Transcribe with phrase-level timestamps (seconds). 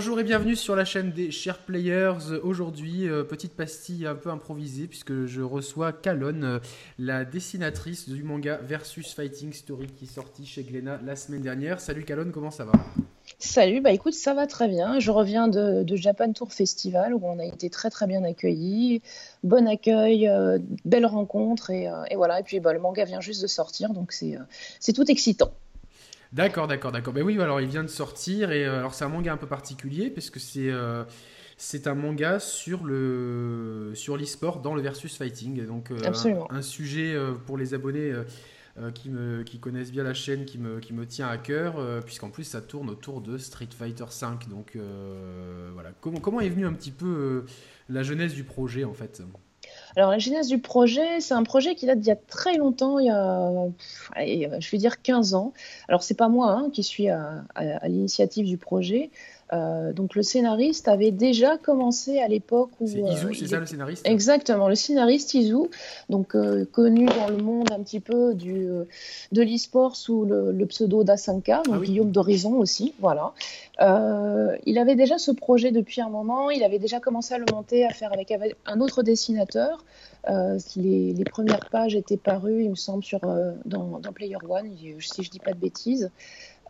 [0.00, 2.32] Bonjour et bienvenue sur la chaîne des Chers Players.
[2.42, 6.58] Aujourd'hui, euh, petite pastille un peu improvisée puisque je reçois Kalon, euh,
[6.98, 11.80] la dessinatrice du manga Versus Fighting Story qui est sorti chez Glénat la semaine dernière.
[11.80, 12.72] Salut Kalon, comment ça va?
[13.38, 14.98] Salut, bah écoute, ça va très bien.
[15.00, 19.02] Je reviens de, Japan Tour Festival où on a été très très bien accueillis.
[19.44, 22.40] Bon accueil, euh, belle rencontre et, voilà.
[22.40, 25.52] Et puis bah, le manga vient juste de sortir donc c'est tout excitant.
[26.32, 27.12] D'accord, d'accord, d'accord.
[27.12, 29.48] Ben oui, alors il vient de sortir et euh, alors c'est un manga un peu
[29.48, 31.02] particulier parce que c'est euh,
[31.56, 35.66] c'est un manga sur le sur l'e-sport dans le versus fighting.
[35.66, 35.98] Donc euh,
[36.50, 38.12] un, sujet pour les abonnés
[38.94, 42.30] qui me qui connaissent bien la chaîne qui me qui me tient à cœur puisqu'en
[42.30, 44.28] plus ça tourne autour de Street Fighter V.
[44.48, 44.78] Donc
[45.74, 45.90] voilà.
[46.00, 47.44] Comment comment est venue un petit peu
[47.88, 49.20] la jeunesse du projet en fait?
[49.96, 52.98] Alors, la genèse du projet, c'est un projet qui date d'il y a très longtemps,
[52.98, 55.52] il y a, je vais dire 15 ans.
[55.88, 57.44] Alors, c'est pas moi hein, qui suis à
[57.84, 59.10] l'initiative du projet.
[59.52, 62.86] Euh, donc le scénariste avait déjà commencé à l'époque où...
[62.86, 65.68] C'est Izu, euh, c'est ça le scénariste Exactement, le scénariste Izu,
[66.08, 68.68] donc euh, connu dans le monde un petit peu du,
[69.32, 73.32] de l'e-sport sous le, pseudo d'Asanka, donc ah Guillaume d'Horizon aussi, voilà.
[73.80, 77.84] il avait déjà ce projet depuis un moment, il avait déjà commencé à le monter,
[77.84, 78.32] à faire avec,
[78.66, 79.84] un autre dessinateur.
[80.76, 83.20] Les, les, premières pages étaient parues, il me semble, sur,
[83.64, 86.10] dans, dans Player One, si je dis pas de bêtises.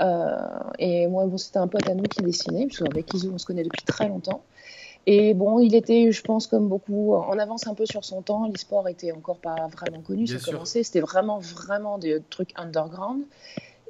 [0.01, 0.37] Euh,
[0.79, 3.47] et moi, bon, c'était un pote à nous qui dessinait, puisque avec Izu, on se
[3.47, 4.43] connaît depuis très longtemps.
[5.07, 8.49] Et bon, il était, je pense, comme beaucoup, en avance un peu sur son temps.
[8.49, 10.83] L'e-sport était encore pas vraiment connu, ça commençait.
[10.83, 13.23] C'était vraiment, vraiment des trucs underground.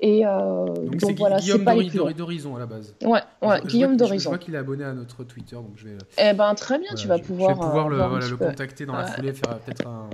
[0.02, 2.94] Et euh, donc, voilà, c'est pas d'Horizon à la base.
[3.02, 4.22] Ouais, ouais Guillaume d'Horizon.
[4.22, 5.98] Je, vois qu'il est abonné à notre Twitter, donc je vais.
[6.16, 7.50] Eh ben très bien, tu vas pouvoir.
[7.50, 10.08] Je vais pouvoir le, le contacter dans la foulée, faire peut-être un,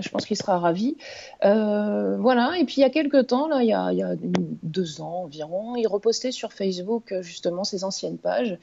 [0.00, 0.96] je pense qu'il sera ravi.
[1.44, 4.14] Euh, voilà, et puis il y a quelques temps, là, il y a,
[4.62, 8.58] deux ans environ, il repostait sur Facebook euh, justement ses anciennes pages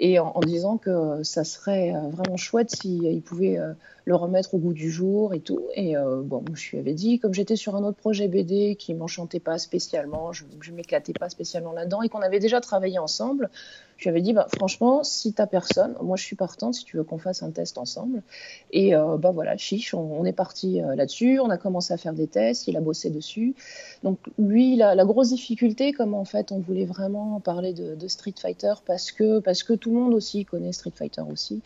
[0.00, 3.58] et en, disant que ça serait euh, vraiment chouette s'il pouvait
[4.04, 5.62] le remettre au goût du jour et tout.
[5.74, 9.40] Et bon, je lui avais dit, comme j'étais sur un autre projet BD qui m'enchantait
[9.40, 13.48] pas spécialement, je, je m'éclatais pas spécialement là-dedans et qu'on avait déjà travaillé ensemble,
[13.96, 16.96] je lui avais dit, bah, franchement, si t'as personne, moi je suis partante si tu
[16.96, 18.22] veux qu'on fasse un test ensemble.
[18.72, 22.12] Et euh, bah voilà, chiche, on, est parti euh, là-dessus, on a commencé à faire
[22.12, 23.54] des tests, il a bossé dessus.
[24.02, 28.08] Donc lui, la, la grosse difficulté, comme en fait on voulait vraiment parler de, de,
[28.08, 31.62] Street Fighter parce que, parce que tout le monde aussi connaît Street Fighter aussi,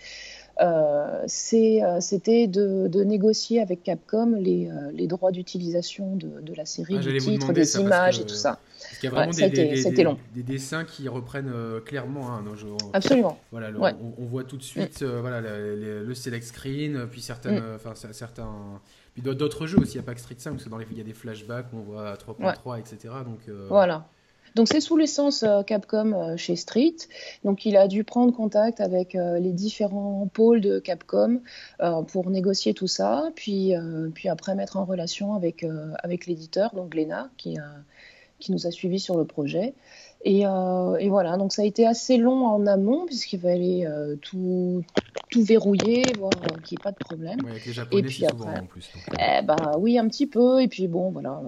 [0.60, 6.64] euh, euh, c'était de, négocier avec Capcom les, euh, les droits d'utilisation de, de, la
[6.64, 8.58] série, ah, du titre, des images et tout ça.
[8.80, 10.18] Parce qu'il y a vraiment des, des, long.
[10.34, 11.52] des, dessins qui reprennent
[11.84, 12.32] clairement.
[12.32, 12.44] Hein,
[12.92, 13.38] Absolument.
[13.52, 13.70] Voilà,
[14.18, 15.20] on, voit tout de suite mm.
[15.20, 18.12] voilà, le, select screen, puis certaines, mm.
[18.12, 18.80] certains.
[19.14, 20.86] Puis d'autres jeux aussi, il n'y a pas que Street 5, parce que dans les
[20.90, 23.14] il y a des flashbacks, on voit 3.3, etc.
[23.24, 24.08] Donc, voilà.
[24.54, 26.96] Donc c'est sous l'essence euh, Capcom euh, chez Street.
[27.44, 31.40] Donc il a dû prendre contact avec euh, les différents pôles de Capcom
[32.08, 33.72] pour négocier tout ça, puis,
[34.14, 35.64] puis après mettre en relation avec,
[36.02, 37.56] avec l'éditeur, donc Glénat, qui,
[38.38, 39.74] qui nous a suivis sur le projet.
[40.24, 43.86] Et, et, voilà, donc ça a été assez long en amont, puisqu'il fallait
[44.22, 44.82] tout,
[45.30, 46.32] tout verrouiller, voir
[46.64, 47.38] qu'il n'y ait pas de problème.
[47.48, 48.90] avec les Japonais, et puis après, en plus.
[49.14, 51.40] Eh ben, oui, un petit peu, et puis bon, voilà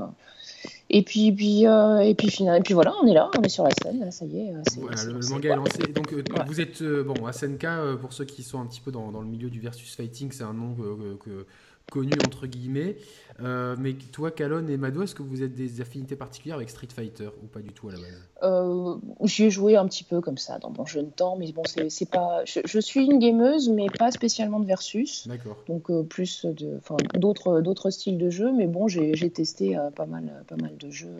[0.93, 3.63] et puis, puis, euh, et puis, et puis voilà, on est là, on est sur
[3.63, 4.53] la scène, ça y est.
[4.53, 5.83] Euh, voilà, le, manga est lancé.
[5.95, 9.21] Donc, euh, vous êtes, bon, Asenka, pour ceux qui sont un petit peu dans, dans
[9.21, 10.75] le milieu du versus fighting, c'est un nom
[11.21, 11.47] que,
[11.91, 12.97] connu entre guillemets.
[13.43, 16.89] Euh, mais toi, Calonne et Mado, est-ce que vous êtes des affinités particulières avec Street
[16.95, 18.29] Fighter ou pas du tout à la base?
[18.43, 21.63] Euh, J'y ai joué un petit peu comme ça dans mon jeune temps, mais bon,
[21.65, 22.43] c'est pas.
[22.45, 25.27] Je, suis une gameuse, mais pas spécialement de versus.
[25.27, 25.57] D'accord.
[25.69, 26.81] Donc euh, plus de,
[27.15, 31.17] d'autres, d'autres styles de jeux, mais bon, j'ai, testé pas mal, pas mal de jeux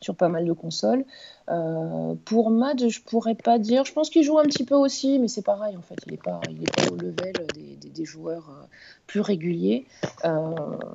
[0.00, 1.04] sur pas mal de consoles.
[2.24, 3.84] pour Mad, je pourrais pas dire.
[3.84, 5.96] Je pense qu'il joue un petit peu aussi, mais c'est pareil en fait.
[6.06, 8.68] Il n'est pas, il est pas au level des, des, des joueurs
[9.10, 9.86] plus réguliers.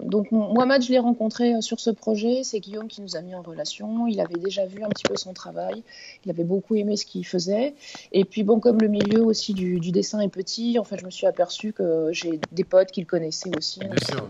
[0.01, 2.43] donc moi Mohamed, je l'ai rencontré euh, sur ce projet.
[2.43, 4.07] C'est Guillaume qui nous a mis en relation.
[4.07, 5.83] Il avait déjà vu un petit peu son travail.
[6.23, 7.75] Il avait beaucoup aimé ce qu'il faisait.
[8.13, 11.11] Et puis, bon, comme le milieu aussi du, dessin est petit, en fait, je me
[11.11, 13.81] suis aperçu que j'ai des potes qu'il connaissait aussi.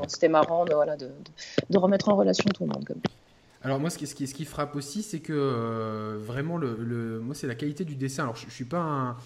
[0.08, 1.10] C'était marrant de, voilà, de,
[1.78, 2.86] remettre en relation tout le monde.
[2.86, 3.02] Comme.
[3.66, 7.96] Alors moi, ce qui, frappe aussi, c'est que euh, vraiment, moi, c'est la qualité du
[7.96, 8.22] dessin.
[8.22, 9.18] Alors, je, ne suis pas un,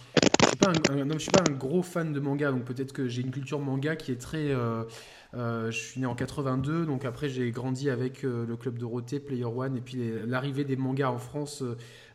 [1.58, 4.86] gros fan de manga, donc peut-être que j'ai une culture manga qui est très, euh,
[5.34, 9.76] je suis né en 82, donc après j'ai grandi avec le club Dorothée, Player One,
[9.76, 11.62] et puis l'arrivée des mangas en France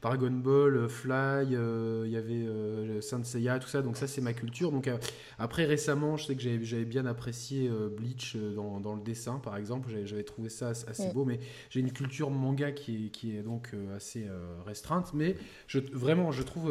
[0.05, 3.81] Dragon Ball, euh, Fly, euh, il y avait euh, Saint Seiya, tout ça.
[3.81, 4.71] Donc ça, c'est ma culture.
[4.71, 4.91] Donc
[5.39, 9.89] après, récemment, je sais que j'avais bien apprécié Bleach dans, le dessin, par exemple.
[10.05, 11.25] J'avais trouvé ça assez beau.
[11.25, 11.41] Mais
[11.71, 14.27] j'ai une culture manga qui est, qui est donc assez
[14.67, 15.12] restreinte.
[15.15, 15.37] Mais
[15.67, 16.71] je, vraiment, je trouve,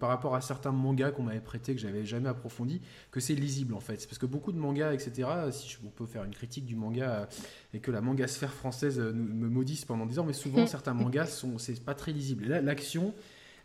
[0.00, 2.80] par rapport à certains mangas qu'on m'avait prêté, que j'avais jamais approfondi,
[3.10, 4.06] que c'est lisible en fait.
[4.06, 7.28] Parce que beaucoup de mangas, etc., si on peut faire une critique du manga
[7.74, 11.26] et que la manga sphère française me maudisse pendant 10 ans, mais souvent, certains mangas,
[11.26, 12.46] sont c'est pas très lisible.
[12.46, 13.14] là, l'action,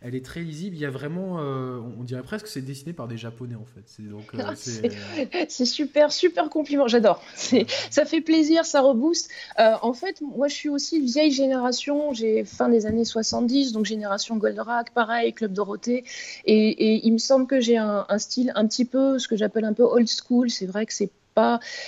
[0.00, 0.76] elle est très lisible.
[0.76, 3.64] Il y a vraiment, euh, on dirait presque que c'est dessiné par des Japonais en
[3.64, 3.82] fait.
[3.86, 6.86] C'est donc euh, euh, c'est super, super compliment.
[6.86, 7.22] J'adore.
[7.34, 9.30] Ça fait plaisir, ça rebooste.
[9.56, 12.12] en fait, moi, je suis aussi vieille génération.
[12.12, 16.04] J'ai fin des années 70, donc génération Goldorak, pareil, Club Dorothée.
[16.44, 19.64] Et, il me semble que j'ai un, un, style un petit peu, ce que j'appelle
[19.64, 20.50] un peu old school.
[20.50, 21.10] C'est vrai que c'est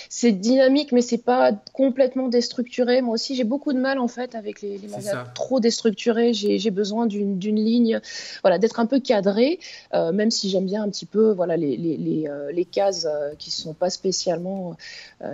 [0.09, 3.03] c'est dynamique, mais c'est pas complètement déstructuré.
[3.03, 6.33] Moi aussi, j'ai beaucoup de mal en fait avec les, mangas trop déstructurés.
[6.33, 8.01] J'ai besoin d'une ligne,
[8.43, 9.59] voilà, d'être un peu cadré,
[9.95, 13.35] euh, même si j'aime bien un petit peu, voilà, les, les, euh, les, cases euh,
[13.39, 14.77] qui sont pas spécialement,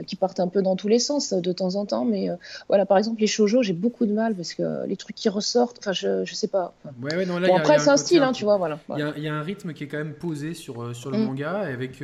[0.06, 2.04] qui partent un peu dans tous les sens de temps en temps.
[2.04, 2.28] Mais
[2.68, 5.78] voilà, par exemple, les shoujo, j'ai beaucoup de mal parce que les trucs qui ressortent,
[5.78, 6.74] enfin, je, je sais pas.
[7.54, 8.78] après, c'est un style, hein, tu vois, voilà.
[8.96, 11.24] Il y, a un rythme qui est quand même posé sur, sur le mm.
[11.24, 12.02] manga avec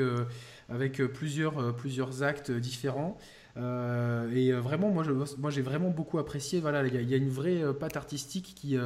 [0.73, 3.17] avec euh, plusieurs, euh, plusieurs actes différents.
[3.59, 5.05] Euh, et vraiment, moi,
[5.39, 6.61] moi, j'ai vraiment beaucoup apprécié.
[6.61, 8.79] Voilà, il y, a une vraie patte artistique qui,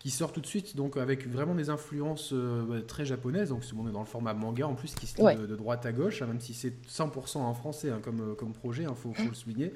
[0.00, 3.48] qui sort tout de suite, donc avec vraiment des influences bah, très japonaises.
[3.48, 5.92] Donc, on est dans le format manga en plus, qui se lit de, droite à
[5.92, 9.14] gauche, hein, même si c'est 100% en français hein, comme, comme projet, il hein, faut,
[9.14, 9.72] faut, le souligner.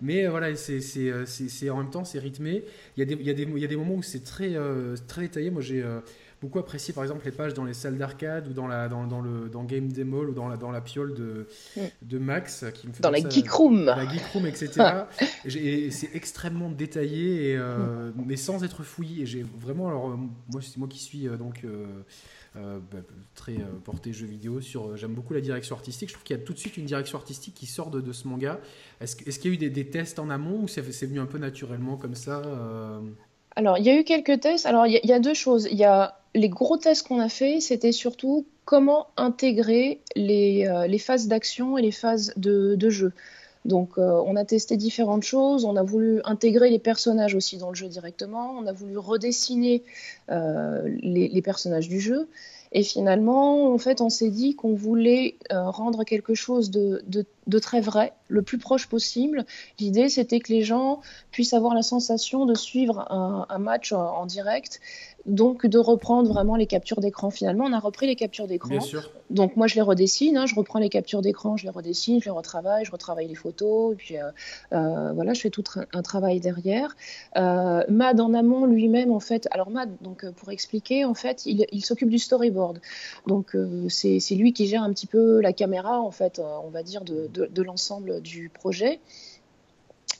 [0.00, 2.64] Mais voilà, c'est en même temps, c'est rythmé.
[2.96, 4.56] Il y, a des, il, y y a des moments où c'est très,
[5.06, 5.52] très détaillé.
[5.52, 5.84] Moi, j'ai
[6.40, 9.20] beaucoup apprécié par exemple les pages dans les salles d'arcade ou dans la dans, dans,
[9.20, 11.46] le dans Game Demo ou dans la dans la piole de,
[11.76, 11.80] mm.
[12.02, 13.86] de Max qui me fait dans la geek room.
[13.86, 14.70] La geek room etc
[15.46, 18.24] et c'est extrêmement détaillé et, euh, mm.
[18.26, 20.16] mais sans être fouillé et j'ai vraiment alors euh,
[20.52, 21.64] moi c'est moi qui suis euh, donc
[22.54, 22.98] bah,
[23.34, 26.08] très porté jeu vidéo sur j'aime beaucoup la direction artistique.
[26.08, 28.12] Je trouve qu'il y a tout de suite une direction artistique qui sort de, de
[28.12, 28.60] ce manga.
[29.02, 31.26] Est-ce est qu'il y a eu des, des, tests en amont ou c'est venu un
[31.26, 32.40] peu naturellement comme ça
[33.56, 34.66] alors, il y a eu quelques tests.
[34.66, 35.66] Alors, il y, a deux choses.
[35.70, 40.98] Il y a les gros tests qu'on a fait, c'était surtout comment intégrer les, euh,
[40.98, 43.12] phases d'action et les phases de, jeu.
[43.64, 45.64] Donc, euh, on a testé différentes choses.
[45.64, 48.54] On a voulu intégrer les personnages aussi dans le jeu directement.
[48.58, 49.82] On a voulu redessiner
[50.30, 52.28] euh, les, personnages du jeu.
[52.72, 58.12] Et finalement, en fait, on s'est dit qu'on voulait rendre quelque chose de, très vrai,
[58.28, 59.44] le plus proche possible.
[59.78, 64.80] L'idée, c'était que les gens puissent avoir la sensation de suivre un, match en direct
[65.26, 67.30] donc de reprendre vraiment les captures d'écran.
[67.30, 68.78] Finalement, on a repris les captures d'écran.
[69.30, 70.46] Donc moi, je les redessine, hein.
[70.46, 73.92] je reprends les captures d'écran, je les redessine, je les retravaille, je retravaille les photos,
[73.92, 74.30] et puis euh,
[74.72, 76.96] euh, voilà, je fais tout un, travail derrière.
[77.36, 81.84] Euh, Mad en amont lui-même, en fait, alors Mad, donc pour expliquer, en fait, il,
[81.84, 82.80] s'occupe du storyboard.
[83.26, 83.56] Donc
[83.88, 87.62] c'est lui qui gère un petit peu la caméra, en fait, on va dire de
[87.62, 89.00] l'ensemble du projet.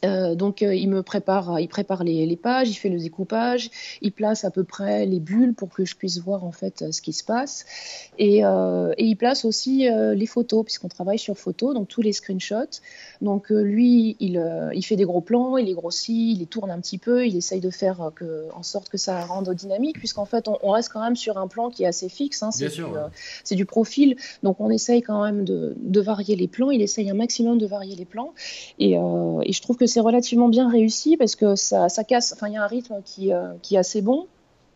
[0.05, 3.71] Euh, donc euh, il me prépare, il prépare les, pages, il fait le découpage,
[4.03, 7.00] il place à peu près les bulles pour que je puisse voir en fait ce
[7.00, 7.65] qui se passe,
[8.19, 12.81] et, euh, il place aussi les photos puisqu'on travaille sur photos, donc tous les screenshots.
[13.23, 14.43] Donc lui, il,
[14.75, 17.37] il, fait des gros plans, il les grossit, il les tourne un petit peu, il
[17.37, 21.00] essaye de faire que, en sorte que ça rende dynamique, puisqu'en fait on, reste quand
[21.00, 24.71] même sur un plan qui est assez fixe, hein, c'est du, du, profil, donc on
[24.71, 28.05] essaye quand même de, de, varier les plans, il essaye un maximum de varier les
[28.05, 28.35] plans,
[28.79, 32.33] et, et je trouve que c'est relativement bien réussi parce que ça, ça casse.
[32.33, 34.26] Enfin, il y a un rythme qui, euh, qui est assez bon.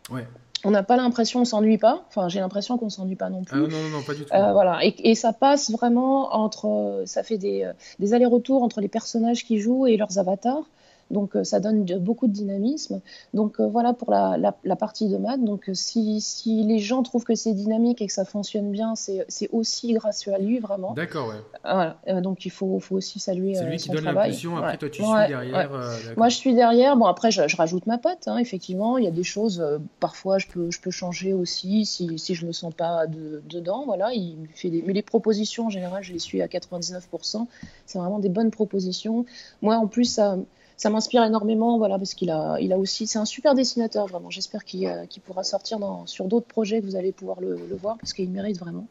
[0.09, 0.27] Ouais.
[0.63, 2.03] On n'a pas l'impression, on s'ennuie pas.
[2.09, 3.63] Enfin, j'ai l'impression qu'on s'ennuie pas non plus.
[3.63, 4.33] Ah, non, non, pas du tout.
[4.33, 8.79] Euh, voilà, et, et, ça passe vraiment entre, ça fait des, euh, des allers-retours entre
[8.79, 10.63] les personnages qui jouent et leurs avatars.
[11.11, 13.01] Donc euh, ça donne beaucoup de dynamisme.
[13.33, 15.43] Donc euh, voilà pour la, partie de maths.
[15.43, 19.49] Donc euh, si, les gens trouvent que c'est dynamique et que ça fonctionne bien, c'est
[19.51, 20.93] aussi grâce à lui vraiment.
[20.93, 21.35] D'accord, ouais.
[21.63, 22.21] Voilà.
[22.21, 25.27] donc il faut, faut aussi saluer C'est lui qui donne l'impulsion, après toi tu suis
[25.27, 25.69] derrière.
[26.17, 26.95] Moi je suis derrière.
[26.95, 28.97] Bon après je, rajoute ma patte, hein, effectivement.
[28.97, 29.63] Il y a des choses,
[29.99, 33.83] parfois je peux, je peux changer aussi si, si je ne me sens pas dedans.
[33.85, 34.81] Voilà, il fait des...
[34.85, 37.45] Mais les propositions en général, je les suis à 99%.
[37.85, 39.25] C'est vraiment des bonnes propositions.
[39.61, 40.37] Moi en plus, ça
[40.81, 44.31] ça m'inspire énormément, voilà, parce qu'il a, il a aussi, c'est un super dessinateur vraiment.
[44.31, 47.99] J'espère qu'il euh, pourra sortir dans, sur d'autres projets que vous allez pouvoir le, voir
[47.99, 48.87] parce qu'il mérite vraiment.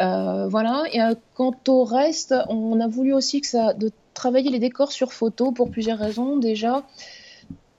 [0.00, 0.84] Euh, voilà.
[0.90, 4.90] Et euh, quant au reste, on a voulu aussi que ça, de travailler les décors
[4.90, 6.38] sur photo pour plusieurs raisons.
[6.38, 6.82] Déjà,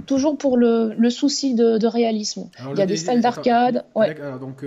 [0.06, 2.50] toujours pour le, souci de, réalisme.
[2.72, 3.84] il y a des salles d'arcade.
[3.96, 4.16] Ouais.
[4.40, 4.64] Donc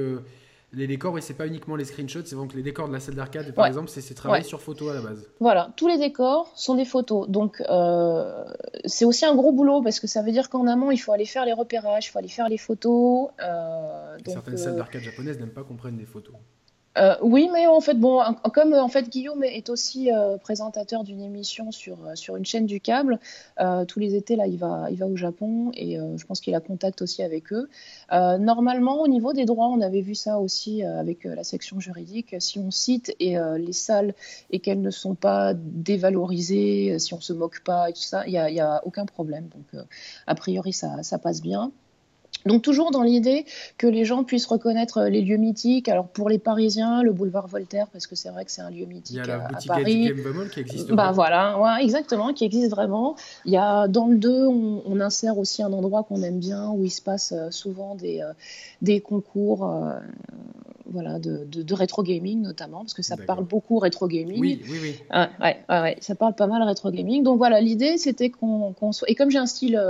[0.74, 3.14] les décors, oui, c'est pas uniquement les screenshots, c'est donc les décors de la salle
[3.14, 5.28] d'arcade, par exemple, c'est travaillé sur photo à la base.
[5.38, 7.28] Voilà, tous les décors sont des photos.
[7.28, 8.44] Donc, euh,
[8.86, 11.26] c'est aussi un gros boulot parce que ça veut dire qu'en amont, il faut aller
[11.26, 13.28] faire les repérages, il faut aller faire les photos.
[13.42, 16.34] Euh, certaines salles d'arcade japonaises n'aiment pas qu'on prenne des photos.
[16.98, 18.20] Euh, oui, mais en fait, bon,
[18.52, 22.66] comme en fait Guillaume est aussi euh, présentateur d'une émission sur, euh, sur une chaîne
[22.66, 23.18] du câble,
[23.88, 26.60] tous les étés là, il va, il va au Japon et je pense qu'il a
[26.60, 27.68] contact aussi avec eux.
[28.10, 32.34] normalement, au niveau des droits, on avait vu ça aussi avec la section juridique.
[32.40, 34.14] Si on cite et les salles
[34.50, 38.32] et qu'elles ne sont pas dévalorisées, si on se moque pas et tout ça, il
[38.32, 39.48] n'y a, a, aucun problème.
[39.48, 39.82] Donc,
[40.26, 41.72] a priori, ça, ça passe bien.
[42.46, 43.44] Donc toujours dans l'idée
[43.78, 45.88] que les gens puissent reconnaître euh, les lieux mythiques.
[45.88, 48.86] Alors pour les Parisiens, le boulevard Voltaire, parce que c'est vrai que c'est un lieu
[48.86, 50.12] mythique Il y a la boutique à Paris.
[50.52, 50.92] qui existe.
[50.92, 53.16] Bah voilà, ouais, exactement, qui existe vraiment.
[53.44, 56.84] Il y a dans le 2, on, insère aussi un endroit qu'on aime bien où
[56.84, 58.32] il se passe euh, souvent des, euh,
[58.82, 59.68] des concours.
[60.86, 64.38] voilà, de, de, rétro gaming notamment, parce que ça parle beaucoup rétro gaming.
[64.38, 64.94] Oui, oui, oui.
[65.10, 67.22] Ah, ouais, ouais, ça parle pas mal rétro gaming.
[67.22, 69.10] Donc voilà, l'idée c'était qu'on soit.
[69.10, 69.80] Et comme j'ai un style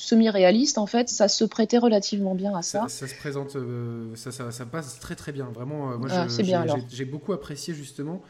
[0.00, 2.86] semi-réaliste, en fait, ça se prêtait relativement bien à ça.
[2.88, 5.46] Ça, se présente, euh, ça, ça, passe très très bien.
[5.46, 6.26] Vraiment, euh, moi, ah,
[6.90, 8.22] j'ai beaucoup apprécié justement.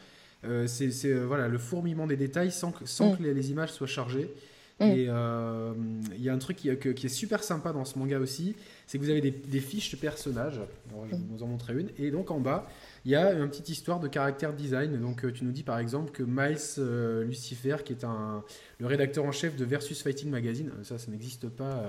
[0.43, 3.17] Euh, c'est voilà le fourmillement des détails sans que, sans mm.
[3.17, 4.33] que les, images soient chargées.
[4.79, 4.83] Mm.
[4.83, 8.55] Et il y a un truc qui, qui, est super sympa dans ce manga aussi,
[8.91, 10.59] c'est que vous avez des, fiches de personnages.
[10.89, 11.91] je vais vous en montrer une.
[11.97, 12.67] Et donc en bas,
[13.05, 14.99] il y a une petite histoire de caractère design.
[14.99, 18.43] Donc, euh, tu nous dis par exemple que Miles euh, Lucifer, qui est un,
[18.79, 21.85] le rédacteur en chef de Versus Fighting Magazine, euh, ça, ça n'existe pas,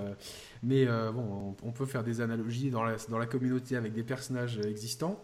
[0.63, 4.61] mais bon, on, peut faire des analogies dans la, dans la communauté avec des personnages
[4.61, 5.21] existants.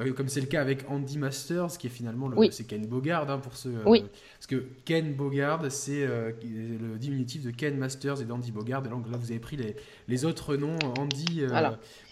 [0.00, 3.30] Euh, comme c'est le cas avec Andy Masters, qui est finalement le, c'est Ken Bogard
[3.30, 3.70] hein, pour ceux.
[3.70, 4.04] Euh, oui.
[4.38, 8.84] parce que Ken Bogard, c'est euh, le diminutif de Ken Masters et d'Andy Bogard.
[8.86, 9.76] Et donc là, vous avez pris les,
[10.06, 10.78] les autres noms.
[10.98, 11.42] Andy,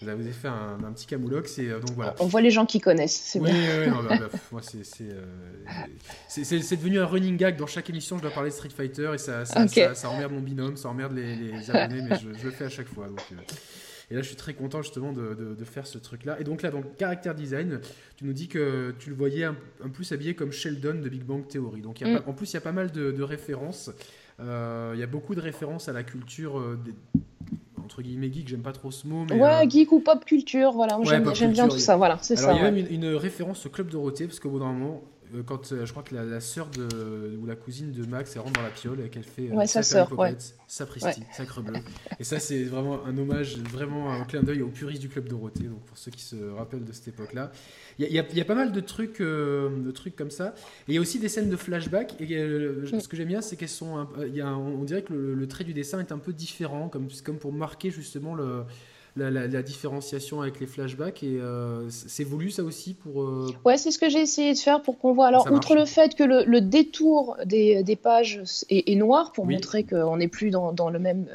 [0.01, 1.59] vous, avez, fait un, un petit camoulox.
[1.59, 2.15] Et donc voilà.
[2.19, 3.15] On voit les gens qui connaissent.
[3.15, 4.17] C'est oui, oui, oui
[4.51, 4.61] moi,
[6.27, 7.57] c'est devenu un running gag.
[7.57, 10.41] Dans chaque émission, je dois parler de Street Fighter et ça, ça, ça, emmerde mon
[10.41, 13.07] binôme, ça emmerde les, les abonnés, mais je, je, le fais à chaque fois.
[13.07, 13.21] Donc,
[14.09, 16.39] et là, je suis très content justement de, de, faire ce truc-là.
[16.39, 17.81] Et donc là, dans le caractère design,
[18.15, 19.55] tu nous dis que tu le voyais un,
[19.91, 21.81] plus habillé comme Sheldon de Big Bang Theory.
[21.81, 22.21] Donc mm.
[22.25, 23.91] en plus, il y a pas mal de, références.
[24.39, 26.77] Euh, il y a beaucoup de références à la culture euh,
[27.83, 29.25] entre guillemets geek, j'aime pas trop ce mot.
[29.29, 30.99] Mais, ouais, euh, geek ou pop culture, voilà,
[31.33, 32.53] j'aime bien tout ça, voilà, c'est ça.
[32.53, 35.01] Il y a même une, une, référence au Club Dorothée, parce qu'au bout d'un moment,
[35.33, 38.35] euh, quand euh, je crois que la, la sœur de ou la cousine de Max
[38.35, 40.35] elle rentre dans la piole et qu'elle fait euh, sa sœur, ouais.
[40.67, 41.75] sapristi, sacre bleu.
[42.19, 45.63] Et ça c'est vraiment un hommage, vraiment un clin d'œil aux puristes du club Dorothée.
[45.63, 47.51] Donc pour ceux qui se rappellent de cette époque-là,
[47.99, 50.53] il y, y, a pas mal de trucs, de trucs comme ça.
[50.87, 52.19] Et il y a aussi des scènes de flashback.
[52.21, 52.99] Et mm.
[52.99, 55.47] ce que j'aime bien, c'est qu'elles sont, il y a on dirait que le, le,
[55.47, 58.63] trait du dessin est un peu différent, comme comme pour marquer justement le
[59.17, 63.23] la, différenciation avec les flashbacks et euh, c'est voulu ça aussi pour.
[63.23, 65.27] Euh, ouais, c'est ce que j'ai essayé de faire pour qu'on voit.
[65.27, 70.17] Alors, outre le fait que le, détour des, des pages est, noir pour montrer qu'on
[70.17, 71.27] n'est plus dans, dans, le même.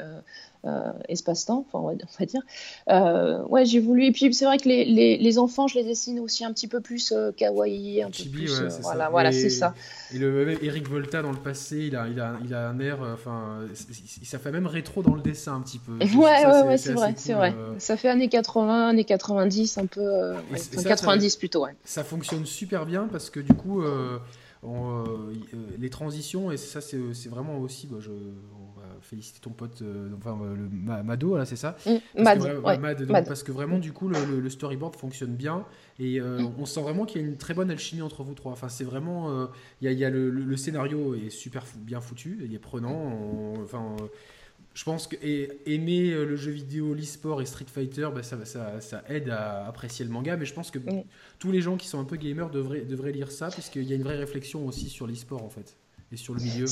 [0.65, 1.87] Euh, espace-temps, enfin, on
[2.19, 2.41] va, dire.
[2.87, 4.05] Euh, ouais, j'ai voulu.
[4.05, 6.69] Et puis, c'est vrai que les, les, les, enfants, je les dessine aussi un petit
[6.69, 8.61] peu plus euh, kawaii, un peu plus.
[8.79, 9.73] voilà, voilà, c'est ça.
[10.13, 12.99] Et le Eric Volta dans le passé, il a, il a, il a un air.
[13.13, 13.59] Enfin,
[14.23, 15.97] ça fait même rétro dans le dessin un petit peu.
[15.97, 17.53] ouais, ouais, ouais, c'est vrai, c'est vrai.
[17.77, 20.33] Ça fait années 80, années 90, un peu.
[20.87, 21.75] 90 plutôt, ouais.
[21.83, 23.83] Ça fonctionne super bien parce que du coup.
[25.77, 28.11] les transitions, et ça c'est vraiment aussi, bah, je,
[29.13, 33.43] féliciter ton pote, euh, enfin euh, le Mado, là, c'est ça mm, parce, que, parce
[33.43, 35.65] que vraiment, du coup, le, storyboard fonctionne bien
[35.99, 36.53] et euh, mm.
[36.57, 38.51] on sent vraiment qu'il y a une très bonne alchimie entre vous trois.
[38.51, 39.47] Enfin, c'est vraiment,
[39.81, 43.13] il y a, le, scénario est super bien foutu, il est prenant.
[43.63, 43.95] enfin
[44.75, 45.15] je pense que
[45.69, 50.03] aimer le jeu vidéo, l'e-sport et Street Fighter, bah, ça, ça, ça, aide à apprécier
[50.03, 50.35] le manga.
[50.35, 51.03] Mais je pense que mm.
[51.37, 53.93] tous les gens qui sont un peu gamers devraient, devraient lire ça, parce qu'il y
[53.93, 55.77] a une vraie réflexion aussi sur l'e-sport en fait,
[56.11, 56.65] et sur le milieu.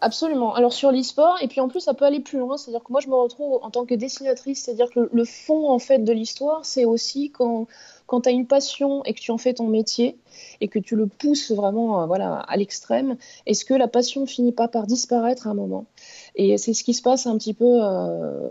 [0.00, 0.54] Absolument.
[0.54, 3.00] Alors sur l'e-sport, et puis en plus ça peut aller plus loin, c'est-à-dire que moi
[3.00, 6.64] je me retrouve en tant que dessinatrice, c'est-à-dire que le, fond en fait de l'histoire,
[6.64, 7.66] c'est aussi quand,
[8.06, 10.18] quand tu as une passion et que tu en fais ton métier
[10.60, 14.52] et que tu le pousses vraiment euh, voilà, à l'extrême, est-ce que la passion finit
[14.52, 15.86] pas par disparaître à un moment?
[16.34, 18.48] Et c'est ce qui se passe un petit peu euh,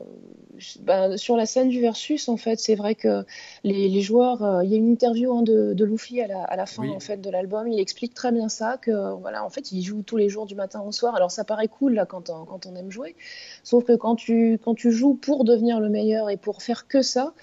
[0.81, 3.25] bah, sur la scène du versus, en fait, c'est vrai que
[3.63, 6.55] les, joueurs, euh, il y a une interview hein, de, de, Luffy à la, à
[6.55, 9.71] la fin en fait de l'album, il explique très bien ça que voilà, en fait,
[9.71, 11.15] il joue tous les jours du matin au soir.
[11.15, 13.15] Alors ça paraît cool là quand on, quand on aime jouer,
[13.63, 17.01] sauf que quand tu quand tu joues pour devenir le meilleur et pour faire que
[17.01, 17.33] ça,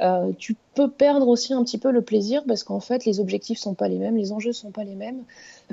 [0.00, 3.58] euh, tu peux perdre aussi un petit peu le plaisir parce qu'en fait, les objectifs
[3.58, 5.22] sont pas les mêmes, les enjeux sont pas les mêmes.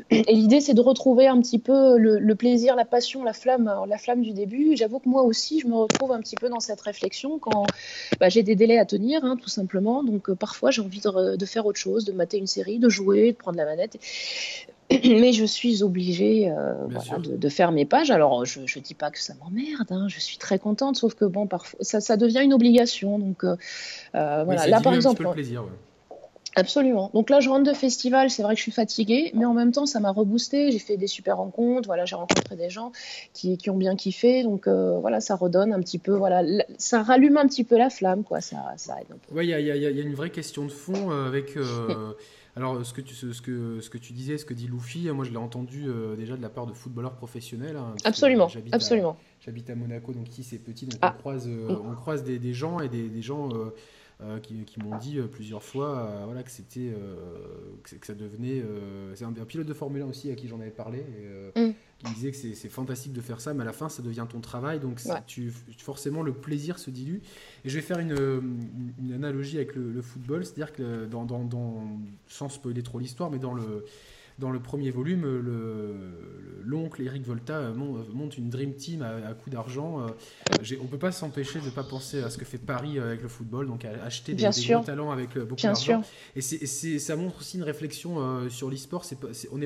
[0.10, 3.98] Et l'idée, c'est de retrouver un petit peu le, plaisir, la passion, la flamme, la
[3.98, 4.75] flamme du début.
[4.75, 7.65] J'avoue que moi aussi, je me retrouve un petit peu dans cette réflexion quand
[8.19, 10.03] bah, j'ai des délais à tenir, hein, tout simplement.
[10.03, 12.89] Donc euh, parfois, j'ai envie de, de, faire autre chose, de mater une série, de
[12.89, 13.98] jouer, de prendre la manette.
[15.05, 16.74] mais je suis obligée euh,
[17.17, 18.12] de, faire mes pages.
[18.12, 21.25] Alors, je ne dis pas que ça m'emmerde, hein, je suis très contente, sauf que
[21.25, 23.19] bon, parfois, ça, devient une obligation.
[23.19, 23.55] Donc, euh,
[24.15, 24.67] euh, voilà.
[24.67, 25.27] Là, par exemple.
[25.31, 25.65] plaisir,
[26.55, 27.12] Absolument.
[27.13, 29.72] Donc là, je rentre de festival, c'est vrai que je suis fatiguée, mais en même
[29.72, 30.72] temps, ça m'a reboosté.
[30.72, 32.91] J'ai fait des super rencontres, voilà, j'ai rencontré des gens
[33.34, 36.43] qui, qui, ont bien kiffé, donc voilà, ça redonne un petit peu, voilà,
[36.77, 39.36] ça rallume un petit peu la flamme, quoi, ça, ça aide un peu.
[39.36, 41.58] Oui, il y, y, a une vraie question de fond avec.
[42.55, 45.24] Alors, ce que, tu, ce, que, ce que tu disais, ce que dit Luffy, moi
[45.24, 47.77] je l'ai entendu euh, déjà de la part de footballeurs professionnels.
[47.77, 49.17] Hein, absolument, absolument.
[49.39, 51.13] J'habite à Monaco, donc ici c'est petit, donc ah.
[51.15, 53.74] on croise, euh, on croise des, des, gens et des, des gens euh,
[54.43, 56.93] qui, qui m'ont dit plusieurs fois voilà, que, c'était,
[57.83, 58.63] que, ça devenait.
[59.15, 60.99] c'est un, pilote de Formule 1 aussi à qui j'en avais parlé.
[61.55, 63.89] Et, mm qui me disait que c'est fantastique de faire ça, mais à la fin,
[63.89, 67.19] ça devient ton travail, donc tu, forcément le plaisir se dilue.
[67.63, 68.57] Et je vais faire une,
[68.99, 73.39] une analogie avec le, football, c'est-à-dire que dans, dans, dans, sans spoiler trop l'histoire, mais
[73.39, 73.85] dans le,
[74.39, 75.25] dans le premier volume,
[76.63, 80.01] l'oncle Eric Volta euh, monte une Dream Team à, coup d'argent.
[80.01, 80.07] Euh,
[80.79, 83.07] on ne peut pas s'empêcher de ne pas penser à ce que fait Paris euh,
[83.07, 86.03] avec le football, donc à acheter des, des gros talents avec beaucoup d'argent.
[86.35, 89.05] Et ça montre aussi une réflexion sur l'e-sport.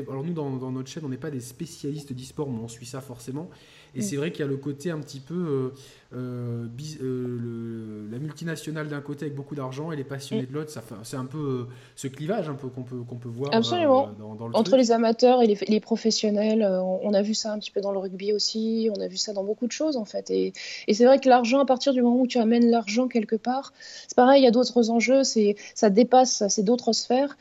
[0.10, 2.86] alors nous, dans, dans, notre chaîne, on n'est pas des spécialistes d'e-sport, mais on suit
[2.86, 3.50] ça forcément.
[3.96, 4.02] Et mm.
[4.02, 5.72] c'est vrai qu'il y a le côté un petit peu
[6.14, 6.68] euh,
[7.02, 10.48] euh, la multinationale d'un côté avec beaucoup d'argent et les passionnés mm.
[10.48, 10.82] de l'autre.
[11.04, 14.10] C'est un peu euh, ce clivage un peu qu'on peut, qu'on peut voir Absolument.
[14.54, 16.64] Entre les amateurs et les, professionnels.
[16.64, 18.90] On, a vu ça un petit peu dans le rugby aussi.
[18.96, 20.30] On a vu ça dans beaucoup de choses en fait.
[20.30, 20.54] Et,
[20.88, 23.74] et c'est vrai que l'argent, à partir du moment où tu amènes l'argent quelque part,
[24.08, 25.24] c'est pareil, il y a d'autres enjeux.
[25.24, 27.36] Ça dépasse, c'est d'autres sphères.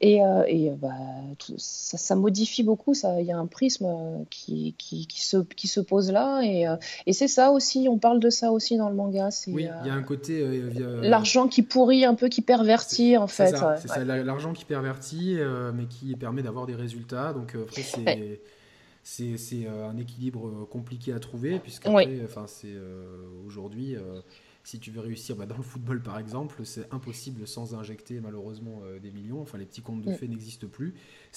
[0.00, 0.90] Et, euh, et euh, bah,
[1.56, 2.92] ça, ça, modifie beaucoup.
[3.18, 6.42] Il y a un prisme euh, qui, qui, qui, se, qui se pose là.
[6.42, 6.66] Et,
[7.06, 9.28] et c'est ça aussi, on parle de ça aussi dans le manga.
[9.48, 10.62] Oui, il y a un côté.
[11.02, 13.56] L'argent qui pourrit un peu, qui pervertit en fait.
[13.78, 15.38] C'est ça, l'argent qui pervertit,
[15.74, 17.32] mais qui permet d'avoir des résultats.
[17.32, 19.38] Donc après, c'est.
[19.38, 22.74] c'est un équilibre compliqué à trouver puisque enfin c'est
[23.46, 23.96] aujourd'hui
[24.66, 28.80] si tu veux réussir bah, dans le football par exemple, c'est impossible sans injecter malheureusement
[28.84, 29.40] euh, des millions.
[29.40, 30.96] Enfin, les petits comptes de fait n'existent plus.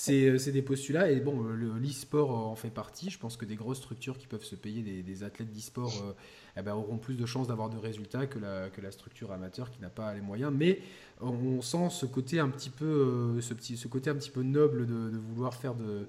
[0.09, 3.11] Euh, c'est des postulats et bon, l'e-sport en fait partie.
[3.11, 6.13] Je pense que des grosses structures qui peuvent se payer des, athlètes d'e-sport euh,
[6.57, 9.69] eh ben, auront plus de chances d'avoir de résultats que la, que la structure amateur
[9.69, 10.51] qui n'a pas les moyens.
[10.51, 10.79] Mais
[11.21, 14.87] on sent ce côté un petit peu, ce, petit, ce côté un petit peu noble
[14.87, 16.07] de, vouloir faire de,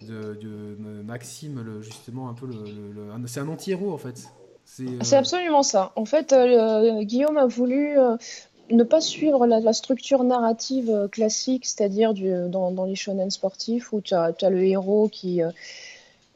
[0.00, 4.32] de, Maxime justement un peu le, c'est un anti-héros en fait
[4.64, 5.92] c'est absolument ça.
[5.96, 8.16] En fait, euh, Guillaume a voulu euh,
[8.70, 14.14] ne pas suivre la, structure narrative classique, c'est-à-dire dans, dans, les shonen sportifs où tu
[14.14, 15.42] as, le héros qui,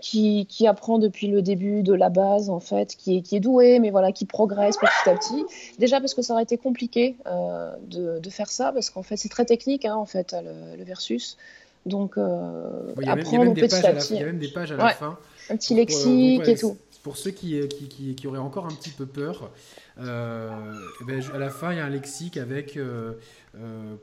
[0.01, 3.41] qui, qui, apprend depuis le début de la base, en fait, qui est, qui est
[3.41, 5.45] doué, mais voilà, qui progresse petit à petit.
[5.79, 9.31] Déjà parce que ça aurait été compliqué de, de, faire ça, parce qu'en fait, c'est
[9.31, 10.37] très technique, hein, en fait,
[10.77, 11.39] le, versus.
[11.87, 14.15] Donc, apprendre petit à petit.
[14.15, 15.17] Il y a même des pages à la fin.
[15.49, 19.07] Un petit lexique et tout pour ceux qui, qui, qui, auraient encore un petit peu
[19.07, 19.53] peur,
[20.01, 23.13] euh, eh ben, à la fin, il y a un lexique avec euh,
[23.55, 23.95] euh,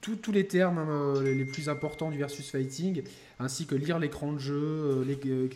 [0.00, 3.02] tous les termes hein, les plus importants du versus fighting,
[3.40, 5.04] ainsi que lire l'écran de jeu,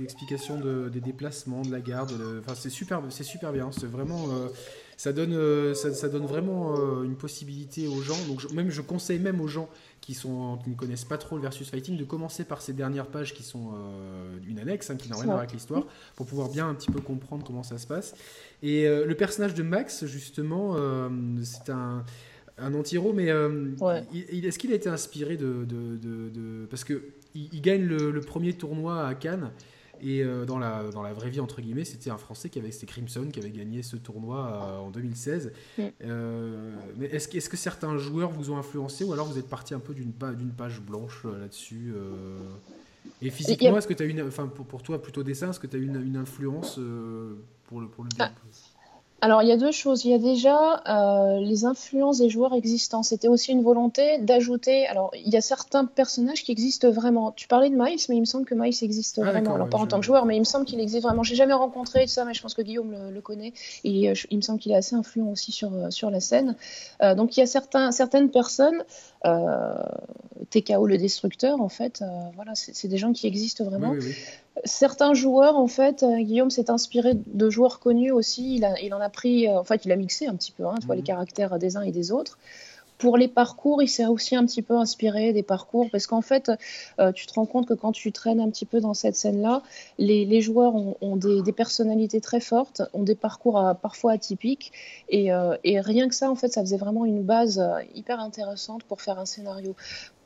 [0.00, 2.10] l'explication des déplacements, de la garde.
[2.56, 3.70] C'est super, super bien.
[3.70, 4.26] C'est vraiment,
[4.96, 8.18] ça donne, ça, donne vraiment une possibilité aux gens.
[8.26, 9.68] Donc, même, je conseille même aux gens
[10.00, 13.06] qui, sont, qui ne connaissent pas trop le versus fighting, de commencer par ces dernières
[13.06, 15.84] pages qui sont euh, une annexe, hein, qui n'a rien à voir avec l'histoire,
[16.16, 18.14] pour pouvoir bien un petit peu comprendre comment ça se passe.
[18.62, 21.08] Et euh, le personnage de Max, justement, euh,
[21.42, 22.04] c'est un,
[22.58, 25.64] un anti-héros, mais est-ce qu'il a été inspiré de...
[25.64, 27.02] de, de, parce que
[27.34, 29.52] il, gagne le, le, premier tournoi à Cannes.
[30.02, 32.70] Et euh, dans, la, dans la vraie vie, entre guillemets, c'était un Français qui avait,
[32.70, 35.52] c'était Crimson, qui avait gagné ce tournoi euh, en 2016.
[35.78, 35.82] Mm.
[36.02, 39.48] Euh, mais est-ce, que, est-ce que certains joueurs vous ont influencé ou alors vous êtes
[39.48, 41.94] parti un peu d'une, d'une page blanche là-dessus
[43.22, 45.66] Et physiquement, est-ce que tu as une, enfin pour, pour, toi plutôt dessin, est-ce que
[45.66, 46.80] tu as une, une influence
[47.66, 48.30] pour le, pour le ah.
[49.22, 50.04] Alors, il y a deux choses.
[50.04, 53.02] Il y a déjà euh, les influences des joueurs existants.
[53.02, 54.86] C'était aussi une volonté d'ajouter.
[54.86, 57.32] Alors, il y a certains personnages qui existent vraiment.
[57.32, 59.54] Tu parlais de Miles, mais il me semble que Miles existe ah, vraiment.
[59.54, 61.22] Alors, pas en tant que joueur, mais il me semble qu'il existe vraiment.
[61.22, 63.52] J'ai jamais rencontré ça, mais je pense que Guillaume le, connaît.
[63.84, 66.56] Et euh, il me semble qu'il est assez influent aussi sur, euh, sur la scène.
[67.00, 68.84] donc, il y a certains, certaines personnes.
[70.50, 72.02] TKO le destructeur, en fait,
[72.34, 73.94] voilà, c'est des gens qui existent vraiment.
[74.64, 78.56] Certains joueurs, en fait, Guillaume s'est inspiré de joueurs connus aussi.
[78.56, 80.86] Il, il en a pris, en fait, il a mixé un petit peu, hein, tu
[80.86, 81.06] vois, les mhm.
[81.06, 82.38] caractères des uns et des autres.
[83.00, 86.52] Pour les parcours, il s'est aussi un petit peu inspiré des parcours parce qu'en fait,
[86.98, 89.62] euh, tu te rends compte que quand tu traînes un petit peu dans cette scène-là,
[89.96, 94.72] les, joueurs ont, des, personnalités très fortes, ont des parcours euh, parfois atypiques
[95.14, 99.00] euh, et, rien que ça, en fait, ça faisait vraiment une base hyper intéressante pour
[99.00, 99.74] faire un scénario.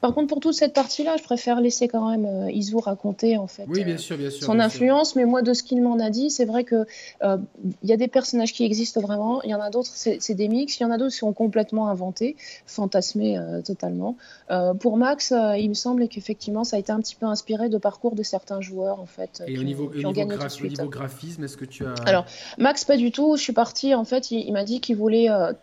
[0.05, 3.65] Par contre, pour toute cette partie-là, je préfère laisser quand même euh, raconter en fait
[3.69, 5.17] oui, bien sûr, bien sûr, son influence.
[5.17, 6.87] Mais moi, de ce qu'il m'en a dit, c'est vrai que
[7.23, 7.39] euh,
[7.83, 9.43] il y a des personnages qui existent vraiment.
[9.45, 10.79] Il y en a d'autres, c'est des mix.
[10.79, 12.37] Il y en a d'autres qui sont complètement inventés,
[12.67, 14.19] fantasmés euh, totalement.
[14.51, 17.79] Euh, pour Max, il me semble qu'effectivement, ça a été un petit peu inspiré de
[17.79, 19.43] parcours de certains joueurs en fait.
[19.47, 22.27] Et au niveau, au niveau, graphisme, est-ce que tu as Alors,
[22.59, 23.37] Max, pas du tout.
[23.37, 23.95] Je suis partie.
[23.95, 25.55] En fait, il, m'a dit qu'il voulait un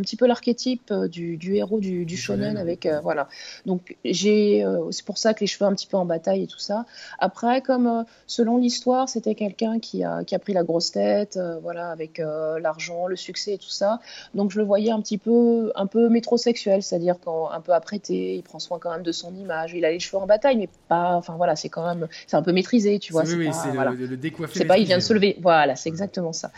[0.00, 3.28] petit peu l'archétype du, du, héros du, du shonen, avec voilà.
[3.66, 6.46] Donc j'ai, euh, c'est pour ça que les cheveux un petit peu en bataille et
[6.46, 6.84] tout ça.
[7.18, 11.36] Après, comme euh, selon l'histoire, c'était quelqu'un qui a, qui a pris la grosse tête,
[11.36, 14.00] euh, voilà, avec l'argent, le succès et tout ça.
[14.34, 18.34] Donc je le voyais un petit peu, un peu métrosexuel, c'est-à-dire quand un peu apprêté,
[18.36, 19.72] il prend soin quand même de son image.
[19.74, 22.42] Il a les cheveux en bataille, mais pas, enfin voilà, c'est quand même, c'est un
[22.42, 23.24] peu maîtrisé, tu vois.
[23.24, 24.58] Oui, oui, c'est le, le, décoiffé.
[24.58, 25.36] C'est pas, il vient de se lever.
[25.40, 26.50] Voilà, c'est exactement ça.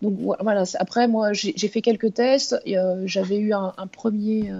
[0.00, 0.64] donc voilà.
[0.78, 2.56] Après, moi, j'ai fait quelques tests.
[3.04, 4.52] J'avais eu un, un premier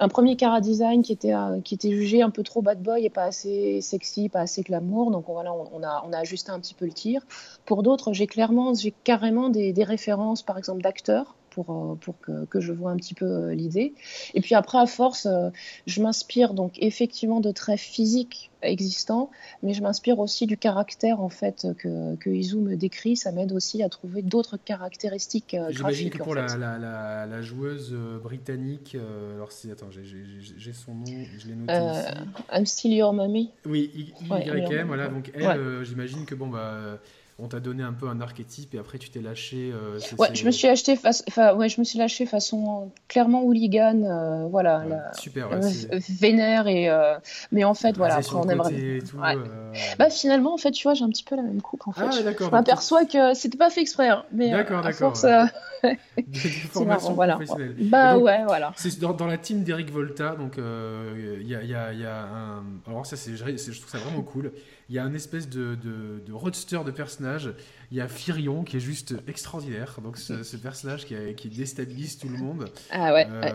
[0.00, 3.04] un premier cara design qui était, euh, qui était jugé un peu trop bad boy
[3.04, 5.10] et pas assez sexy, pas assez glamour.
[5.10, 7.26] Donc voilà, on, a, on a ajusté un petit peu le tir.
[7.66, 12.18] Pour d'autres, j'ai clairement, j'ai carrément des, des références, par exemple, d'acteurs pour, euh, pour
[12.20, 13.94] que, que, je vois un petit peu euh, l'idée.
[14.34, 15.50] Et puis après, à force, euh,
[15.86, 19.30] je m'inspire donc effectivement de traits physiques existants,
[19.62, 23.16] mais je m'inspire aussi du caractère en fait que, que Izu me décrit.
[23.16, 28.96] Ça m'aide aussi à trouver d'autres caractéristiques J'imagine que pour la, la, la, joueuse britannique,
[29.34, 31.04] alors si, attends, j'ai son nom,
[31.38, 32.14] je l'ai noté ici.
[32.52, 33.50] I'm still your mommy.
[33.64, 37.00] Oui, YM, voilà, donc elle, j'imagine que bon, bah
[37.42, 39.72] on t'a donné un peu un archétype et après tu t'es lâché.
[39.72, 43.42] Euh, ouais, je me suis acheté face, enfin, ouais, je me suis lâché façon clairement
[43.44, 45.48] hooligan, euh, voilà, super,
[46.08, 46.90] vénère et
[47.52, 49.00] mais en fait voilà, après on aimerait.
[49.98, 52.04] Bah finalement en fait tu vois j'ai un petit peu la même coupe en fait.
[52.04, 55.16] Ah, je m'aperçois que c'était pas fait exprès, hein, mais d'accord, d'accord.
[55.16, 57.38] c'est marrant, voilà.
[57.80, 58.72] Bah ouais, voilà.
[58.76, 62.22] C'est dans, dans, la team d'Eric Volta, donc il y, a, y, a, y, a,
[62.22, 62.64] un.
[62.86, 64.52] Alors ça c'est, je trouve ça vraiment cool.
[64.90, 67.54] Il y a un espèce de, de, de roadster de personnage.
[67.92, 69.96] Il y a Firion qui est juste extraordinaire.
[70.02, 72.68] Donc ce, personnage qui, qui, déstabilise tout le monde.
[72.90, 73.24] Ah ouais.
[73.30, 73.52] Euh,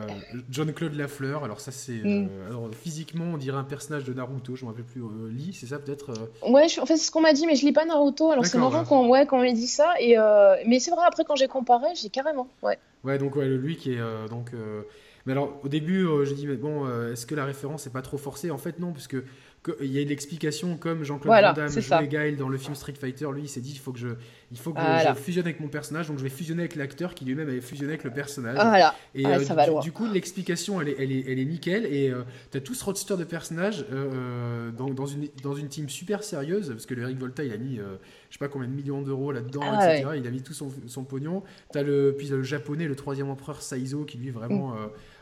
[0.49, 1.43] John-Claude Lafleur.
[1.43, 2.29] Alors ça c'est mm.
[2.31, 4.55] euh, alors, physiquement on dirait un personnage de Naruto.
[4.55, 5.01] Je me rappelle plus.
[5.01, 6.13] Euh, Lee, c'est ça peut-être.
[6.47, 8.31] Ouais, en fait c'est ce qu'on m'a dit, mais je lis pas Naruto.
[8.31, 9.93] Alors c'est marrant quand ouais quand on m'a dit ça.
[9.99, 10.15] Et
[10.65, 12.79] mais c'est vrai après quand j'ai comparé, j'ai carrément ouais.
[13.03, 14.51] Ouais donc ouais lui qui est donc.
[15.25, 18.17] Mais alors, au début, je dis, mais bon, est-ce que la référence n'est pas trop
[18.17, 18.51] forcée?
[18.51, 19.23] En fait, non, parce que
[19.81, 22.93] il y a une explication comme Jean-Claude Van Damme jouait Guile dans le film Street
[22.99, 23.27] Fighter.
[23.33, 24.09] Lui, il s'est dit il faut que je,
[24.51, 27.25] il faut que je fusionne avec mon personnage, donc je vais fusionner avec l'acteur qui
[27.25, 28.57] lui-même avait fusionné avec le personnage.
[29.13, 31.85] Et euh, ça du, du, coup, l'explication, elle est, elle, est, elle est nickel.
[31.85, 35.67] Et euh, tu as tout ce roadster de personnages euh, dans, dans, une, dans une
[35.67, 38.67] team super sérieuse, parce que le Eric Volta, il a mis je sais pas combien
[38.67, 40.11] de millions d'euros là-dedans, ah etc.
[40.17, 41.43] Il a mis tout son, son pognon.
[41.73, 44.75] As le, puis le japonais, le troisième empereur Saizo, qui lui vraiment.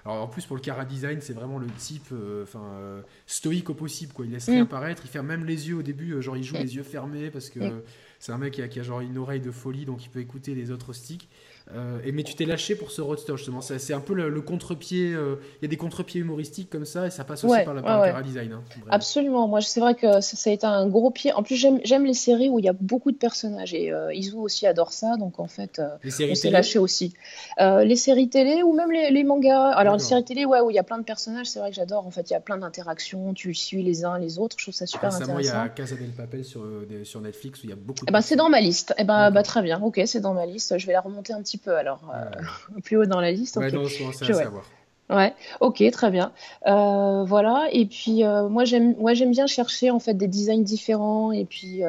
[0.05, 3.69] Alors en plus pour le Kara Design, c'est vraiment le type euh, enfin euh, stoïque
[3.69, 4.25] au possible quoi.
[4.25, 4.67] Il laisse rien mm.
[4.67, 6.61] paraître, il ferme même les yeux au début, euh, genre il joue mm.
[6.61, 7.81] les yeux fermés parce que mm.
[8.19, 10.19] c'est un mec qui a, qui a, genre une oreille de folie donc il peut
[10.19, 11.29] écouter les autres sticks.
[11.75, 13.61] Euh, et, mais tu t'es lâché pour ce roadster justement.
[13.61, 15.13] C'est un peu le, contre-pied.
[15.13, 17.81] Euh, il y a des contre-pieds humoristiques comme ça et ça passe aussi par, la,
[17.81, 18.53] par design.
[18.53, 19.47] Hein, Absolument.
[19.47, 21.33] Moi, c'est vrai que ça, a été un gros pied.
[21.33, 24.35] En plus, j'aime les séries où il y a beaucoup de personnages et euh, Izu
[24.35, 25.15] aussi adore ça.
[25.17, 27.13] Donc en fait, on s'est lâché aussi.
[27.59, 29.69] les séries télé ou même les, mangas.
[29.69, 31.75] Alors les séries télé, ouais, où il y a plein de personnages, c'est vrai que
[31.75, 32.05] j'adore.
[32.05, 33.33] En fait, il y a plein d'interactions.
[33.33, 34.55] Tu suis les uns les autres.
[34.59, 35.39] Je trouve ça super intéressant.
[35.39, 36.63] il y a Casa del Papel sur,
[37.03, 38.05] sur Netflix où il y a beaucoup.
[38.05, 38.93] De eh ben, c'est dans ma liste.
[38.97, 39.81] Eh ben, bah, très bien.
[39.81, 40.77] Ok, c'est dans ma liste.
[40.77, 43.57] Je vais la remonter un petit peu alors euh, plus haut dans la liste.
[43.57, 44.63] Ouais, non, c'est à savoir.
[45.09, 46.31] Ouais, ok, très bien.
[46.65, 50.63] Euh, voilà, et puis euh, moi j'aime, moi j'aime bien chercher en fait des designs
[50.63, 51.81] différents et puis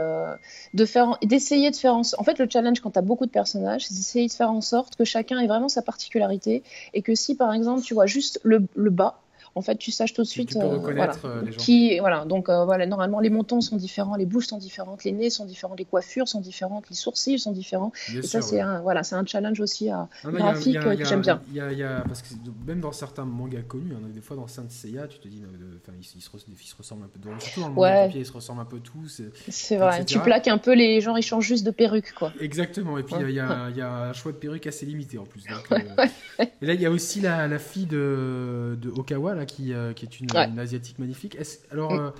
[0.75, 3.31] de faire, d'essayer de faire en, en fait le challenge quand tu as beaucoup de
[3.31, 7.15] personnages, c'est d'essayer de faire en sorte que chacun ait vraiment sa particularité et que
[7.15, 9.21] si par exemple tu vois juste le, le bas,
[9.57, 10.57] en fait, tu saches tout de suite.
[10.57, 11.59] Euh, voilà, euh, les gens.
[11.59, 15.13] Qui, voilà, donc euh, voilà, normalement, les montants sont différents, les bouches sont différentes, les
[15.13, 17.93] nez sont différents, les coiffures sont différentes, les sourcils sont différents.
[18.15, 21.41] et ça, c'est un, voilà, un challenge aussi à graphique que j'aime bien.
[21.53, 22.35] Y a, y a, parce que
[22.67, 25.43] même dans certains mangas connus, hein, des fois dans Saint Seiya, tu te dis,
[25.77, 27.21] enfin, ils, ils, se, ressemblent un peu.
[27.39, 29.23] surtout dans le manga papier, ils se ressemblent un peu tous.
[29.49, 30.05] C'est vrai.
[30.05, 32.33] Tu plaques un peu les gens, ils changent juste de perruque, quoi.
[32.41, 32.99] Exactement.
[32.99, 33.71] Et puis il y, a,
[34.09, 35.45] un choix de perruque assez limité en plus.
[36.39, 40.21] et là, il y a aussi la, fille de, de Okawa là qui, qui est
[40.21, 41.37] une, asiatique magnifique.
[41.71, 42.13] alors, mm.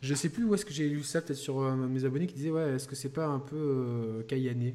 [0.00, 2.50] Je sais plus où est-ce que j'ai lu ça, peut-être sur mes abonnés qui disaient
[2.50, 4.74] ouais, est-ce que c'est pas un peu Kayane?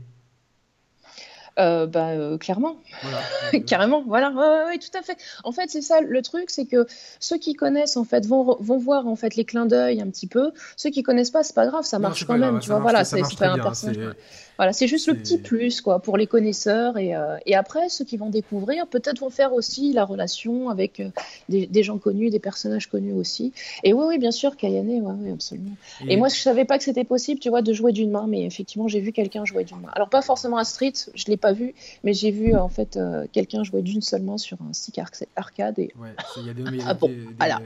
[1.59, 2.77] Euh, bah, euh, clairement,
[3.67, 5.17] carrément, voilà, ouais, tout à fait.
[5.43, 6.87] En fait, c'est ça le truc, c'est que
[7.19, 10.25] ceux qui connaissent en fait vont, vont voir en fait les clins d'œil un petit
[10.25, 10.51] peu.
[10.77, 12.79] Ceux qui connaissent pas, c'est pas grave, ça marche quand même, tu vois.
[12.79, 14.15] Voilà, c'est un personnage.
[14.57, 18.05] Voilà, c'est juste le petit plus quoi pour les connaisseurs et, euh, et après ceux
[18.05, 21.09] qui vont découvrir peut-être vont faire aussi la relation avec euh,
[21.49, 23.51] des, des, gens connus, des personnages connus aussi.
[23.83, 25.75] Et oui, oui, bien sûr, Kayane, ouais, oui, absolument.
[26.07, 26.17] Et...
[26.17, 28.87] moi, je savais pas que c'était possible, tu vois, de jouer d'une main, mais effectivement,
[28.87, 29.89] j'ai vu quelqu'un jouer d'une main.
[29.93, 33.25] Alors pas forcément à Street, je l'ai pas vu, mais j'ai vu en fait euh,
[33.31, 34.99] quelqu'un jouer d'une seule main sur un stick
[35.35, 35.91] arcade et.
[35.99, 37.61] Ouais, il y a des, ah bon, voilà.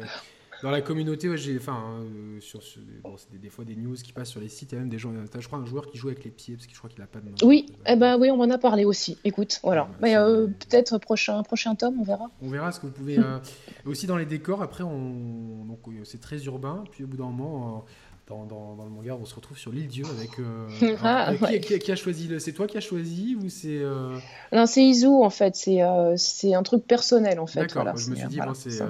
[0.64, 2.60] Dans la communauté, j'ai, enfin, euh, sur,
[3.04, 4.72] bon, c'est des, fois des news qui passent sur les sites.
[4.72, 6.56] Il y a même des gens, je crois, un joueur qui joue avec les pieds
[6.56, 7.32] parce que je crois qu'il a pas de main.
[7.44, 9.18] Oui, eh ben oui, on m'en a parlé aussi.
[9.24, 9.88] Écoute, voilà.
[10.02, 12.30] Mais euh, peut-être prochain, prochain tome, on verra.
[12.42, 13.20] On verra ce que vous pouvez.
[13.20, 13.38] Euh,
[13.86, 16.84] aussi dans les décors, après, on, donc c'est très urbain.
[16.92, 17.86] Puis au bout d'un moment
[18.28, 20.32] dans, dans, le manga, on se retrouve sur l'île Dieu avec.
[20.40, 24.18] Euh, ah, qui, a choisi C'est toi qui as choisi ou c'est euh,
[24.52, 25.56] Non, c'est Izu en fait.
[25.56, 27.62] C'est euh, c'est un truc personnel en fait.
[27.62, 27.98] D'accord.
[27.98, 28.84] je me suis dit, c'est.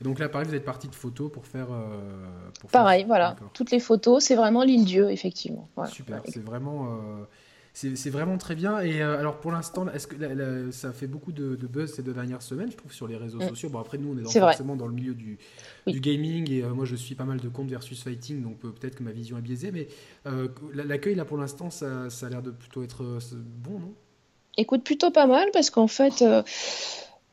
[0.00, 1.68] Donc là, pareil, vous êtes parti de photos pour faire.
[2.60, 3.36] Pour pareil, voilà.
[3.52, 5.68] Toutes les photos, c'est vraiment l'île Dieu, effectivement.
[5.86, 6.22] Super.
[6.26, 6.88] C'est vraiment
[7.74, 8.80] c'est vraiment très bien.
[8.80, 12.42] Et euh, alors pour l'instant, est-ce que ça fait beaucoup de, buzz ces deux dernières
[12.42, 13.48] semaines, je trouve, sur les réseaux mm.
[13.48, 13.68] sociaux?
[13.68, 15.38] Bon après nous, on est, forcément dans le milieu du,
[15.86, 18.94] du gaming et euh, moi je suis pas mal de comptes versus fighting, donc peut-être
[18.94, 19.88] que ma vision est biaisée, mais
[20.26, 23.94] euh, l'accueil là pour l'instant, ça, ça, a l'air de plutôt être bon, non?
[24.56, 26.24] Écoute, plutôt pas mal parce qu'en fait.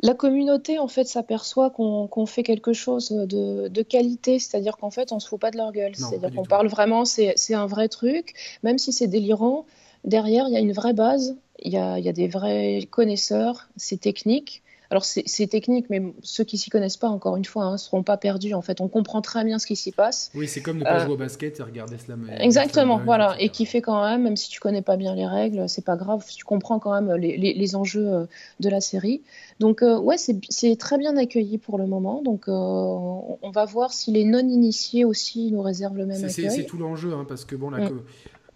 [0.03, 5.11] La communauté, en fait, s'aperçoit qu'on fait quelque chose de, de qualité, c'est-à-dire qu'en fait,
[5.11, 5.95] on se fout pas de leur gueule.
[5.95, 9.67] C'est-à-dire qu'on parle vraiment, c'est un vrai truc, même si c'est délirant
[10.03, 12.87] derrière, il y a une vraie base, il y a, il y a des vrais
[12.89, 14.63] connaisseurs, c'est technique.
[14.91, 18.03] Alors c'est technique, mais ceux qui s'y connaissent pas, encore une fois, ne hein, seront
[18.03, 18.53] pas perdus.
[18.53, 20.31] En fait, on comprend très bien ce qui s'y passe.
[20.35, 22.29] Oui, c'est comme ne pas euh, jouer au basket et regarder Slam.
[22.37, 25.69] Exactement, voilà, et qui fait quand même, même si tu connais pas bien les règles,
[25.69, 28.25] c'est pas grave, tu comprends quand même les, les, enjeux euh,
[28.59, 29.21] de la série.
[29.61, 32.21] Donc euh, ouais, c'est très bien accueilli pour le moment.
[32.21, 36.51] Donc on va voir si les non initiés aussi nous réservent le même accueil.
[36.51, 38.01] C'est tout l'enjeu, hein, parce que bon, mm.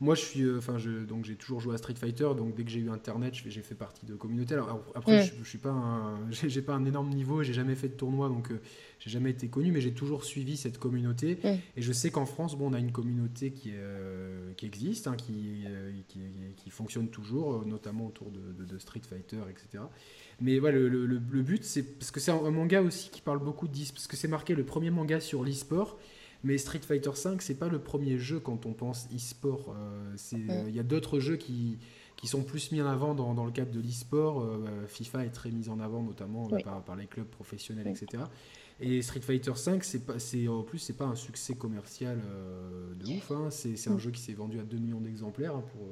[0.01, 0.75] Moi, je suis, euh, enfin,
[1.08, 3.75] donc j'ai toujours joué à Street Fighter, donc dès que j'ai eu Internet, j'ai fait
[3.75, 4.53] partie de communauté.
[4.53, 7.93] Alors, après, je, je, suis pas, j'ai pas un énorme niveau, j'ai jamais fait de
[7.93, 8.60] tournoi, donc euh,
[8.99, 11.38] j'ai jamais été connu, mais j'ai toujours suivi cette communauté.
[11.77, 15.15] Et je sais qu'en France, bon, on a une communauté qui, euh, qui existe, hein,
[15.15, 15.63] qui,
[16.10, 16.19] qui,
[16.58, 19.84] qui, fonctionne toujours, notamment autour de, de, Street Fighter, etc.
[20.41, 23.39] Mais voilà, le, le, le but, c'est parce que c'est un, manga aussi qui parle
[23.39, 25.97] beaucoup d'e, parce que c'est marqué le premier manga sur l'e-sport.
[26.45, 29.75] Mais Street Fighter V, c'est pas le premier jeu quand on pense e-sport.
[29.75, 31.79] Euh, il y a d'autres jeux qui,
[32.17, 34.41] qui sont plus mis en avant dans, dans le cadre de l'e-sport.
[34.41, 38.25] Euh, FIFA est très mis en avant, notamment euh, par, par, les clubs professionnels, etc.
[38.79, 39.79] Et Street Fighter V,
[40.19, 42.21] c'est en plus, c'est pas un succès commercial
[42.99, 43.31] de ouf.
[43.31, 43.49] Hein.
[43.49, 45.55] C'est, un jeu qui s'est vendu à 2 millions d'exemplaires.
[45.55, 45.88] Hein, pour,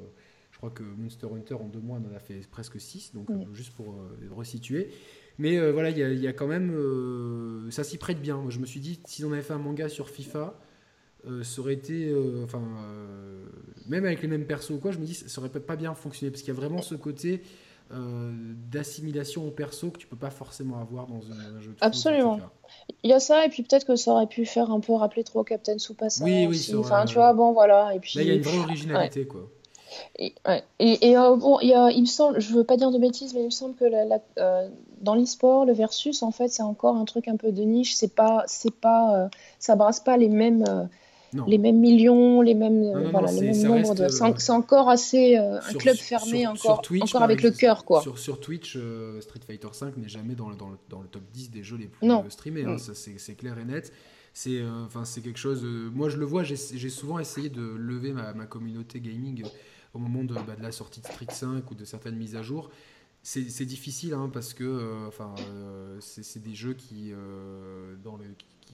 [0.52, 3.72] je crois que Monster Hunter, en deux mois, en a fait presque 6, donc juste
[3.72, 3.92] pour
[4.30, 4.92] resituer.
[5.38, 6.70] Mais euh, voilà, il y, a quand même.
[6.74, 8.44] Euh, ça s'y prête bien.
[8.48, 10.54] je me suis dit, si on avait fait un manga sur FIFA,
[11.26, 12.14] euh, ça aurait été.
[12.44, 12.62] Enfin.
[13.88, 16.30] même avec les mêmes persos ou quoi, je me dis, ça aurait pas bien fonctionné.
[16.30, 17.42] Parce qu'il y a vraiment ce côté.
[17.90, 22.38] d'assimilation au perso que tu peux pas forcément avoir dans un, jeu de Absolument.
[23.02, 25.24] Il y a ça, et puis peut-être que ça aurait pu faire un peu rappeler
[25.24, 26.24] trop Captain Tsubasa.
[26.24, 27.94] Oui, oui, Enfin, tu vois, bon, voilà.
[27.94, 28.18] Et puis...
[28.18, 29.50] Là, il y a une vraie originalité, quoi.
[30.18, 30.34] Et,
[30.78, 33.46] et, euh, bon, il, il, me semble, je veux pas dire de bêtises, mais il
[33.46, 34.68] me semble que la, euh,
[35.00, 37.94] dans l'e-sport, le versus, en fait, c'est encore un truc un peu de niche.
[37.94, 39.28] C'est pas, c'est pas, euh,
[39.58, 40.88] ça brasse pas les mêmes,
[41.46, 44.08] les mêmes millions, les mêmes, voilà, les mêmes nombres de.
[44.08, 48.00] C'est encore assez un club fermé, encore, encore avec le cœur, quoi.
[48.02, 48.78] Sur, sur Twitch,
[49.20, 51.76] Street Fighter V n'est jamais dans le, dans, le, dans le, top 10 des jeux
[51.76, 52.64] les plus streamés.
[52.64, 53.92] Hein, c'est clair et net
[54.36, 56.56] c'est enfin c'est quelque chose moi je le vois j'ai
[56.90, 59.44] souvent essayé de lever ma, ma communauté gaming
[59.94, 62.42] au moment de, bah, de, la sortie de Street 5 ou de certaines mises à
[62.42, 62.70] jour.
[63.22, 68.24] C'est difficile hein, parce que euh, enfin, euh, c'est des jeux qui, euh, dans le,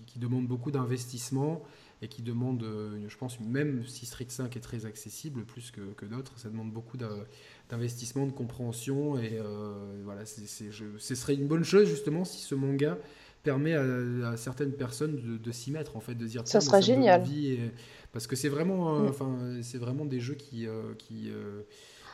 [0.06, 1.62] qui, demandent beaucoup d'investissement
[2.02, 2.66] et qui demandent,
[3.06, 6.72] je pense, même si Street 5 est très accessible, plus que, que d'autres, ça demande
[6.72, 9.18] beaucoup d'investissement, de compréhension.
[9.18, 9.38] Et
[10.02, 12.98] voilà, ce serait une bonne chose justement si ce manga
[13.42, 17.22] permet à, certaines personnes de, s'y mettre, en fait, de dire ça serait génial.
[18.12, 19.08] Parce que c'est vraiment, euh, mm.
[19.08, 21.62] enfin, c'est vraiment des jeux qui, euh, qui euh,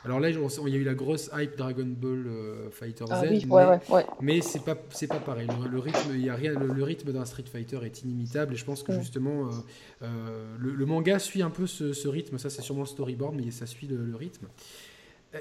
[0.05, 2.27] alors là, il y a eu la grosse hype Dragon Ball
[2.71, 4.07] Fighter ah Z, oui, mais, ouais, ouais.
[4.21, 5.49] mais c'est pas c'est pas pareil.
[5.69, 8.65] Le, rythme, il y a rien, le, rythme d'un Street Fighter est inimitable et je
[8.65, 9.01] pense que mm.
[9.01, 9.51] justement
[10.61, 12.39] le, manga suit un peu ce, rythme.
[12.39, 14.47] Ça, c'est sûrement le storyboard, mais ça suit le, rythme.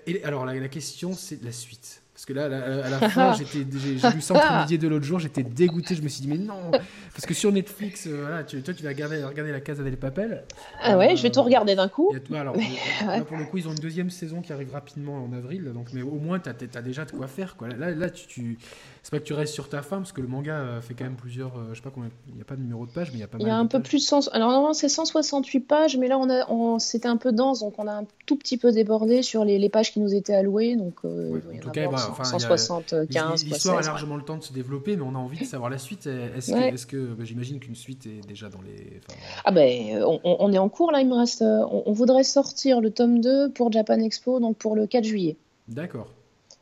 [0.07, 2.01] Et alors la, la question, c'est la suite.
[2.15, 5.43] Parce que là, à la, fin, j'ai lu ça entre midi de l'autre jour, j'étais
[5.43, 5.95] dégoûté.
[5.95, 8.83] Je me suis dit, mais non Parce que sur Netflix, euh, voilà, tu, toi, tu
[8.83, 10.45] vas regarder, regarder La Casa del Papel.
[10.81, 12.15] Ah ouais, je vais tout regarder d'un coup.
[12.33, 12.55] alors,
[13.27, 15.65] pour, le coup, ils ont une deuxième saison qui arrive rapidement en avril.
[15.73, 17.57] Donc, mais au moins, tu as, déjà de quoi faire.
[17.57, 17.67] Quoi.
[17.67, 18.57] Là, là tu, tu
[19.05, 21.03] c'est pas que tu restes sur ta fin, parce que le manga euh, fait quand
[21.03, 21.55] même plusieurs.
[21.59, 22.09] Euh, je sais pas combien.
[22.27, 23.45] Il n'y a pas de numéro de page, mais il y a pas mal.
[23.45, 24.29] Il y a un peu plus de 100.
[24.29, 26.79] Alors, normalement, c'est 168 pages, mais là, on a, on...
[26.79, 29.69] c'était un peu dense, donc on a un tout petit peu débordé sur les, les
[29.69, 30.75] pages qui nous étaient allouées.
[30.75, 32.89] Donc, en tout cas, bah, enfin, 160.
[32.89, 33.45] 75.
[33.45, 35.77] L'histoire a largement le temps de se développer, mais on a envie de savoir la
[35.77, 36.07] suite.
[36.07, 39.01] Est-ce que, bah, j'imagine qu'une suite est déjà dans les.
[39.45, 41.01] Ah ben, on, est en cours là.
[41.01, 41.43] Il me reste.
[41.43, 45.37] On, voudrait sortir le tome 2 pour Japan Expo, donc pour le 4 juillet.
[45.67, 46.07] D'accord.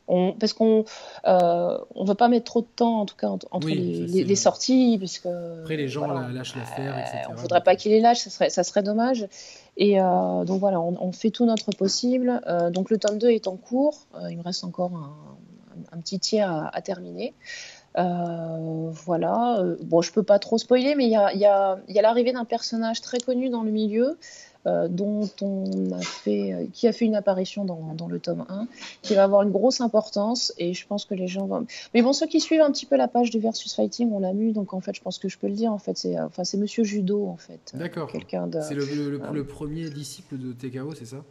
[0.06, 0.84] Parce qu'on
[1.26, 5.26] euh, on veut pas mettre trop de temps en tout cas entre les, sorties puisque
[5.26, 7.28] après les gens lâchent l'affaire etc.
[7.30, 9.26] on voudrait pas qu'ils les lâchent ça serait ça serait dommage
[9.76, 13.48] et euh, donc voilà on, fait tout notre possible euh, donc le tome 2 est
[13.48, 15.14] en cours euh, il me reste encore un,
[15.92, 17.34] un petit tiers à, terminer.
[17.96, 19.58] Euh, voilà.
[19.60, 22.02] Euh, bon, je peux pas trop spoiler, mais il y a, y a, y a
[22.02, 24.16] l'arrivée d'un personnage très connu dans le milieu, euh,
[24.64, 28.66] dont on a fait, qui a fait une apparition dans, dans, le tome 1,
[29.02, 31.66] qui va avoir une grosse importance, et je pense que les gens vont.
[31.92, 34.32] Mais bon, ceux qui suivent un petit peu la page du Versus Fighting, on l'a
[34.32, 35.72] lu, donc en fait, je pense que je peux le dire.
[35.72, 37.72] En fait, c'est, enfin, c'est Monsieur Judo, en fait.
[37.74, 38.10] D'accord.
[38.10, 38.60] Quelqu'un de.
[38.60, 38.84] C'est le,
[39.32, 41.24] le, premier disciple de TKO, c'est ça?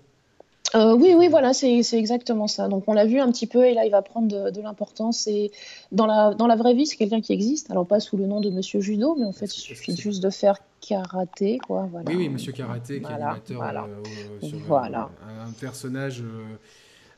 [0.76, 2.68] Euh, oui, oui, voilà, c'est exactement ça.
[2.68, 5.28] Donc on l'a vu un petit peu et là il va prendre de, l'importance.
[5.28, 5.52] Et
[5.92, 7.70] dans la, dans la vraie vie, c'est quelqu'un qui existe.
[7.70, 10.30] Alors pas sous le nom de Monsieur Judo, mais en fait il suffit juste de
[10.32, 11.88] faire karaté, quoi.
[11.92, 12.10] Voilà.
[12.10, 13.84] Oui, oui, Monsieur Karaté, qui est animateur voilà.
[13.86, 15.10] Euh, sur voilà.
[15.48, 16.24] un, personnage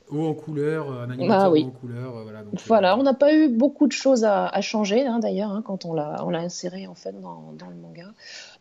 [0.09, 2.23] haut en couleur, un animateur ah, en couleur.
[2.23, 5.85] voilà, voilà on n'a pas eu beaucoup de choses à, changer hein, d'ailleurs hein, quand
[5.85, 8.11] on l'a inséré en fait dans, dans le manga.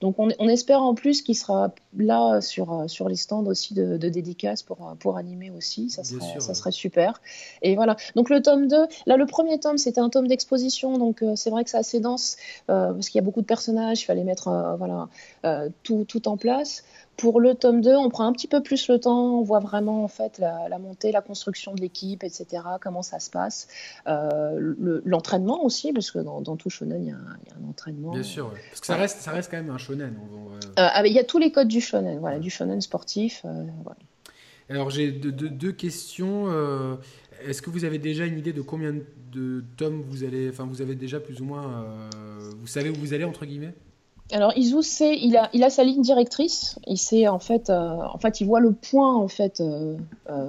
[0.01, 4.09] Donc on, espère en plus qu'il sera là sur, sur les stands aussi de, de
[4.09, 7.21] dédicaces pour, pour animer aussi, ça serait, ça serait super.
[7.63, 8.77] Et voilà, donc le tome 2,
[9.07, 12.01] là le premier tome c'était un tome d'exposition, donc euh, c'est vrai que c'est assez
[12.01, 12.37] dense
[12.71, 15.09] euh, parce qu'il y a beaucoup de personnages, il fallait mettre euh, voilà,
[15.83, 16.85] tout, tout en place.
[17.17, 20.05] Pour le tome 2, on prend un petit peu plus le temps, on voit vraiment
[20.05, 23.69] en fait la, montée, la construction de l'équipe, etc., comment ça se passe.
[24.07, 28.13] L'entraînement aussi, parce que dans, tout shonen, il y, a un, entraînement.
[28.13, 30.15] Bien sûr, parce que ça reste, ça reste quand même un shonen.
[30.79, 33.43] Euh, ah, il y a tous les codes du shonen, voilà, du shonen sportif.
[33.45, 33.65] Euh,
[34.69, 36.47] Alors j'ai deux, questions.
[36.49, 36.97] Euh,
[37.47, 38.95] est-ce que vous avez déjà une idée de combien
[39.33, 41.87] de tomes vous allez, enfin vous avez déjà plus ou moins,
[42.61, 43.75] vous savez où vous allez entre guillemets?
[44.33, 46.79] Alors Izu, c'est, il a, il a sa ligne directrice.
[46.87, 49.63] Il sait en fait, en fait, il voit le point en fait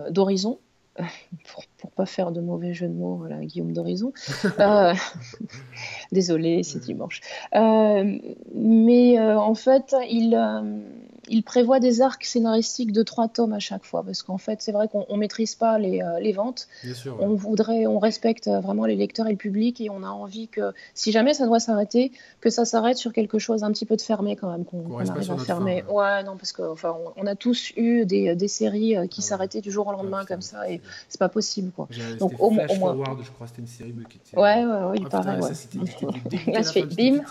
[0.10, 0.60] d'horizon.
[1.52, 4.14] pour, pour pas faire de mauvais jeu de mots, voilà, Guillaume d'Horizon.
[4.60, 4.94] euh,
[6.12, 7.22] désolé, c'est dimanche.
[7.56, 8.18] Euh,
[8.54, 10.80] mais euh, en fait, il, euh,
[11.30, 14.72] il prévoit des arcs scénaristiques de trois tomes à chaque fois, parce qu'en fait, c'est
[14.72, 16.68] vrai qu'on ne maîtrise pas les, les ventes.
[17.20, 20.74] On voudrait, on respecte vraiment les lecteurs et le public, et on a envie que,
[20.94, 22.12] si jamais ça doit s'arrêter,
[22.42, 25.32] que ça s'arrête sur quelque chose un petit peu de fermé quand même, qu'on arrive
[25.32, 25.84] à fermer.
[25.90, 29.62] ouais, non, parce qu'on enfin, on, a tous eu des, des séries qui ah s'arrêtaient
[29.62, 31.72] du jour au lendemain comme ça, et c'est pas possible.
[31.72, 31.88] Quoi.
[32.20, 32.68] Donc au, moins.
[32.68, 34.38] Forward, je crois, c'était une série qui était.
[34.38, 35.40] Ouais, ouais, ouais, il ah, paraît.
[35.40, 35.50] Ouais.
[36.54, 37.22] Là, je fais bim.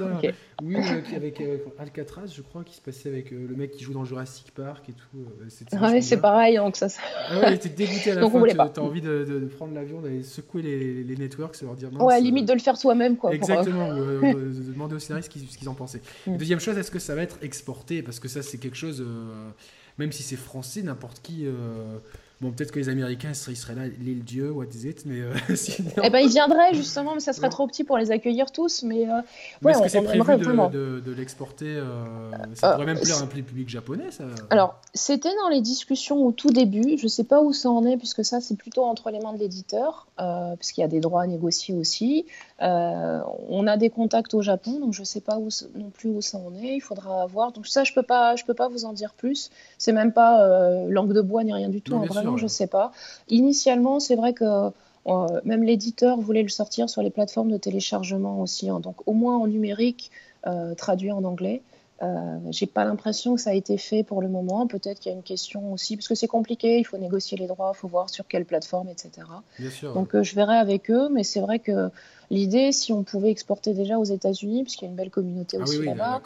[0.62, 1.42] Oui, euh, avec
[1.78, 4.88] Alcatraz, je crois, qui se passait avec euh, le mec qui joue dans Jurassic Park
[4.88, 5.18] et tout.
[5.18, 6.88] Euh, ouais, c'est pareil, donc ça.
[7.28, 8.68] Ah ouais, était dégoûté à la donc, fin.
[8.68, 12.04] T'as envie de, de, prendre l'avion, d'aller secouer les, les networks et leur dire non.
[12.04, 13.34] Ouais, limite de le faire soi-même, quoi.
[13.34, 14.32] Exactement, pour, euh...
[14.72, 16.02] demander aux scénaristes ce qu'ils en pensaient.
[16.26, 16.36] Mm.
[16.36, 18.02] Deuxième chose, est-ce que ça va être exporté?
[18.02, 19.04] Parce que ça, c'est quelque chose,
[19.98, 21.46] même si c'est français, n'importe qui
[22.44, 25.32] Bon, peut-être que les Américains, ils seraient là, l'île Dieu, what is it Mais euh,
[26.04, 28.82] Eh ben, ils viendraient justement, mais ça serait trop petit pour les accueillir tous.
[28.82, 29.22] Mais, euh,
[29.62, 33.26] ouais, est-ce que c'est prévu de, de, l'exporter euh, Ça pourrait même plaire à un
[33.26, 36.98] public japonais, ça Alors, c'était dans les discussions au tout début.
[36.98, 39.38] Je sais pas où ça en est, puisque ça, c'est plutôt entre les mains de
[39.38, 42.26] l'éditeur, parce qu'il y a des droits à négocier aussi.
[42.60, 46.36] on a des contacts au Japon, donc je sais pas où, non plus où ça
[46.36, 46.74] en est.
[46.74, 47.52] Il faudra voir.
[47.52, 49.50] Donc ça, je peux pas, je peux pas vous en dire plus.
[49.78, 50.46] C'est même pas
[50.88, 51.94] langue de bois ni rien du tout.
[51.94, 52.92] en vrai je ne sais pas.
[53.28, 54.70] Initialement, c'est vrai que
[55.06, 58.80] euh, même l'éditeur voulait le sortir sur les plateformes de téléchargement aussi, hein.
[58.80, 60.10] donc au moins en numérique,
[60.46, 61.62] euh, traduit en anglais.
[62.02, 64.66] Euh, j'ai pas l'impression que ça a été fait pour le moment.
[64.66, 67.46] Peut-être qu'il y a une question aussi, parce que c'est compliqué, il faut négocier les
[67.46, 69.26] droits, il faut voir sur quelle plateforme, etc.
[69.94, 71.90] Donc euh, je verrai avec eux, mais c'est vrai que
[72.30, 75.62] L'idée, si on pouvait exporter déjà aux États-Unis, puisqu'il y a une belle communauté ah
[75.62, 76.22] aussi là-bas.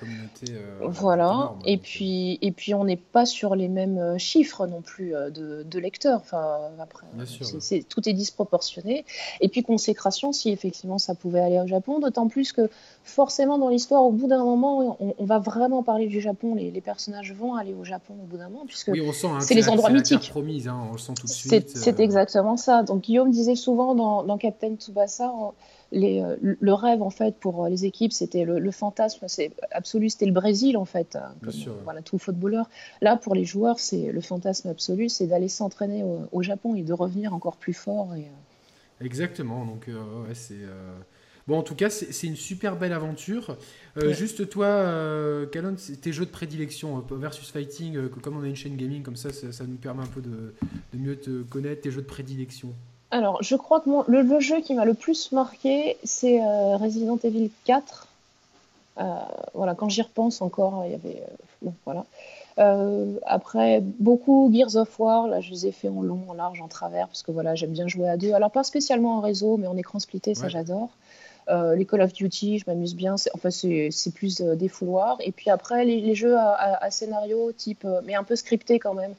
[0.82, 1.54] voilà.
[1.64, 5.78] et puis, et puis, on n'est pas sur les mêmes chiffres non plus de, de
[5.78, 6.20] lecteurs.
[6.20, 7.06] Enfin, après,
[7.88, 9.04] tout est disproportionné.
[9.40, 12.68] Et puis, consécration, si effectivement ça pouvait aller au Japon, d'autant plus que
[13.04, 16.54] forcément dans l'histoire, au bout d'un moment, on, va vraiment parler du Japon.
[16.54, 19.90] Les, personnages vont aller au Japon au bout d'un moment, puisque hein, c'est les endroits
[19.90, 20.30] mythiques.
[20.30, 21.70] Promise, hein, on le sent tout de suite.
[21.70, 22.82] C'est exactement ça.
[22.82, 25.32] Donc Guillaume disait souvent dans, dans Captain Tsubasa,
[25.92, 30.26] les, euh, le rêve en fait pour les équipes, c'était le, fantasme, c'est absolu, c'était
[30.26, 31.52] le Brésil en fait, comme,
[31.84, 32.68] voilà tout footballeur.
[33.00, 36.92] Là pour les joueurs, c'est le fantasme absolu, c'est d'aller s'entraîner au, Japon et de
[36.92, 38.14] revenir encore plus fort.
[38.14, 40.58] Et, euh, Exactement, donc euh, ouais, c'est
[41.46, 43.56] bon en tout cas c'est une super belle aventure.
[43.96, 49.02] Juste toi, euh, tes jeux de prédilection versus fighting, comme on a une chaîne gaming
[49.02, 50.54] comme ça, ça, nous permet un peu de,
[50.92, 52.74] de mieux te connaître, tes jeux de prédilection.
[53.10, 57.50] Alors, je crois que le, jeu qui m'a le plus marqué, c'est euh, Resident Evil
[57.64, 58.06] 4.
[58.98, 59.04] Euh,
[59.54, 61.22] voilà, quand j'y repense encore, il y avait.
[61.22, 62.04] Euh, bon, voilà.
[63.26, 66.68] après, beaucoup Gears of War, là, je les ai fait en long, en large, en
[66.68, 68.32] travers, parce que voilà, j'aime bien jouer à deux.
[68.34, 70.90] Alors, pas spécialement en réseau, mais en écran splitté, ça j'adore.
[71.48, 73.14] Euh, les Call of Duty, je m'amuse bien.
[73.34, 75.18] Enfin, c'est plus euh, des fouloirs.
[75.20, 79.14] Et puis après, les, jeux à, scénario, type, euh, mais un peu scripté quand même,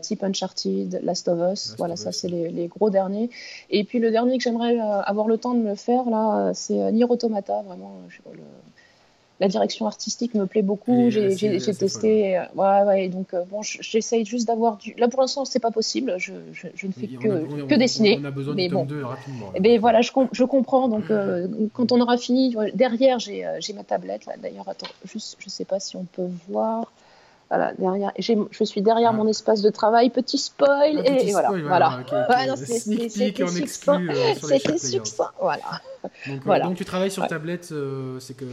[0.00, 1.74] type Uncharted, Last of Us.
[1.78, 3.30] voilà, ça, c'est les, gros derniers.
[3.70, 7.04] Et puis le dernier que j'aimerais avoir le temps de me faire, là, c'est Nier
[7.04, 7.62] Automata.
[7.62, 8.40] Vraiment, je, le,
[9.38, 11.10] la direction artistique me plaît beaucoup.
[11.10, 12.38] J'ai testé.
[12.38, 14.94] Euh, ouais, ouais, donc, euh, bon, j'essaye juste d'avoir du.
[14.96, 16.14] Là, pour l'instant, c'est pas possible.
[16.18, 18.18] Je, je, ne fais que, que dessiner.
[18.20, 18.84] On a besoin mais bon.
[18.84, 19.50] 2 rapidement.
[19.54, 20.88] Mais ben, voilà, je, je comprends.
[20.88, 24.26] Donc, euh, quand on aura fini, derrière, j'ai ma tablette.
[24.42, 26.90] D'ailleurs, attends, juste, je sais pas si on peut voir.
[27.48, 29.16] Voilà, derrière, je suis derrière ah.
[29.16, 32.02] mon espace de travail, petit spoil, et, voilà.
[32.10, 32.56] voilà.
[32.56, 34.02] C'était succinct.
[34.40, 35.80] C'était succinct, voilà.
[36.26, 36.64] Donc, voilà.
[36.66, 38.44] donc, tu travailles sur tablette, euh, c'est que.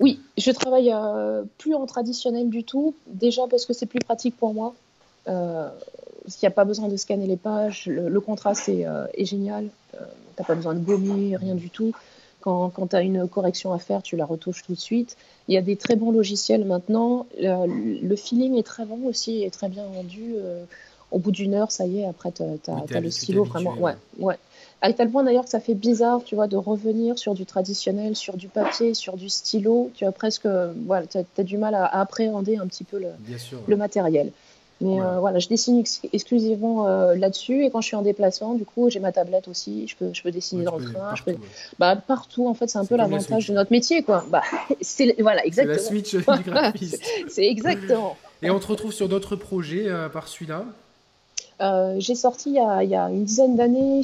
[0.00, 2.94] Oui, je travaille euh, plus en traditionnel du tout.
[3.06, 4.74] Déjà parce que c'est plus pratique pour moi.
[5.28, 5.68] Euh,
[6.24, 7.86] parce qu'il n'y a pas besoin de scanner les pages.
[7.86, 9.68] Le, contraste est, est génial.
[9.92, 9.98] tu
[10.38, 11.94] n'as pas besoin de gommer, rien du tout.
[12.40, 15.16] Quand, quand tu as une correction à faire, tu la retouches tout de suite.
[15.48, 17.26] Il y a des très bons logiciels maintenant.
[17.38, 20.34] Le, feeling est très bon aussi et très bien rendu.
[20.36, 20.64] Euh,
[21.10, 23.74] au bout d'une heure, ça y est, après, tu as, le stylo vraiment.
[23.78, 24.36] Ouais, ouais.
[24.82, 28.14] À tel point d'ailleurs que ça fait bizarre, tu vois, de revenir sur du traditionnel,
[28.14, 29.90] sur du papier, sur du stylo.
[29.94, 30.46] Tu as presque,
[30.86, 33.08] voilà, tu as, du mal à, appréhender un petit peu le,
[33.66, 34.32] le matériel.
[34.80, 38.64] Mais euh, voilà, je dessine exclusivement euh, là-dessus et quand je suis en déplacement, du
[38.64, 39.88] coup, j'ai ma tablette aussi.
[39.88, 40.92] Je peux, je peux dessiner dans le train.
[40.92, 41.36] Partout, je peux...
[41.80, 44.24] bah, partout, en fait, c'est un peu l'avantage de notre métier, quoi.
[44.30, 44.42] Bah,
[44.80, 45.74] c'est voilà, exactement.
[45.74, 47.02] La switch du graphiste.
[47.28, 48.16] c'est exactement.
[48.40, 50.64] Et on te retrouve sur d'autres projets euh, par celui-là?
[51.98, 54.02] J'ai sorti il y, a, il y, a, une dizaine d'années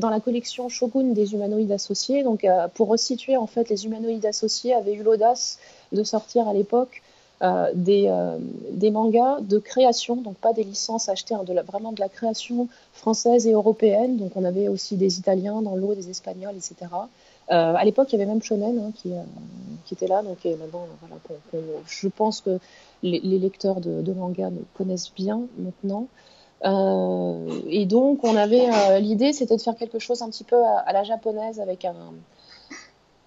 [0.00, 2.22] dans la collection Shogun des humanoïdes associés.
[2.22, 5.58] Donc, pour resituer, en fait, les humanoïdes associés avaient eu l'audace
[5.92, 7.02] de sortir à l'époque
[7.42, 8.38] euh, des, euh,
[8.70, 12.08] des, mangas de création, donc pas des licences achetées, hein, de la, vraiment de la
[12.08, 14.16] création française et européenne.
[14.16, 16.76] Donc on avait aussi des Italiens dans l'eau, des Espagnols, etc.
[17.50, 19.12] Euh, à l'époque, il y avait même Shonen hein, qui,
[19.84, 20.22] qui, était là.
[20.22, 21.20] Donc maintenant, voilà,
[21.86, 22.58] je pense que
[23.02, 26.06] les, lecteurs de, de manga me connaissent bien maintenant.
[26.64, 31.04] et donc, on avait l'idée, c'était de faire quelque chose un petit peu à la
[31.04, 31.94] japonaise avec un,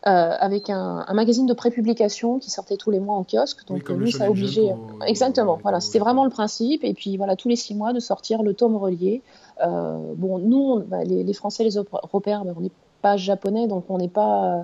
[0.08, 3.68] euh, avec un, un, magazine de prépublication qui sortait tous les mois en kiosque.
[3.68, 4.74] Donc nous, ça a obligé.
[5.06, 5.60] Exactement.
[5.62, 6.86] voilà, c'était vraiment le principe.
[6.86, 9.22] Et puis voilà, tous les six mois de sortir le tome relié.
[9.62, 12.72] Euh, bon, nous, bah, les, les, Français, les Européens, bah, on n'est
[13.02, 14.64] pas japonais, donc on n'est pas.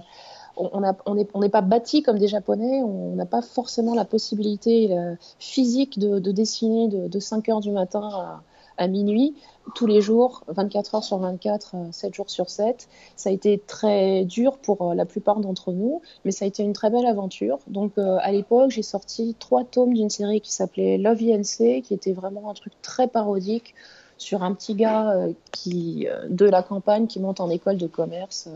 [0.57, 4.05] On n'est on est, on pas bâti comme des Japonais, on n'a pas forcément la
[4.05, 4.97] possibilité
[5.37, 8.41] physique de, de dessiner de, de 5 heures du matin à,
[8.77, 9.35] à minuit
[9.73, 12.87] tous les jours, 24 heures sur 24, 7 euh, jours sur 7.
[13.15, 16.63] Ça a été très dur pour euh, la plupart d'entre nous, mais ça a été
[16.63, 17.59] une très belle aventure.
[17.67, 21.93] Donc euh, à l'époque, j'ai sorti trois tomes d'une série qui s'appelait Love INC, qui
[21.93, 23.73] était vraiment un truc très parodique
[24.17, 28.47] sur un petit gars qui de la campagne qui monte en école de commerce.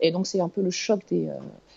[0.00, 1.30] Et donc c'est un peu le choc des,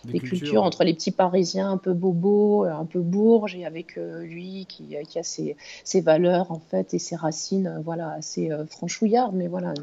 [0.04, 4.22] des, cultures, entre les petits Parisiens un peu bobos, un peu bourges, et avec euh,
[4.22, 8.50] lui qui, qui a ses, ses, valeurs en fait et ses racines, euh, voilà, assez
[8.50, 9.74] euh, franchouillard, mais voilà.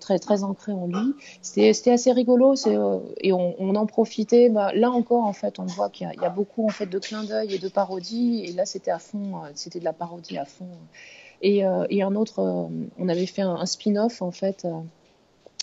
[0.00, 1.14] très très ancré en lui.
[1.42, 2.54] C'était assez rigolo
[3.20, 4.50] et on, on, en profitait.
[4.50, 6.98] Bah, là encore, en fait, on voit qu'il y, y, a beaucoup en fait de
[6.98, 8.44] clins d'œil et de parodies.
[8.44, 10.68] Et là, c'était à fond, c'était de la parodie à fond.
[11.42, 14.66] Et, et un autre, on avait fait un, un spin-off en fait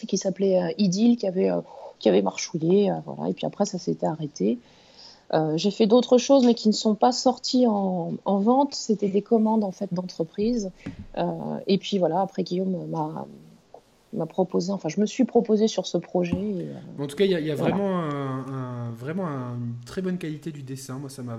[0.08, 1.50] qui s'appelait Idylle, qui avait
[2.04, 2.92] qui avait marchouillé.
[2.92, 3.32] Euh, voilà.
[3.32, 4.60] Et puis après, ça s'était arrêté.
[5.34, 8.76] Euh, j'ai fait d'autres choses, mais qui ne sont pas sorties en, vente.
[8.76, 10.70] C'était des commandes en fait d'entreprise.
[11.18, 11.24] Euh,
[11.66, 13.26] et puis voilà, après Guillaume m'a
[14.16, 16.68] m'a proposé, enfin, je me suis proposé sur ce projet.
[17.00, 21.00] en tout cas, il y, a, vraiment, un, vraiment une très bonne qualité du dessin.
[21.00, 21.36] Moi, ça m'a.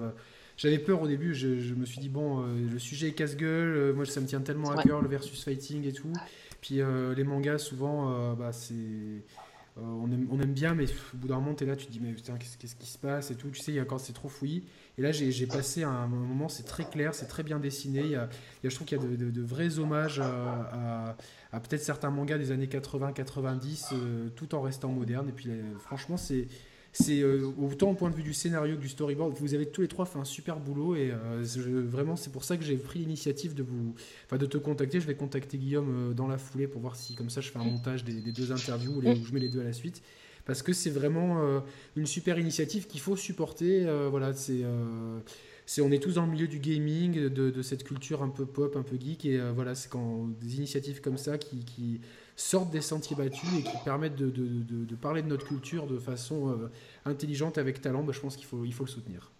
[0.57, 4.21] J'avais peur au début, je, me suis dit, bon, le sujet est casse-gueule, moi ça
[4.21, 6.13] me tient tellement à cœur, le versus fighting et tout.
[6.61, 6.81] Puis
[7.17, 8.75] les mangas, souvent, bah, c'est
[9.77, 11.99] euh, on, aime, bien, mais au bout d'un moment, tu es là, tu te dis,
[12.01, 13.51] mais putain, qu'est-ce qui se passe et tout.
[13.51, 14.63] Tu sais, quand c'est trop fouillis.
[14.99, 18.01] Et là, j'ai passé un, moment, c'est très clair, c'est très bien dessiné.
[18.01, 18.29] Il y a,
[18.63, 21.17] je trouve qu'il y a de, vrais hommages à,
[21.53, 25.29] peut-être certains mangas des années 80-90, euh, tout en restant moderne.
[25.29, 25.51] Et puis,
[25.81, 26.47] franchement, c'est
[26.95, 29.35] c'est euh, autant au point de vue du scénario que du storyboard.
[29.37, 31.43] Vous avez tous les trois fait un super boulot et euh,
[31.89, 35.01] vraiment c'est pour ça que j'ai pris l'initiative de vous, enfin de te contacter.
[35.01, 37.59] Je vais contacter Guillaume euh, dans la foulée pour voir si comme ça je fais
[37.59, 40.03] un montage des, deux interviews où, je mets les deux à la suite.
[40.45, 41.63] Parce que c'est vraiment
[41.97, 43.87] une super initiative qu'il faut supporter.
[44.11, 44.63] voilà, c'est
[45.81, 48.83] on est tous dans le milieu du gaming, de, cette culture un peu pop, un
[48.83, 52.01] peu geek, et voilà, c'est quand des initiatives comme ça qui,
[52.37, 54.45] sortent des sentiers battus et qui permettent de, de,
[54.85, 56.71] de, parler de notre culture de façon euh,
[57.05, 59.31] intelligente, avec talent, bah, je pense qu'il faut, il faut le soutenir.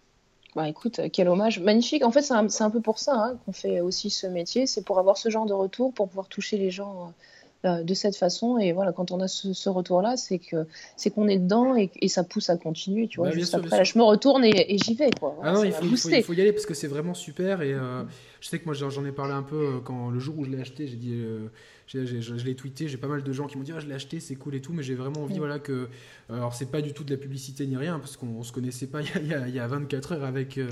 [0.55, 2.05] Bah écoute, quel hommage magnifique.
[2.05, 4.83] En fait, c'est un, un, peu pour ça hein, qu'on fait aussi ce métier, c'est
[4.83, 7.13] pour avoir ce genre de retour, pour pouvoir toucher les gens
[7.65, 8.59] euh, de cette façon.
[8.59, 10.67] Et voilà, quand on a ce, retour-là, c'est que
[10.97, 13.07] c'est qu'on est dedans et, ça pousse à continuer.
[13.07, 15.09] Tu vois, bah, juste après, je me retourne et, j'y vais.
[15.19, 15.35] Quoi.
[15.41, 17.63] ah non, il faut, il, faut, y aller parce que c'est vraiment super.
[17.63, 18.03] Et euh,
[18.39, 20.61] je sais que moi, j'en ai parlé un peu quand le jour où je l'ai
[20.61, 21.19] acheté, j'ai dit
[21.87, 24.19] je l'ai tweeté, j'ai pas mal de gens qui m'ont dit ah, je l'ai acheté,
[24.19, 25.39] c'est cool et tout, mais j'ai vraiment envie mm.
[25.39, 25.71] voilà, que.
[25.71, 25.87] Euh,
[26.29, 29.01] alors, c'est pas du tout de la publicité ni rien, parce qu'on se connaissait pas
[29.21, 30.69] il y, a, il y a 24 heures avec, euh,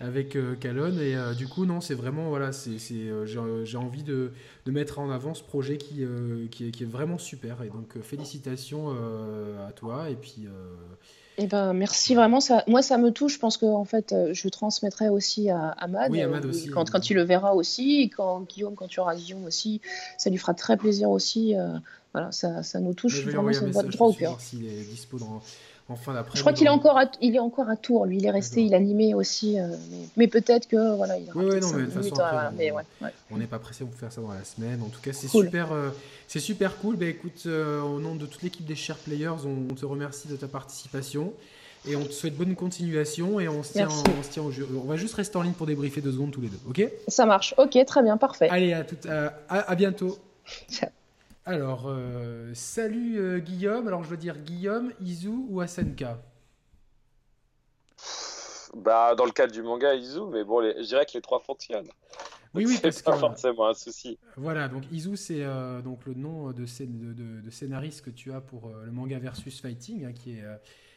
[0.00, 2.28] avec euh, Calonne, et du coup, non, c'est vraiment.
[2.28, 4.32] Voilà, c'est j'ai envie de,
[4.66, 6.04] de, mettre en avant ce projet qui,
[6.50, 8.90] qui, est, qui, est, vraiment super, et donc félicitations
[9.66, 10.46] à toi, et puis.
[11.38, 12.40] Eh ben, merci vraiment.
[12.40, 13.34] Ça, moi, ça me touche.
[13.34, 16.14] Je pense que en fait, euh, je transmettrai aussi à, à Mad.
[16.14, 18.02] Euh, aussi, quand, quand tu le verras aussi.
[18.02, 19.80] Et quand Guillaume, quand tu auras Guillaume aussi,
[20.18, 21.56] ça lui fera très plaisir aussi.
[21.56, 21.78] Euh,
[22.12, 23.24] voilà, ça, ça nous touche.
[23.24, 24.40] Vraiment, ça droit au cœur.
[24.40, 25.40] S'il est dispo dans,
[26.34, 28.06] je crois qu'il est encore à, il est encore à Tours.
[28.06, 29.68] Lui, il est resté, il animé aussi, euh,
[30.16, 32.14] mais, peut-être que voilà, il oui, oui, non, mais de façon,
[33.30, 34.82] on n'est pas pressé pour faire ça dans la semaine.
[34.82, 35.90] En tout cas, c'est super, euh,
[36.28, 36.96] c'est super cool.
[36.96, 40.36] Ben écoute, euh, au nom de toute l'équipe des Share Players, on, te remercie de
[40.36, 41.32] ta participation.
[41.84, 44.68] Et on te souhaite bonne continuation et on se tient, on se tient au jeu.
[44.72, 46.88] On va juste rester en ligne pour débriefer deux secondes tous les deux, ok?
[47.08, 48.48] Ça marche, ok, très bien, parfait.
[48.50, 50.16] Allez, à, tout, à, à bientôt.
[50.70, 50.90] Ciao.
[51.44, 53.88] Alors, euh, salut euh, Guillaume.
[53.88, 56.22] Alors, je veux dire Guillaume, Izu ou Asenka
[58.76, 61.88] Bah, dans le cadre du manga, Izu, mais bon, je dirais que les trois fonctionnent.
[62.54, 64.20] Oui, oui, c'est pas forcément un souci.
[64.36, 68.68] Voilà, donc Izu, c'est euh, donc le nom de, de, scénariste que tu as pour
[68.68, 70.44] le manga Versus Fighting, hein, qui, est,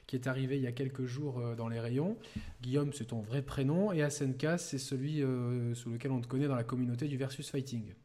[0.05, 2.17] qui est arrivé il y a quelques jours dans les rayons.
[2.61, 5.23] Guillaume, c'est ton vrai prénom, et Asenka, c'est celui
[5.73, 7.95] sous lequel on te connaît dans la communauté du Versus Fighting.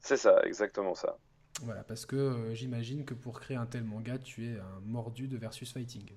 [0.00, 1.16] C'est ça, exactement ça.
[1.60, 5.28] Voilà, parce que euh, j'imagine que pour créer un tel manga, tu es un mordu
[5.28, 6.10] de versus fighting.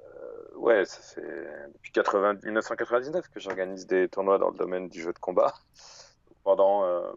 [0.00, 5.12] Euh, ouais, ça fait depuis 1999 que j'organise des tournois dans le domaine du jeu
[5.12, 5.54] de combat.
[6.44, 7.10] Pendant, euh,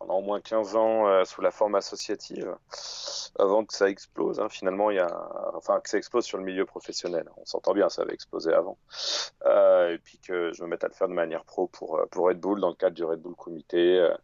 [0.00, 2.56] au moins 15 ans sous la forme associative,
[3.38, 4.40] avant que ça explose.
[4.40, 4.48] Hein.
[4.48, 7.28] finalement, il y a, enfin, que ça explose sur le milieu professionnel.
[7.36, 8.76] On s'entend bien, ça avait explosé avant.
[9.46, 12.40] et puis que je me mette à le faire de manière pro pour, pour Red
[12.40, 14.14] Bull, dans le cadre du Red Bull Comité euh,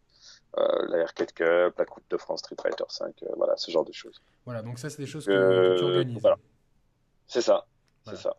[0.57, 3.93] la Arcade Cup, la Coupe de France Street Fighter 5, euh, voilà, ce genre de
[3.93, 4.21] choses.
[4.45, 6.21] Voilà, donc ça, c'est des choses que, tu organises.
[7.27, 7.65] C'est ça,
[8.05, 8.35] c'est ça.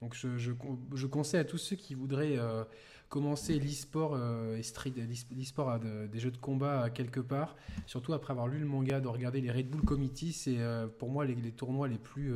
[0.00, 0.50] Donc je, je,
[0.94, 2.64] je, conseille à tous ceux qui voudraient euh,
[3.08, 4.18] commencer l'e-sport
[4.56, 7.54] et street, l'e-sport des jeux de combat quelque part,
[7.86, 10.58] surtout après avoir lu le manga, de regarder les Red Bull Committee, c'est
[10.98, 12.34] pour moi les, tournois les plus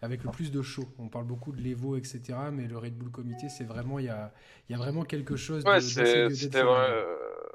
[0.00, 0.84] avec le plus de show.
[0.98, 2.20] On parle beaucoup de l'Evo, etc.
[2.52, 4.32] Mais le Red Bull Committee, c'est vraiment, il y a,
[4.68, 7.04] y a, vraiment quelque chose ouais, C'était vrai,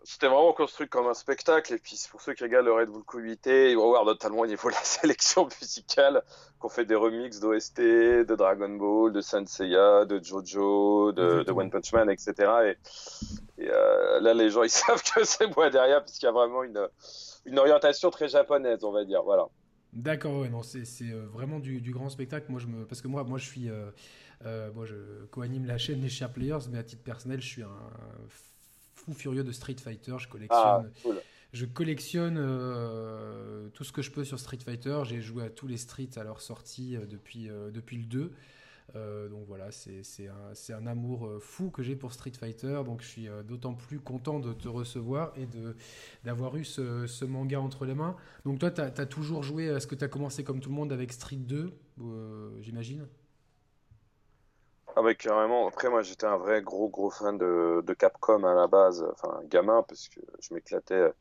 [0.09, 1.73] c'était vraiment construit comme un spectacle.
[1.73, 4.47] Et puis, pour ceux qui regardent le Red Bull Comité, ils vont voir notamment au
[4.47, 6.23] niveau de la sélection musicale
[6.59, 11.69] qu'on fait des remixes d'OST, de Dragon Ball, de Senseiya, de Jojo, de, de One
[11.69, 12.33] Punch Man, etc.
[12.37, 16.31] Et, et euh, là, les gens, ils savent que c'est moi derrière, puisqu'il y a
[16.31, 16.87] vraiment une,
[17.45, 19.23] une orientation très japonaise, on va dire.
[19.23, 19.47] Voilà.
[19.91, 22.45] D'accord, ouais, non, c'est euh, vraiment du, du, grand spectacle.
[22.47, 23.91] Moi, je me, parce que moi, moi, je suis, euh,
[24.45, 24.95] euh moi, je
[25.31, 27.67] co-anime la chaîne des Share Players, mais à titre personnel, je suis un
[29.13, 30.15] furieux de Street Fighter.
[30.19, 31.11] Je collectionne, ah,
[31.53, 34.99] je collectionne euh, tout ce que je peux sur Street Fighter.
[35.05, 38.31] J'ai joué à tous les streets à leur sortie euh, depuis, euh, depuis le 2.
[39.29, 42.81] donc voilà, c'est un, un, amour fou que j'ai pour Street Fighter.
[42.85, 45.47] Donc je suis d'autant plus content de te recevoir et
[46.23, 48.15] d'avoir eu ce, ce, manga entre les mains.
[48.45, 50.75] Donc toi, tu as, as, toujours joué, est-ce que tu as commencé comme tout le
[50.75, 51.73] monde avec Street 2,
[52.61, 53.07] j'imagine?
[54.97, 55.67] Ah bah carrément.
[55.67, 59.39] Après moi j'étais un vrai gros gros fan de, de Capcom à la base, enfin
[59.43, 61.13] gamin parce que je m'éclatais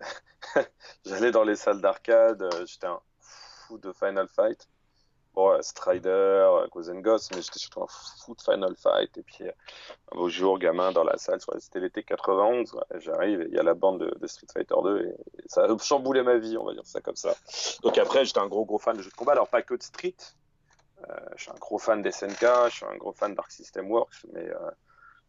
[1.06, 4.68] j'allais dans les salles d'arcade, euh, j'étais un fou de Final Fight.
[5.34, 9.18] Bon, Strider, Gozen Ghost, mais j'étais surtout un fou de Final Fight.
[9.18, 13.54] Et puis, un beau jour, gamin, dans la salle, c'était l'été 91, j'arrive et il
[13.54, 15.14] y a la bande de, Street Fighter 2 et,
[15.46, 17.34] ça a chamboulé ma vie, on va dire ça comme ça.
[17.82, 19.32] Donc après, j'étais un gros, gros fan de jeux de combat.
[19.32, 20.14] Alors, pas que de Street.
[21.08, 24.26] Euh, je suis un gros fan d'SNK, je suis un gros fan d'Arc System Works,
[24.32, 24.70] mais, euh,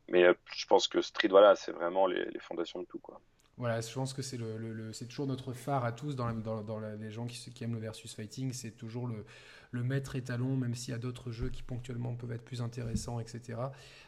[0.08, 3.20] mais je pense que Street, voilà, c'est vraiment les, les fondations de tout, quoi.
[3.58, 4.38] Voilà, je pense que c'est
[5.08, 6.30] toujours notre phare à tous dans,
[7.00, 8.52] les gens qui, aiment le versus fighting.
[8.52, 9.24] C'est toujours le,
[9.84, 13.60] maître étalon, même s'il y a d'autres jeux qui ponctuellement peuvent être plus intéressants, etc.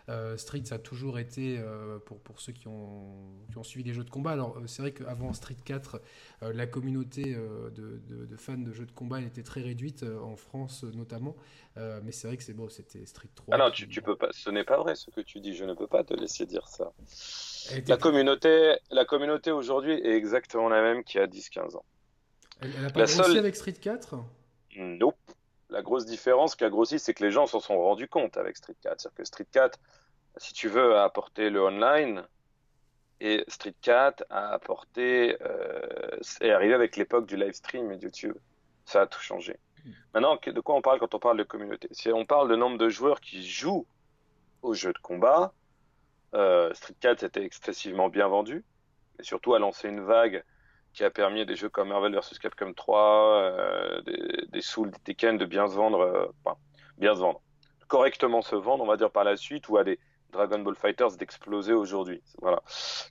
[0.07, 4.09] Euh, Street, ça a toujours été, euh, pour, ceux qui ont, suivi les jeux de
[4.09, 6.01] combat, alors euh, c'est vrai qu'avant Street 4,
[6.53, 10.83] la communauté de, de, fans de jeux de combat elle était très réduite, en France
[10.83, 11.35] notamment,
[11.75, 13.53] mais c'est vrai que c'est bon, c'était Street 3.
[13.53, 15.65] Ah non, tu, tu peux pas, ce n'est pas vrai ce que tu dis, je
[15.65, 16.93] ne peux pas te laisser dire ça.
[17.87, 21.85] La communauté, la communauté aujourd'hui est exactement la même qu'il y a 10-15 ans.
[22.61, 24.15] Elle, n'a pas grossi avec Street 4
[24.77, 25.15] Nope.
[25.69, 28.57] La grosse différence qui a grossi, c'est que les gens s'en sont rendus compte avec
[28.57, 29.01] Street 4.
[29.01, 29.79] C'est-à-dire que Street 4,
[30.37, 32.23] si tu veux, a apporté le online.
[33.19, 38.03] Et Street 4 a apporté, euh, est arrivé avec l'époque du live stream et de
[38.03, 38.35] YouTube.
[38.85, 39.57] Ça a tout changé.
[40.13, 41.87] Maintenant, de quoi on parle quand on parle de communauté?
[41.91, 43.85] Si on parle de nombre de joueurs qui jouent
[44.61, 45.53] aux jeux de combat,
[46.37, 48.63] euh, Street 4 était excessivement bien vendu,
[49.19, 50.43] et surtout a lancé une vague
[50.93, 54.01] qui a permis à des jeux comme Marvel vs Capcom 3, euh,
[54.51, 56.53] des, Souls, des Tekken de bien se vendre, euh,
[56.97, 57.41] bien se vendre,
[57.87, 59.99] correctement se vendre, on va dire par la suite, ou à des
[60.31, 62.21] Dragon Ball Fighters d'exploser aujourd'hui.
[62.41, 62.61] Voilà.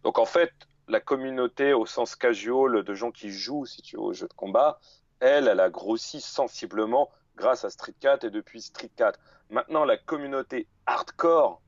[0.05, 0.53] Donc en fait,
[0.89, 4.35] la communauté au sens casual de gens qui jouent, si tu veux, aux jeux de
[4.35, 4.79] combat,
[5.21, 9.19] elle, elle a grossi sensiblement grâce à Street 4 et depuis Street 4.
[9.51, 11.61] Maintenant, la communauté hardcore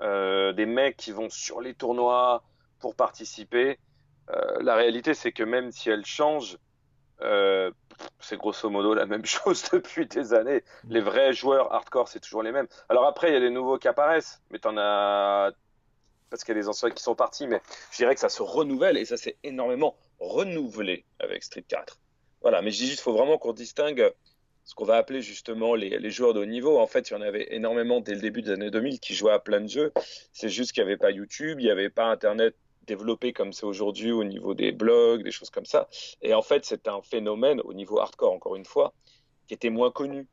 [0.00, 2.42] des mecs qui vont sur les tournois
[2.78, 3.78] pour participer.
[4.30, 6.58] Euh, la réalité, c'est que même si elle change,
[7.22, 7.70] euh,
[8.20, 10.62] c'est grosso modo la même chose depuis des années.
[10.88, 12.68] Les vrais joueurs hardcore, c'est toujours les mêmes.
[12.88, 15.50] Alors après, il y a des nouveaux qui apparaissent, mais t'en as
[16.28, 18.42] parce qu'il y a des anciens qui sont partis, mais je dirais que ça se
[18.42, 22.00] renouvelle et ça s'est énormément renouvelé avec Street 4.
[22.42, 24.12] Voilà, mais je dis juste, faut vraiment qu'on distingue
[24.66, 26.78] ce qu'on va appeler justement les, joueurs de haut niveau.
[26.78, 29.32] En fait, il y en avait énormément dès le début des années 2000 qui jouaient
[29.32, 29.92] à plein de jeux.
[30.32, 32.54] C'est juste qu'il n'y avait pas YouTube, il n'y avait pas Internet
[32.86, 35.88] développé comme c'est aujourd'hui au niveau des blogs, des choses comme ça.
[36.20, 38.92] Et en fait, c'est un phénomène au niveau hardcore, encore une fois,
[39.46, 40.26] qui était moins connu.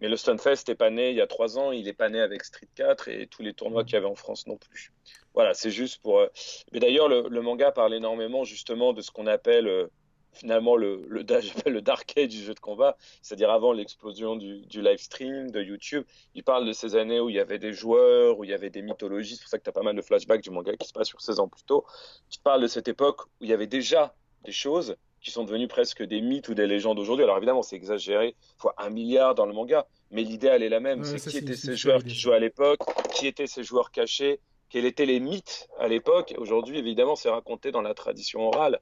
[0.00, 2.20] Mais le Stunfest n'est pas né il y a trois ans, il n'est pas né
[2.20, 4.92] avec Street 4 et tous les tournois qu'il y avait en France non plus.
[5.34, 6.18] Voilà, c'est juste pour.
[6.18, 6.28] Euh,
[6.72, 9.88] mais d'ailleurs, le, manga parle énormément justement de ce qu'on appelle euh,
[10.32, 11.22] finalement le, le,
[11.70, 15.62] le dark age du jeu de combat, c'est-à-dire avant l'explosion du, du, live stream, de
[15.62, 16.04] YouTube.
[16.34, 18.70] Il parle de ces années où il y avait des joueurs, où il y avait
[18.70, 20.86] des mythologies, c'est pour ça que tu as pas mal de flashbacks du manga qui
[20.86, 21.84] se passe sur 16 ans plus tôt.
[22.30, 24.14] Tu parles de cette époque où il y avait déjà
[24.44, 27.24] des choses qui sont devenues presque des mythes ou des légendes aujourd'hui.
[27.24, 30.80] Alors évidemment, c'est exagéré, fois un milliard dans le manga, mais l'idée, elle est la
[30.80, 31.04] même.
[31.04, 32.80] c'est qui étaient ces joueurs qui jouaient à l'époque,
[33.12, 36.34] qui étaient ces joueurs cachés, quels étaient les mythes à l'époque.
[36.38, 38.80] Aujourd'hui, évidemment, c'est raconté dans la tradition orale.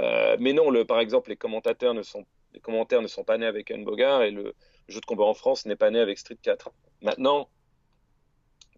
[0.00, 2.24] Euh, mais non, le, par exemple, les commentateurs ne sont,
[2.54, 4.54] les commentaires ne sont pas nés avec Anne Bogart et le
[4.88, 6.70] jeu de combat en France n'est pas né avec Street 4.
[7.02, 7.48] Maintenant,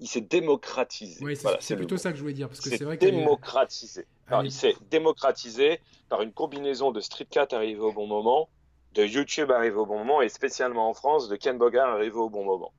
[0.00, 1.24] il s'est démocratisé.
[1.24, 2.48] Oui, c'est plutôt ça que je voulais dire.
[2.48, 4.06] Parce que c'est vrai démocratisé.
[4.42, 8.48] il s'est démocratisé par une combinaison de Street 4 arrivé au bon moment,
[8.94, 12.28] de YouTube arrivé au bon moment, et spécialement en France, de Ken Bogart arrivé au
[12.28, 12.72] bon moment.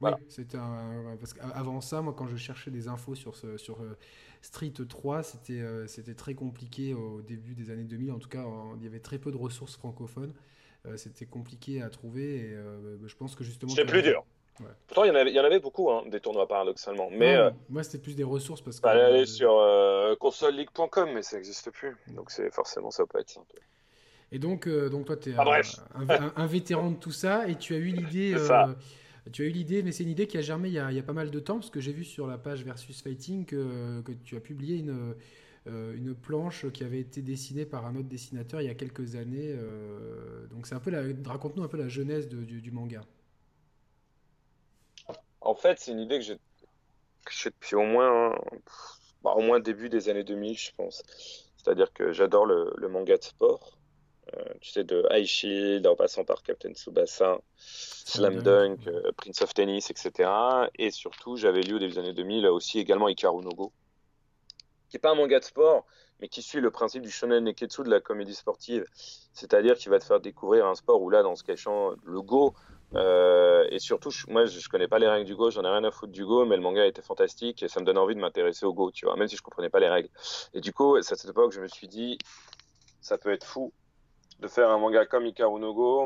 [0.00, 0.16] Voilà.
[0.20, 0.58] Oui, c'était
[1.20, 3.96] parce qu'avant ça, moi, quand je cherchais des infos sur, ce, sur euh,
[4.42, 8.10] Street 3, c'était euh, c'était très compliqué au début des années 2000.
[8.10, 8.44] En tout cas,
[8.76, 10.34] il y avait très peu de ressources francophones.
[10.84, 13.70] Euh, c'était compliqué à trouver et euh, je pense que justement.
[13.70, 14.24] C'était plus dur.
[14.86, 17.08] Pourtant, il y, en avait, il y en avait beaucoup, hein, des tournois paradoxalement.
[17.10, 17.36] Mais,
[17.70, 18.86] moi, c'était plus des ressources parce que.
[18.86, 19.56] aller sur
[20.18, 21.96] consoleleague.com, mais ça n'existe plus.
[22.08, 23.56] Donc, c'est forcément, ça peut être simple.
[24.30, 27.86] Et donc, donc toi, tu es un, vétéran de tout ça et tu as eu
[27.86, 28.34] l'idée.
[29.30, 31.12] Tu as eu l'idée, mais c'est une idée qui a germé il y a, pas
[31.12, 34.40] mal de temps, parce que j'ai vu sur la page Versus Fighting que, tu as
[34.40, 35.14] publié une,
[35.68, 39.14] euh, une planche qui avait été dessinée par un autre dessinateur il y a quelques
[39.14, 39.54] années.
[39.56, 40.90] Euh, donc c'est un peu
[41.24, 43.02] raconte-nous un peu la genèse du, du, manga.
[45.40, 46.38] En fait, c'est une idée que j'ai,
[47.50, 48.34] depuis au moins,
[49.22, 51.04] bah, au moins début des années 2000, je pense.
[51.56, 53.78] C'est-à-dire que j'adore le, le manga de sport.
[54.38, 59.42] Euh, tu sais, de High Shield, en passant par Captain Tsubasa, Slam Dunk, euh, Prince
[59.42, 60.30] of Tennis, etc.
[60.78, 63.72] Et surtout, j'avais lu au début des années 2000 aussi également Ikaru no Go,
[64.88, 65.84] qui n'est pas un manga de sport,
[66.20, 68.86] mais qui suit le principe du shonen neketsu de la comédie sportive.
[69.34, 72.54] C'est-à-dire qu'il va te faire découvrir un sport où là, dans ce cachant, le Go,
[72.94, 75.90] euh, et surtout, moi, je, connais pas les règles du Go, j'en ai rien à
[75.90, 78.64] foutre du Go, mais le manga était fantastique et ça me donne envie de m'intéresser
[78.64, 80.08] au Go, tu vois, même si je comprenais pas les règles.
[80.54, 82.18] Et du coup, c'est à cette époque, je me suis dit,
[83.00, 83.72] ça peut être fou
[84.42, 85.60] de faire un manga comme Ikaru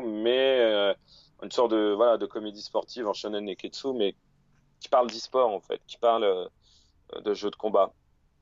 [0.05, 0.93] mais euh,
[1.43, 4.15] une sorte de voilà de comédie sportive en shonen neketsu, mais
[4.79, 6.47] qui parle d'e-sport en fait, qui parle euh,
[7.21, 7.91] de jeux de combat.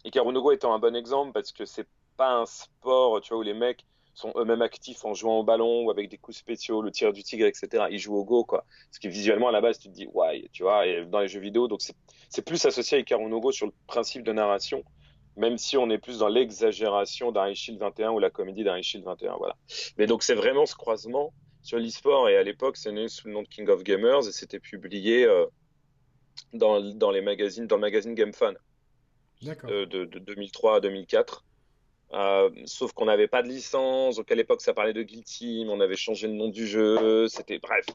[0.04, 1.88] Ikaru no étant un bon exemple parce que c'est
[2.18, 5.86] pas un sport, tu vois, où les mecs sont eux-mêmes actifs en jouant au ballon
[5.86, 7.86] ou avec des coups spéciaux, le tir du tigre, etc.
[7.90, 8.66] Ils jouent au go, quoi.
[8.92, 11.28] Ce qui visuellement à la base, tu te dis, ouais, tu vois, et dans les
[11.28, 11.82] jeux vidéo, donc
[12.30, 14.84] c'est plus associé à Ikaru sur le principe de narration,
[15.38, 19.06] même si on est plus dans l'exagération d'un Shield 21 ou la comédie d'un Shield
[19.06, 19.56] 21, voilà.
[19.98, 23.34] Mais donc c'est vraiment ce croisement sur l'e-sport et à l'époque c'est né sous le
[23.34, 25.46] nom de King of Gamers et c'était publié euh,
[26.54, 28.56] dans, dans, les magazines, dans le magazine Game Fan
[29.42, 31.44] de, de 2003 à 2004.
[32.14, 35.72] Euh, sauf qu'on n'avait pas de licence, donc à l'époque ça parlait de Guilty, mais
[35.72, 37.86] on avait changé le nom du jeu, c'était bref,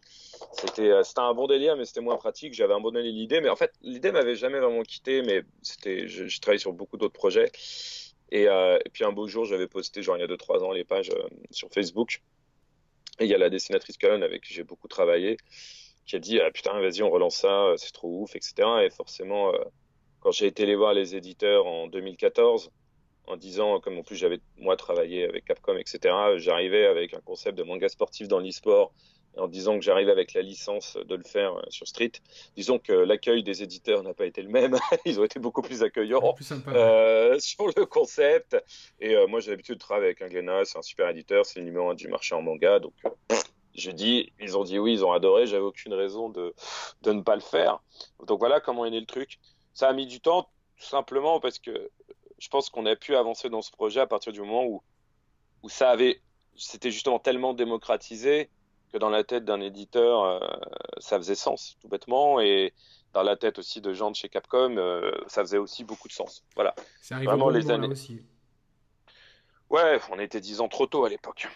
[0.52, 2.52] c'était euh, c'était un bon délire, mais c'était moins pratique.
[2.54, 6.58] J'avais abandonné l'idée, mais en fait l'idée m'avait jamais vraiment quitté, mais c'était, je, travaillé
[6.58, 7.50] sur beaucoup d'autres projets.
[8.32, 10.72] Et, euh, et, puis un beau jour, j'avais posté genre il y a 2-3 ans
[10.72, 12.20] les pages euh, sur Facebook.
[13.20, 15.36] Et il y a la dessinatrice Colonne avec qui j'ai beaucoup travaillé,
[16.06, 18.54] qui a dit ah, putain vas-y on relance ça, c'est trop ouf, etc.
[18.84, 19.52] Et forcément,
[20.20, 22.70] quand j'ai été les voir les éditeurs en 2014
[23.30, 27.56] en disant, comme en plus j'avais moi travaillé avec Capcom, etc., j'arrivais avec un concept
[27.56, 28.92] de manga sportif dans l'e-sport,
[29.36, 32.12] en disant que j'arrivais avec la licence de le faire euh, sur Street.
[32.56, 34.76] Disons que l'accueil des éditeurs n'a pas été le même.
[35.04, 36.34] Ils ont été beaucoup plus accueillants
[36.68, 38.56] euh, sur le concept.
[39.00, 41.60] Et euh, moi, j'ai l'habitude de travailler avec un Glénat, c'est un super éditeur, c'est
[41.60, 42.80] le numéro un du marché en manga.
[42.80, 42.94] Donc,
[43.76, 45.46] je dis, ils ont dit oui, ils ont adoré.
[45.46, 46.52] J'avais aucune raison de,
[47.02, 47.80] de ne pas le faire.
[48.26, 49.38] Donc voilà comment est né le truc.
[49.74, 51.90] Ça a mis du temps, tout simplement parce que
[52.40, 54.82] je pense qu'on a pu avancer dans ce projet à partir du moment où,
[55.62, 56.20] où ça avait,
[56.56, 58.48] c'était justement tellement démocratisé
[58.92, 60.40] que dans la tête d'un éditeur, euh,
[60.98, 62.72] ça faisait sens, tout bêtement, et
[63.12, 66.12] dans la tête aussi de gens de chez Capcom, euh, ça faisait aussi beaucoup de
[66.12, 66.42] sens.
[66.56, 66.74] Voilà.
[67.00, 67.86] C'est arrivé Vraiment, les années.
[67.86, 68.20] aussi.
[69.68, 71.46] Ouais, on était dix ans trop tôt à l'époque.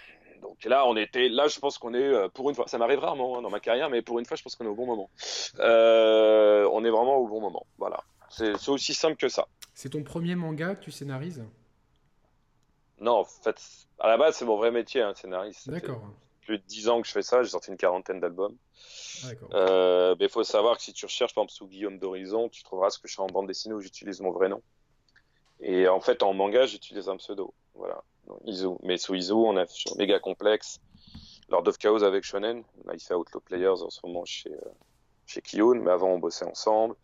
[0.42, 2.98] Donc là, on était, là, je pense qu'on est, euh, pour une fois, ça m'arrive
[2.98, 4.86] rarement hein, dans ma carrière, mais pour une fois, je pense qu'on est au bon
[4.86, 5.10] moment.
[5.58, 7.66] on est vraiment au bon moment.
[7.78, 8.04] Voilà.
[8.36, 9.46] C'est aussi simple que ça.
[9.74, 11.44] C'est ton premier manga que tu scénarises?
[13.00, 13.60] Non, en fait,
[13.98, 15.68] à la base, c'est mon vrai métier, hein, scénariste.
[15.68, 16.02] D'accord.
[16.42, 18.56] Plus de 10 ans que je fais ça, j'ai sorti une quarantaine d'albums.
[19.52, 22.62] Euh, mais il faut savoir que si tu recherches, par exemple, sous Guillaume d'Horizon, tu
[22.62, 24.62] trouveras ce que je fais en bande dessinée où j'utilise mon vrai nom.
[25.60, 27.54] Et en fait, en manga, j'utilise un pseudo.
[27.74, 28.02] Voilà.
[28.44, 28.68] Izu.
[28.82, 30.80] Mais sous Izu, on a sur Méga Complexe,
[31.48, 32.62] Lord of Chaos avec Shonen.
[32.84, 34.70] Là, il fait Outlaw Players en ce moment chez, euh,
[35.26, 36.94] chez Kiyun, mais avant, on bossait ensemble.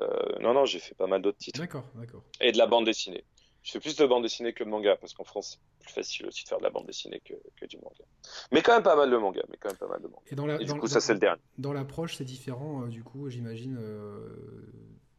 [0.00, 1.60] Euh, non, non, j'ai fait pas mal d'autres titres.
[1.60, 2.22] D'accord, d'accord.
[2.40, 3.24] Et de la bande dessinée.
[3.62, 6.26] Je fais plus de bande dessinée que de manga, parce qu'en France, c'est plus facile
[6.26, 8.04] aussi de faire de la bande dessinée que, que, du manga.
[8.52, 10.22] Mais quand même pas mal de manga, mais quand même pas mal de manga.
[10.30, 11.42] Et, dans la, du coup, ça, c'est le dernier.
[11.58, 14.72] Dans l'approche, c'est différent, euh, du coup, j'imagine, euh,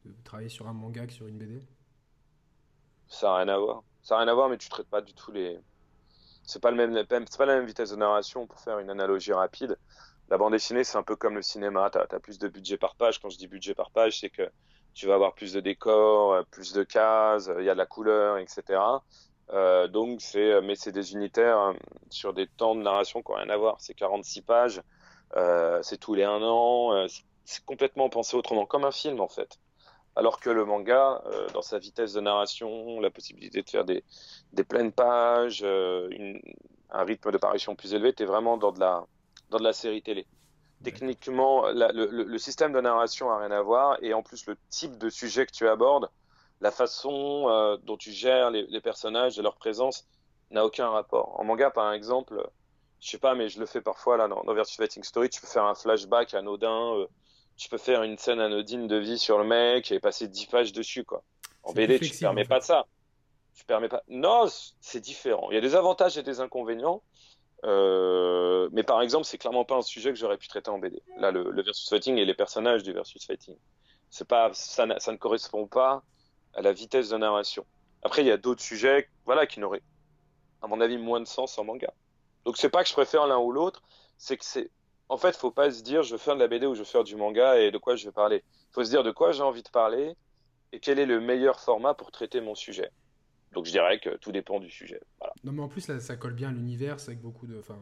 [0.06, 1.62] de travailler sur un manga que sur une BD
[3.08, 3.84] Ça n'a rien à voir.
[4.02, 5.60] Ça n'a rien à voir, mais tu traites pas du tout les...
[6.44, 9.34] C'est pas, le même, c'est pas la même vitesse de narration, pour faire une analogie
[9.34, 9.78] rapide
[10.30, 11.90] la bande dessinée, c'est un peu comme le cinéma.
[11.92, 13.20] Tu as, plus de budget par page.
[13.20, 14.50] Quand je dis budget par page, c'est que
[14.94, 17.86] tu vas avoir plus de décors, euh, plus de cases, il y a de la
[17.86, 18.82] couleur, etc.
[19.52, 21.74] Euh, donc, c'est, mais c'est des unitaires euh,
[22.10, 23.78] sur des temps de narration qui n'ont rien à voir.
[23.80, 24.82] C'est 46 pages,
[25.36, 27.08] euh, c'est tous les un an, euh,
[27.46, 29.60] c'est complètement pensé autrement, comme un film en fait.
[30.16, 34.04] Alors que le manga, euh, dans sa vitesse de narration, la possibilité de faire des,
[34.54, 39.06] des pleines pages, un rythme de parution plus élevé, tu es vraiment dans de la,
[39.50, 40.26] dans de la série télé.
[40.84, 45.10] Techniquement, le, système de narration a rien à voir et en plus le type de
[45.10, 46.10] sujet que tu abordes,
[46.62, 50.08] la façon euh, dont tu gères les, personnages et leur présence
[50.52, 51.38] n'a aucun rapport.
[51.40, 52.50] En manga, par exemple,
[53.02, 55.48] je sais pas, mais je le fais parfois là dans, Versus Fighting Story, tu peux
[55.48, 57.08] faire un flashback anodin, euh,
[57.58, 60.72] tu peux faire une scène anodine de vie sur le mec et passer 10 pages
[60.72, 61.24] dessus quoi.
[61.64, 62.86] En BD, tu ne permets pas de ça.
[63.54, 64.04] Tu permets pas.
[64.08, 64.46] Non,
[64.80, 65.50] c'est différent.
[65.52, 67.04] Il y a des avantages et des inconvénients.
[67.66, 71.02] Euh, mais par exemple, c'est clairement pas un sujet que j'aurais pu traiter en BD.
[71.18, 73.56] Là, le, versus fighting et les personnages du versus fighting,
[74.10, 76.04] c'est pas, ça, ça, ne correspond pas
[76.54, 77.66] à la vitesse de narration.
[78.04, 79.84] Après, il y a d'autres sujets, voilà, qui n'auraient,
[80.62, 81.94] à mon avis, moins de sens en manga.
[82.46, 83.84] Donc, c'est pas que je préfère l'un ou l'autre,
[84.18, 84.72] c'est que c'est,
[85.10, 86.86] en fait, faut pas se dire, je veux faire de la BD ou je veux
[86.86, 88.44] faire du manga et de quoi je vais parler.
[88.72, 90.16] Faut se dire de quoi j'ai envie de parler
[90.72, 92.92] et quel est le meilleur format pour traiter mon sujet.
[93.54, 95.02] Donc je dirais que tout dépend du sujet.
[95.44, 97.58] Non, mais en plus, ça colle bien à l'univers, c'est avec beaucoup de.
[97.58, 97.80] Enfin,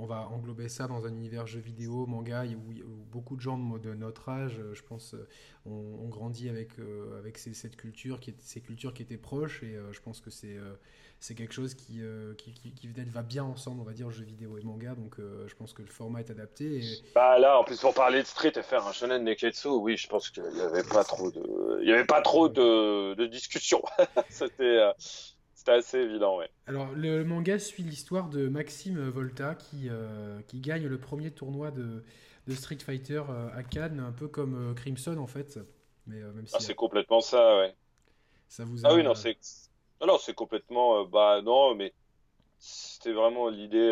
[0.00, 2.72] on va englober ça dans un univers jeu vidéo, manga, où,
[3.10, 5.28] beaucoup de gens de, notre âge, euh, je pense, euh,
[5.66, 10.20] ont, grandi avec, euh, avec cette culture, ces cultures qui étaient proches, et je pense
[10.20, 12.00] que c'est quelque chose qui,
[12.38, 15.72] qui, qui, va bien ensemble, on va dire, jeu vidéo et manga, donc je pense
[15.72, 16.82] que le format est adapté.
[17.14, 20.08] Bah là, en plus, pour parler de Street et faire un shonen Neketsu, oui, je
[20.08, 23.82] pense qu'il n'y avait pas trop de, il y avait pas trop de, de discussion.
[24.30, 24.80] C'était
[25.60, 26.48] C'était assez évident, ouais.
[26.66, 29.90] Alors, le manga suit l'histoire de Maxime Volta qui,
[30.46, 32.02] qui gagne le premier tournoi de,
[32.46, 33.22] de Street Fighter
[33.54, 35.58] à Cannes, un peu comme Crimson en fait.
[36.06, 37.74] Mais, même si ah, c'est complètement ça, ouais.
[38.48, 39.36] Ça vous Ah oui, non, c'est.
[40.00, 41.04] Non, c'est complètement.
[41.04, 41.92] bah, non, mais
[42.58, 43.90] c'était vraiment l'idée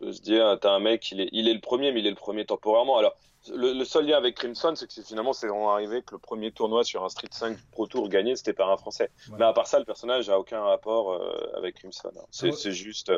[0.00, 2.10] de se dire, t'as un mec, il est, il est le premier, mais il est
[2.10, 2.98] le premier temporairement.
[2.98, 3.16] Alors,
[3.54, 7.04] le, seul lien avec Crimson, c'est que finalement, c'est arrivé que le premier tournoi sur
[7.04, 9.10] un Street 5 Pro Tour gagné, c'était par un Français.
[9.38, 12.10] Mais à part ça, le personnage a aucun rapport euh, avec Crimson.
[12.16, 12.24] Hein.
[12.30, 13.12] C'est juste,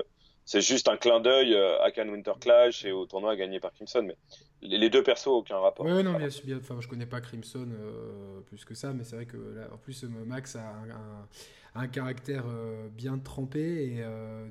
[0.44, 3.72] c'est juste un clin d'œil euh, à Can Winter Clash et au tournoi gagné par
[3.72, 4.02] Crimson.
[4.02, 4.16] Mais
[4.62, 5.86] les, deux persos, aucun rapport.
[5.86, 9.16] Oui, non, bien, bien, enfin, je connais pas Crimson euh, plus que ça, mais c'est
[9.16, 11.28] vrai que là, en plus, Max a un
[11.67, 13.60] un caractère euh, bien trempé.
[13.60, 14.48] Et euh,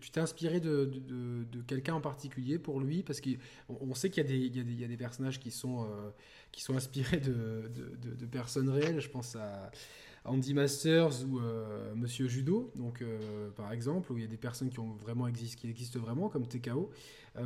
[0.00, 3.02] tu t'es inspiré de, de, quelqu'un en particulier pour lui?
[3.02, 3.36] Parce qu'on
[3.68, 6.10] on sait qu'il y, y, y, a des personnages qui sont, euh,
[6.52, 9.00] qui sont inspirés de, personnes réelles.
[9.00, 9.70] Je pense à
[10.24, 11.40] Andy Masters ou
[11.96, 13.04] Monsieur Judo, donc,
[13.56, 16.28] par exemple, où il y a des personnes qui, ont vraiment existe, qui existent vraiment,
[16.28, 16.90] comme TKO.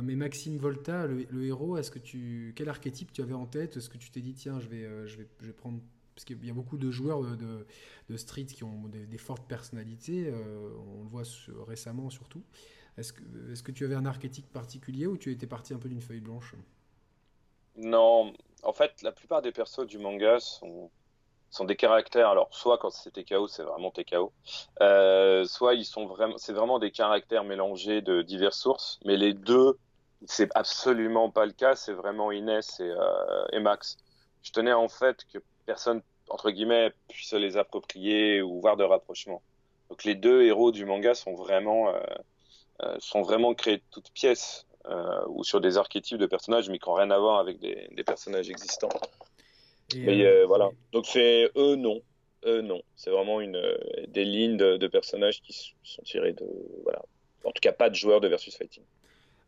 [0.03, 3.77] mais Maxime Volta, le, héros, est-ce que tu, quel archétype tu avais en tête?
[3.77, 5.79] Est-ce que tu t'es dit, tiens, je vais, je vais, je vais prendre
[6.17, 7.67] parce qu'il y a beaucoup de joueurs de,
[8.09, 11.21] de, street qui ont des, fortes personnalités, euh, on le voit
[11.67, 12.41] récemment surtout.
[12.97, 16.21] Est-ce que, tu avais un archétype particulier ou tu étais parti un peu d'une feuille
[16.21, 16.55] blanche?
[17.75, 20.89] Non, en fait, la plupart des persos du manga sont,
[21.65, 22.29] des caractères.
[22.29, 24.33] Alors, soit quand c'est TKO, c'est vraiment TKO,
[24.81, 25.75] euh, soit
[26.07, 29.77] vraiment, c'est vraiment des caractères mélangés de diverses sources, mais les deux,
[30.25, 31.75] c'est absolument pas le cas.
[31.75, 33.97] C'est vraiment Inès et, euh, et Max.
[34.41, 35.37] Je tenais en fait que
[35.67, 39.43] personne, entre guillemets, puisse les approprier ou voir de rapprochement.
[39.89, 41.99] Donc les deux héros du manga sont vraiment, euh,
[42.81, 46.79] euh, sont vraiment créés de toutes pièces euh, ou sur des archétypes de personnages, mais
[46.79, 48.89] qui n'ont rien à voir avec des, personnages existants.
[49.95, 50.69] mais voilà.
[50.93, 52.01] Donc c'est eux non,
[52.45, 52.81] eux non.
[52.95, 53.61] C'est vraiment une
[54.07, 55.53] des lignes de, personnages qui
[55.83, 56.47] sont tirés de
[56.83, 57.01] voilà.
[57.43, 58.83] En tout cas, pas de joueurs de versus fighting.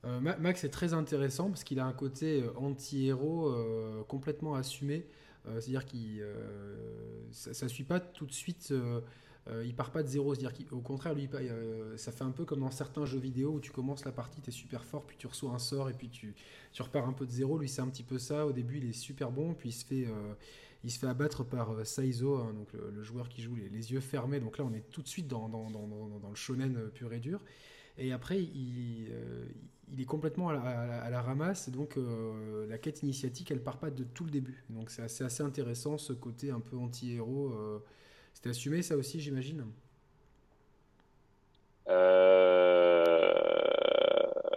[0.03, 3.51] Max est très intéressant parce qu'il a un côté anti-héros
[4.07, 5.05] complètement assumé.
[5.48, 9.02] Euh, c'est-à-dire qu'il euh, ça, ne suit pas tout de suite euh,
[9.66, 10.36] il part pas de zéro.
[10.36, 11.28] C'est-à-dire qu'au contraire, lui,
[11.96, 14.50] ça fait un peu comme dans certains jeux vidéo où tu commences la partie, tu
[14.50, 16.36] es super fort, puis tu reçois un sort et puis tu,
[16.72, 17.58] tu repars un peu de zéro.
[17.58, 18.46] Lui, c'est un petit peu ça.
[18.46, 20.08] Au début, il est super bon, puis il se fait,
[20.84, 24.40] il se fait abattre par Saizo, hein, donc le, joueur qui joue les, yeux fermés.
[24.40, 27.20] Donc là, on est tout de suite dans, dans, dans, dans le shonen pur et
[27.20, 27.44] dur.
[28.00, 29.12] Et après, il,
[29.91, 34.04] il est complètement à la, ramasse, donc euh, la quête initiatique, elle part pas de
[34.04, 34.64] tout le début.
[34.70, 37.47] Donc c'est assez, intéressant ce côté un peu anti-héros.
[37.54, 37.84] Euh.
[38.34, 39.66] C'était assumé ça aussi, j'imagine?
[41.88, 43.34] Euh...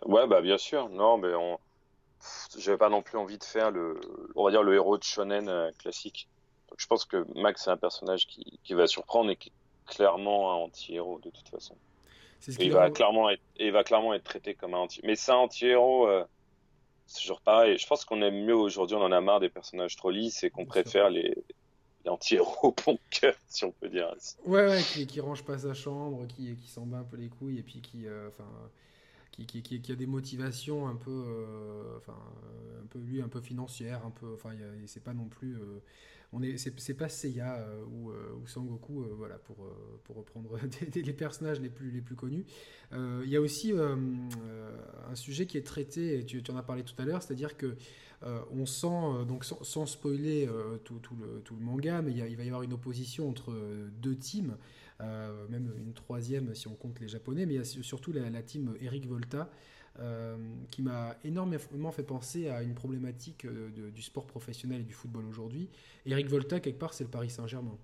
[0.07, 0.88] Ouais, bah bien sûr.
[0.90, 1.59] Non, mais on...
[2.59, 3.99] j'avais pas non plus envie de faire le,
[4.34, 6.28] on va dire le héros de shonen euh, classique.
[6.68, 9.53] Donc je pense que Max c'est un personnage qui, qui va surprendre et qui est
[9.86, 11.76] clairement un anti-héros de toute façon
[12.59, 15.01] il, va clairement être, il va clairement être traité comme un anti.
[15.05, 16.24] Mais c'est un anti-héros, euh,
[17.07, 17.78] c'est toujours pareil.
[17.78, 20.51] Je pense qu'on aime mieux aujourd'hui, on en a marre des personnages trop lisses et
[20.51, 21.34] qu'on préfère les,
[22.05, 24.36] les anti-héros bon cœur, si on peut dire ainsi.
[24.45, 27.28] Ouais, ouais, qui, qui range pas sa chambre, qui, qui s'en bat un peu les
[27.28, 28.28] couilles et puis qui, euh,
[29.30, 32.16] qui, qui, qui, a des motivations un peu, euh, enfin,
[32.82, 34.51] un peu lui, un peu financières, un peu, enfin,
[34.86, 35.57] c'est pas non plus,
[36.33, 39.57] on est, c'est, pas Seiya euh, ou, euh, ou, Sangoku, euh, voilà, pour,
[40.05, 40.59] pour reprendre
[40.95, 42.45] les personnages les plus, les plus connus.
[42.93, 47.05] Il y a aussi un sujet qui est traité, tu, en as parlé tout à
[47.05, 47.76] l'heure, c'est-à-dire que
[48.53, 50.47] on sent, donc sans, spoiler
[50.85, 53.55] tout, le, tout, le, manga, mais il, va y avoir une opposition entre
[54.03, 54.57] deux teams.
[55.01, 58.74] même une troisième si on compte les japonais, mais il y a surtout la, team
[58.80, 59.51] Eric Volta
[60.70, 65.26] qui m'a énormément fait penser à une problématique euh, du sport professionnel et du football
[65.26, 65.68] aujourd'hui.
[66.07, 67.76] Eric Volta, quelque part, c'est le Paris Saint-Germain.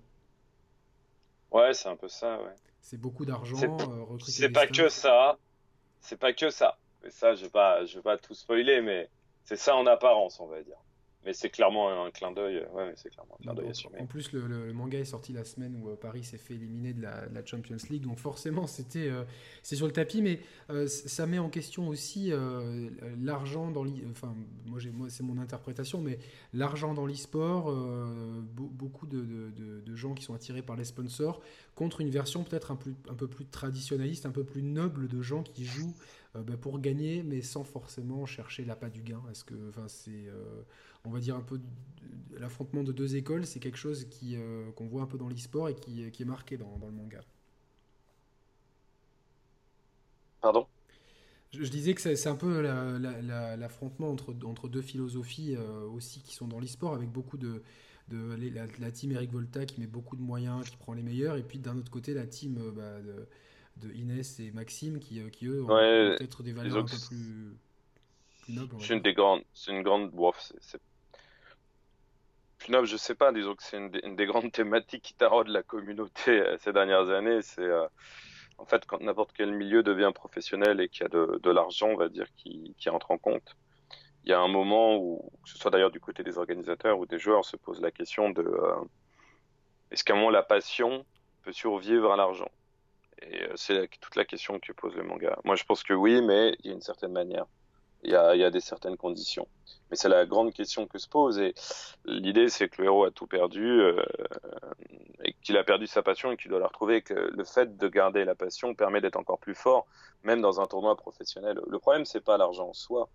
[1.51, 2.55] Ouais, c'est un peu ça, ouais.
[2.81, 3.57] C'est beaucoup d'argent.
[4.25, 5.37] C'est euh, pas que ça.
[6.01, 6.77] C'est pas que ça.
[7.03, 9.09] Mais ça, je vais pas, je vais pas tout spoiler, mais
[9.43, 10.77] c'est ça en apparence, on va dire.
[11.25, 12.65] Mais c'est clairement un clin d'œil.
[12.73, 15.89] Ouais, c'est clairement un clin d'œil En plus, le, manga est sorti la semaine où
[15.89, 19.23] euh, Paris s'est fait éliminer de la, Champions League, donc forcément, c'était euh,
[19.61, 20.39] c'est sur le tapis, mais
[20.69, 22.31] euh, ça met en question aussi
[23.21, 24.33] l'argent dans enfin
[24.65, 26.19] moi, moi c'est mon interprétation, mais
[26.53, 27.73] l'argent dans l'e-sport,
[28.53, 31.41] beaucoup de, de, de, gens qui sont attirés par les sponsors
[31.75, 35.43] contre une version peut-être un, un peu plus traditionnaliste, un peu plus noble de gens
[35.43, 35.95] qui jouent
[36.33, 39.21] bah, pour gagner, mais sans forcément chercher l'appât du gain.
[39.31, 40.27] Est-ce que, enfin, c'est
[41.05, 41.59] on va dire un peu
[42.37, 45.69] l'affrontement de deux écoles, c'est quelque chose qui, euh, qu'on voit un peu dans l'e-sport
[45.69, 47.21] et qui, est marqué dans, le manga.
[50.41, 50.67] Pardon?
[51.51, 56.47] Je, disais que c'est un peu l'affrontement entre, entre deux philosophies euh, aussi qui sont
[56.47, 57.63] dans l'e-sport avec beaucoup de,
[58.09, 58.35] de
[58.79, 61.59] la, team Eric Volta qui met beaucoup de moyens, qui prend les meilleurs, et puis
[61.59, 63.27] d'un autre côté la team bah, de,
[63.81, 67.57] de, Inès et Maxime qui, qui eux ont peut-être des valeurs un peu plus,
[68.49, 68.75] nobles.
[68.79, 70.11] C'est une des grandes, c'est une grande,
[70.59, 70.81] c'est
[72.57, 75.63] plus noble, je sais pas, disons que c'est une, des grandes thématiques qui taraude la
[75.63, 77.69] communauté ces dernières années, c'est
[78.59, 81.95] en fait, quand n'importe quel milieu devient professionnel et qu'il y a de, l'argent, on
[81.95, 83.55] va dire, qui, qui, entre en compte,
[84.25, 87.05] il y a un moment où, que ce soit d'ailleurs du côté des organisateurs ou
[87.05, 88.75] des joueurs, se pose la question de euh,
[89.91, 91.05] est-ce qu'à un moment la passion
[91.43, 92.51] peut survivre à l'argent?
[93.21, 95.37] Et euh, c'est toute la question que pose le manga.
[95.43, 97.45] Moi, je pense que oui, mais il y a une certaine manière.
[98.03, 99.47] Il y a, il y a des certaines conditions.
[99.89, 101.37] Mais c'est la grande question que se pose.
[101.39, 101.53] Et
[102.05, 104.01] l'idée, c'est que le héros a tout perdu euh,
[105.23, 107.01] et qu'il a perdu sa passion et qu'il doit la retrouver.
[107.01, 109.85] que le fait de garder la passion permet d'être encore plus fort,
[110.23, 111.59] même dans un tournoi professionnel.
[111.67, 113.09] Le problème, c'est pas l'argent en soi.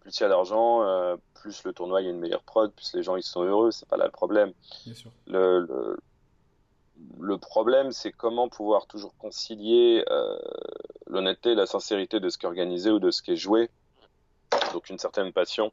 [0.00, 2.72] Plus il y a d'argent, euh, plus le tournoi il y a une meilleure prod,
[2.72, 3.70] plus les gens ils sont heureux.
[3.70, 4.54] C'est pas là le problème.
[4.86, 5.10] Bien sûr.
[5.26, 5.98] Le, le,
[7.20, 10.38] le problème, c'est comment pouvoir toujours concilier euh,
[11.06, 13.70] l'honnêteté, la sincérité de ce qui est organisé ou de ce qui est joué
[14.72, 15.72] donc une certaine passion,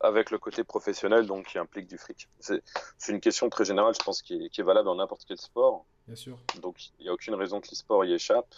[0.00, 2.28] avec le côté professionnel, donc qui implique du fric.
[2.40, 2.62] C'est
[3.08, 5.84] une question très générale, je pense, qui est, valable dans n'importe quel sport.
[6.06, 6.38] Bien sûr.
[6.62, 8.54] Donc il n'y a aucune raison que l'e-sport y échappe.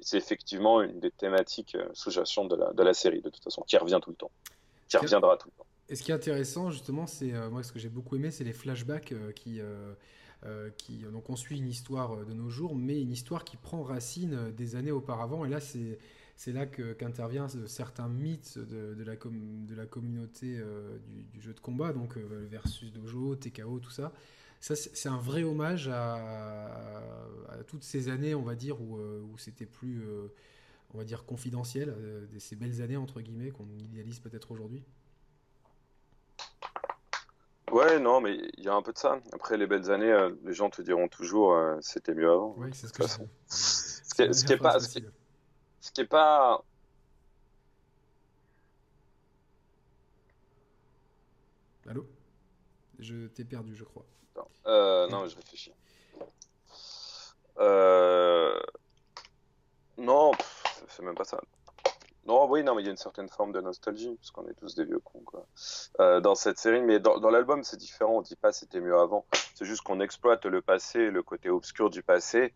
[0.00, 3.62] C'est effectivement une des thématiques euh, sous-jacentes de la, de la série, de toute façon,
[3.62, 4.30] qui revient tout le temps.
[4.88, 5.66] Qui reviendra tout le temps.
[5.88, 8.44] Et ce qui est intéressant, justement, c'est euh, moi ce que j'ai beaucoup aimé, c'est
[8.44, 9.60] les flashbacks euh, qui,
[10.76, 11.04] qui.
[11.12, 14.76] donc on suit une histoire de nos jours, mais une histoire qui prend racine des
[14.76, 15.44] années auparavant.
[15.44, 19.16] Et là, c'est là qu'intervient certains mythes de, la,
[19.86, 20.98] communauté euh,
[21.32, 24.12] du, jeu de combat, donc euh, versus dojo, TKO, tout ça.
[24.60, 27.02] Ça, c'est un vrai hommage à,
[27.66, 30.02] toutes ces années, on va dire, où, euh, où c'était plus,
[30.94, 31.94] on va dire, confidentiel,
[32.38, 34.84] ces belles années, entre guillemets, qu'on idéalise peut-être aujourd'hui.
[37.72, 39.18] Ouais, non, mais il y a un peu de ça.
[39.32, 42.54] Après les belles années, les gens te diront toujours c'était mieux avant.
[42.58, 43.08] Oui, c'est ce que je
[43.48, 46.62] Ce qui est pas, ce qui est pas.
[51.88, 52.06] Allô?
[52.98, 54.04] Je t'ai perdu, je crois.
[54.36, 55.72] Non, euh, non je réfléchis.
[57.58, 58.60] Euh...
[59.98, 60.32] Non,
[60.88, 61.40] c'est même pas ça.
[62.24, 64.54] Non, oui, non, mais il y a une certaine forme de nostalgie, parce qu'on est
[64.54, 65.44] tous des vieux cons, quoi.
[65.98, 68.18] Euh, dans cette série, mais dans, dans l'album, c'est différent.
[68.18, 69.26] On dit pas c'était mieux avant.
[69.54, 72.54] C'est juste qu'on exploite le passé, le côté obscur du passé,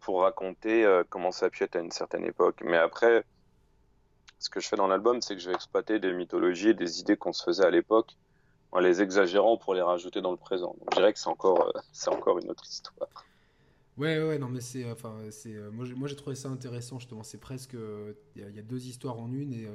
[0.00, 2.60] pour raconter euh, comment ça a à une certaine époque.
[2.62, 3.24] Mais après,
[4.38, 7.16] ce que je fais dans l'album, c'est que je vais exploiter des mythologies, des idées
[7.16, 8.16] qu'on se faisait à l'époque,
[8.72, 10.76] en les exagérant pour les rajouter dans le présent.
[10.78, 13.08] Donc, je dirais que c'est encore, euh, c'est encore une autre histoire.
[13.96, 17.22] Ouais, ouais, non, mais c'est, enfin, c'est, euh, moi, j'ai trouvé ça intéressant justement.
[17.22, 17.76] C'est presque,
[18.34, 19.68] il y, a deux histoires en une et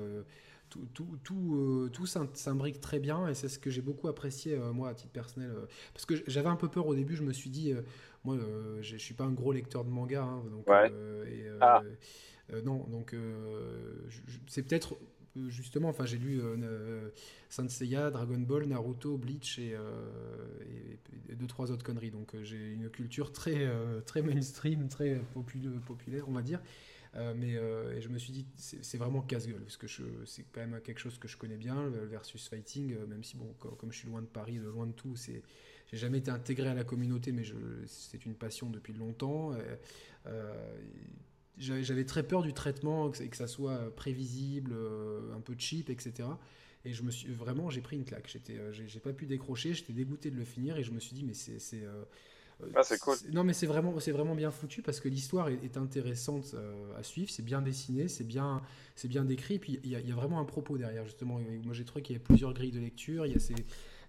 [0.69, 4.89] tout, tout, tout, tout s'imbrique très bien et c'est ce que j'ai beaucoup apprécié moi
[4.89, 5.51] à titre personnel.
[5.93, 7.73] parce que j'avais un peu peur au début, je me suis dit,
[8.23, 11.81] moi, euh, je suis pas un gros lecteur de manga, hein, donc, euh, et, ah.
[12.53, 13.15] euh, non, donc
[14.47, 14.97] c'est peut-être
[15.47, 17.09] justement, enfin j'ai lu euh,
[17.49, 19.75] Seiya, Dragon Ball, Naruto, Bleach et,
[21.35, 22.11] deux trois autres conneries.
[22.11, 23.67] Donc j'ai une culture très
[24.05, 26.61] très mainstream, très populaire, on va dire.
[27.15, 29.87] mais et je me suis dit c'est vraiment casse-gueule parce que
[30.25, 33.53] c'est quand même quelque chose que je connais bien le versus fighting même si bon
[33.59, 35.41] comme, je suis loin de Paris loin de tout c'est
[35.91, 37.43] j'ai jamais été intégré à la communauté, mais
[37.85, 39.51] c'est une passion depuis longtemps.
[41.69, 45.55] Euh, euh, j'avais très peur du traitement, que, que ça soit prévisible, euh, un peu
[45.57, 46.29] cheap, etc.
[46.85, 48.27] Et je me suis vraiment, j'ai pris une claque.
[48.27, 51.23] J'étais, j'ai pas pu décrocher, j'étais dégoûté de le finir et je me suis dit,
[51.23, 51.83] mais c'est.
[52.75, 53.15] Ah, c'est cool.
[53.31, 56.55] Non, mais c'est vraiment, c'est vraiment bien foutu parce que l'histoire est, intéressante
[56.97, 57.29] à suivre.
[57.29, 58.61] C'est bien dessiné, c'est bien,
[58.95, 59.59] c'est bien décrit.
[59.59, 61.39] Puis il y, y, a vraiment un propos derrière, justement.
[61.63, 63.27] Moi, j'ai trouvé qu'il y avait plusieurs grilles de lecture.
[63.27, 63.55] Il y a ces,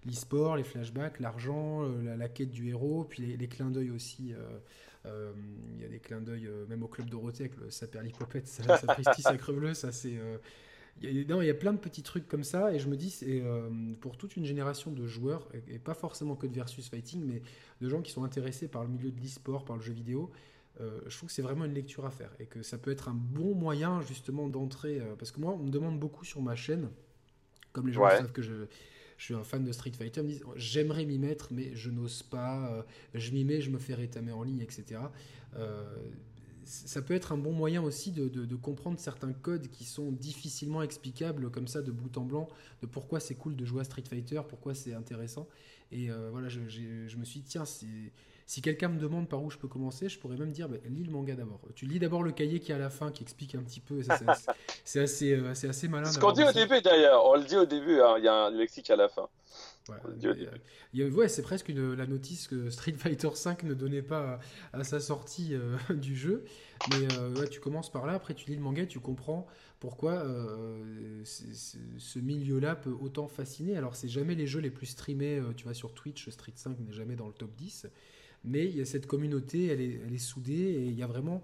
[0.05, 4.33] l'e-sport, les flashbacks, l'argent, euh, la, quête du héros, puis les, clins d'œil aussi.
[4.33, 4.59] Euh, euh,
[5.05, 8.95] il y a des clins d'œil même au club Dorothée avec le Saperlipopette, ça, ça
[9.03, 10.17] ça creve ça c'est.
[11.01, 12.95] Il y, a, il y a plein de petits trucs comme ça, et je me
[12.95, 13.43] dis, c'est
[13.99, 17.41] pour toute une génération de joueurs, et, pas forcément que de versus fighting, mais
[17.81, 20.31] de gens qui sont intéressés par le milieu de l'e-sport, par le jeu vidéo,
[20.79, 23.15] je trouve que c'est vraiment une lecture à faire, et que ça peut être un
[23.15, 26.89] bon moyen justement d'entrer, parce que moi, on me demande beaucoup sur ma chaîne,
[27.71, 28.67] comme les gens savent que je,
[29.17, 32.23] je suis un fan de Street Fighter, me disent j'aimerais m'y mettre, mais je n'ose
[32.23, 32.83] pas, euh,
[33.13, 35.01] je m'y mets, je me fais rétamer en ligne, etc.
[35.55, 35.83] Euh,
[36.65, 41.51] ça peut être un bon moyen aussi de, comprendre certains codes qui sont difficilement explicables
[41.51, 42.47] comme ça de bout en blanc,
[42.81, 45.47] de pourquoi c'est cool de jouer à Street Fighter, pourquoi c'est intéressant.
[45.91, 48.11] Et euh, voilà, je, je, me suis dit, tiens, c'est
[48.45, 51.03] si quelqu'un me demande par où je peux commencer, je pourrais même dire bah, lis
[51.03, 51.61] le manga d'abord.
[51.75, 54.01] Tu lis d'abord le cahier qui est à la fin, qui explique un petit peu.
[54.85, 56.11] C'est assez, euh, assez malin.
[56.11, 58.33] Ce qu'on dit au début d'ailleurs, on le dit au début, hein, il y a
[58.33, 59.29] un lexique à la fin.
[61.09, 64.39] ouais, c'est presque une, la notice que Street Fighter V ne donnait pas
[64.71, 66.43] à, sa sortie euh, du jeu.
[66.91, 69.47] Mais ouais, tu commences par là, après tu lis le manga, tu comprends
[69.79, 70.25] pourquoi
[71.25, 73.77] ce milieu-là peut autant fasciner.
[73.77, 76.93] Alors, c'est jamais les jeux les plus streamés, tu vois, sur Twitch, Street 5 n'est
[76.93, 77.87] jamais dans le top 10.
[78.43, 81.07] Mais il y a cette communauté, elle est, elle est soudée et il y a
[81.07, 81.41] vraiment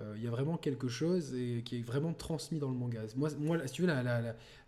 [0.00, 3.02] euh, il y a vraiment quelque chose et, qui est vraiment transmis dans le manga.
[3.16, 3.88] Moi, moi si tu veux,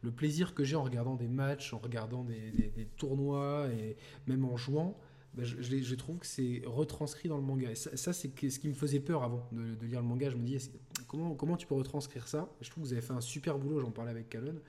[0.02, 3.96] le plaisir que j'ai en regardant des matchs, en regardant des, tournois et
[4.26, 4.98] même en jouant,
[5.34, 7.72] ben, je, trouve que c'est retranscrit dans le manga.
[7.76, 10.28] Ça, c'est ce qui me faisait peur avant de, lire le manga.
[10.30, 10.72] Je me disais,
[11.06, 12.52] comment, comment tu peux retranscrire ça?
[12.60, 14.60] Je trouve que vous avez fait un super boulot, j'en parlais avec Calonne.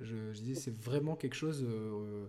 [0.00, 1.64] Je, disais, c'est vraiment quelque chose.
[1.68, 2.26] Euh,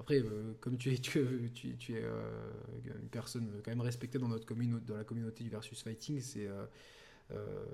[0.00, 2.50] après, euh, comme tu es, tu, es euh,
[2.84, 6.48] une personne quand même respectée dans, notre communauté, dans la communauté du versus fighting, c'est
[7.30, 7.64] euh,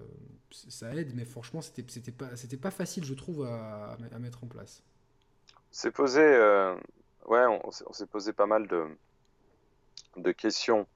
[0.50, 4.82] ça aide, mais franchement, c'était c'était pas facile, je trouve, à, mettre en place.
[5.70, 6.20] C'est posé,
[7.26, 8.66] ouais, on, s'est posé pas mal
[10.16, 10.86] de questions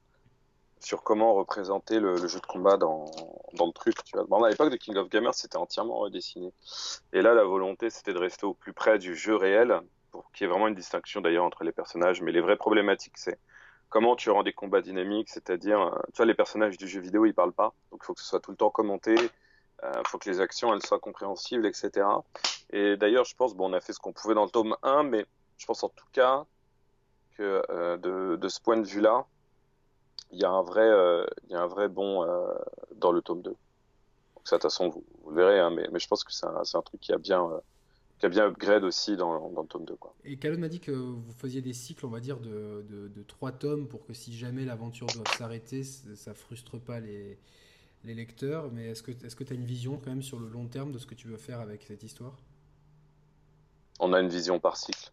[0.79, 3.05] sur comment représenter le, jeu de combat dans,
[3.53, 3.97] le truc.
[4.27, 6.51] Bon, à l'époque de King of Gamers, c'était entièrement redessiné.
[7.13, 9.81] Et là, la volonté, c'était de rester au plus près du jeu réel
[10.11, 12.21] pour qu'il y ait vraiment une distinction d'ailleurs entre les personnages.
[12.21, 13.39] Mais les vraies problématiques, c'est
[13.89, 17.25] comment tu rends des combats dynamiques, c'est-à-dire, euh, tu vois, les personnages du jeu vidéo,
[17.25, 19.29] ils parlent pas, donc il faut que ce soit tout le temps commenté, il
[19.83, 22.05] euh, faut que les actions, elles soient compréhensibles, etc.
[22.71, 25.03] Et d'ailleurs, je pense, bon, on a fait ce qu'on pouvait dans le tome 1,
[25.03, 25.25] mais
[25.57, 26.45] je pense en tout cas
[27.37, 29.25] que euh, de, de, ce point de vue-là,
[30.31, 30.87] il y a un vrai,
[31.45, 32.23] il y a un vrai bon
[32.95, 33.49] dans le tome 2.
[33.49, 33.57] Donc
[34.43, 36.61] ça, de toute façon, vous, le verrez, hein, mais, mais, je pense que c'est un,
[36.71, 37.49] un, truc qui a bien
[38.19, 39.95] qui a bien upgrade aussi dans, dans le tome 2.
[39.95, 40.13] Quoi.
[40.25, 43.23] Et Calon m'a dit que vous faisiez des cycles, on va dire, de, de, de
[43.23, 47.37] 3 tomes pour que si jamais l'aventure doit s'arrêter, ça frustre pas les,
[48.03, 48.71] les lecteurs.
[48.71, 50.97] Mais est-ce que tu est as une vision quand même sur le long terme de
[50.97, 52.37] ce que tu veux faire avec cette histoire?
[53.99, 55.11] On a une vision par cycle.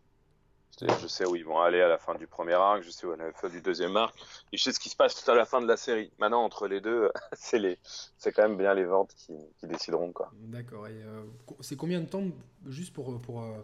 [0.80, 3.12] Je sais où ils vont aller à la fin du premier arc, je sais où
[3.12, 4.14] à la fin du deuxième arc,
[4.52, 6.12] et je sais ce qui se passe tout à la fin de la série.
[6.18, 7.78] Maintenant, entre les deux, c'est les,
[8.18, 10.30] c'est quand même bien les ventes qui, qui décideront quoi.
[10.34, 10.86] D'accord.
[10.86, 11.22] Et euh,
[11.60, 12.24] c'est combien de temps
[12.66, 13.58] juste pour pour euh,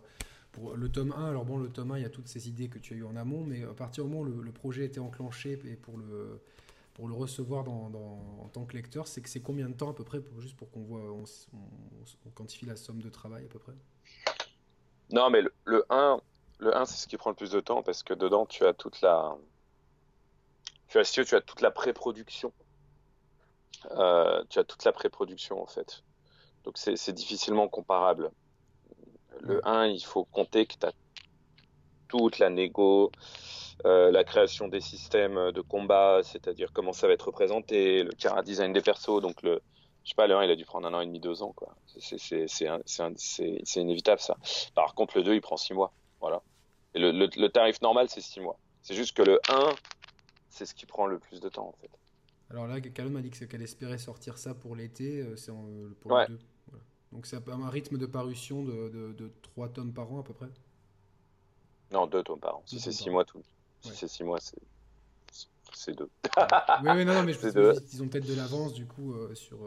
[0.53, 2.69] pour le tome 1 Alors bon, le tome 1, il y a toutes ces idées
[2.69, 5.01] que tu as eues en amont, mais à partir du moment où le, projet était
[5.01, 6.41] enclenché et pour le
[6.95, 7.91] pour le recevoir dans,
[8.43, 10.59] en tant que lecteur, c'est que c'est combien de temps à peu près, pour, juste
[10.59, 13.73] pour qu'on voit, on, on, quantifie la somme de travail à peu près?
[15.11, 16.21] Non, mais le, le 1,
[16.63, 18.73] le 1, c'est ce qui prend le plus de temps parce que dedans, tu as
[18.73, 19.37] toute la.
[20.89, 22.53] Tu as, tu as toute la pré-production.
[23.91, 26.05] Euh, tu as toute la pré-production en fait.
[26.65, 28.31] Donc c'est difficilement comparable.
[29.41, 30.93] Le 1, il faut compter que tu as
[32.07, 33.11] toute la négo,
[33.85, 38.43] euh, la création des systèmes de combat, c'est-à-dire comment ça va être représenté, le cara
[38.43, 39.21] design des persos.
[39.21, 39.61] Donc le,
[40.05, 41.53] je sais pas, le 1, il a dû prendre un an et demi, deux ans,
[41.57, 41.75] quoi.
[41.97, 44.37] C'est inévitable, ça.
[44.77, 45.93] Par contre, le 2, il prend six mois.
[46.21, 46.41] Voilà
[46.95, 48.59] le, tarif normal, c'est 6 mois.
[48.83, 49.75] C'est juste que le 1,
[50.49, 51.91] c'est ce qui prend le plus de temps, en fait.
[52.51, 56.19] Alors là, Calum m'a dit qu'elle espérait sortir ça pour l'été, euh, c'est euh, pour
[56.19, 56.39] le 2.
[57.13, 60.49] Donc c'est un rythme de parution de, de, 3 tomes par an à peu près?
[61.91, 62.63] Non, 2 tomes par an.
[62.67, 63.43] Si c'est 6 mois, tout.
[63.83, 64.59] Si c'est 6 mois, c'est
[65.75, 66.09] c'est 2.
[66.85, 69.35] oui, oui, non, non, mais je pense qu'ils ont peut-être de l'avance du coup euh,
[69.35, 69.59] sur,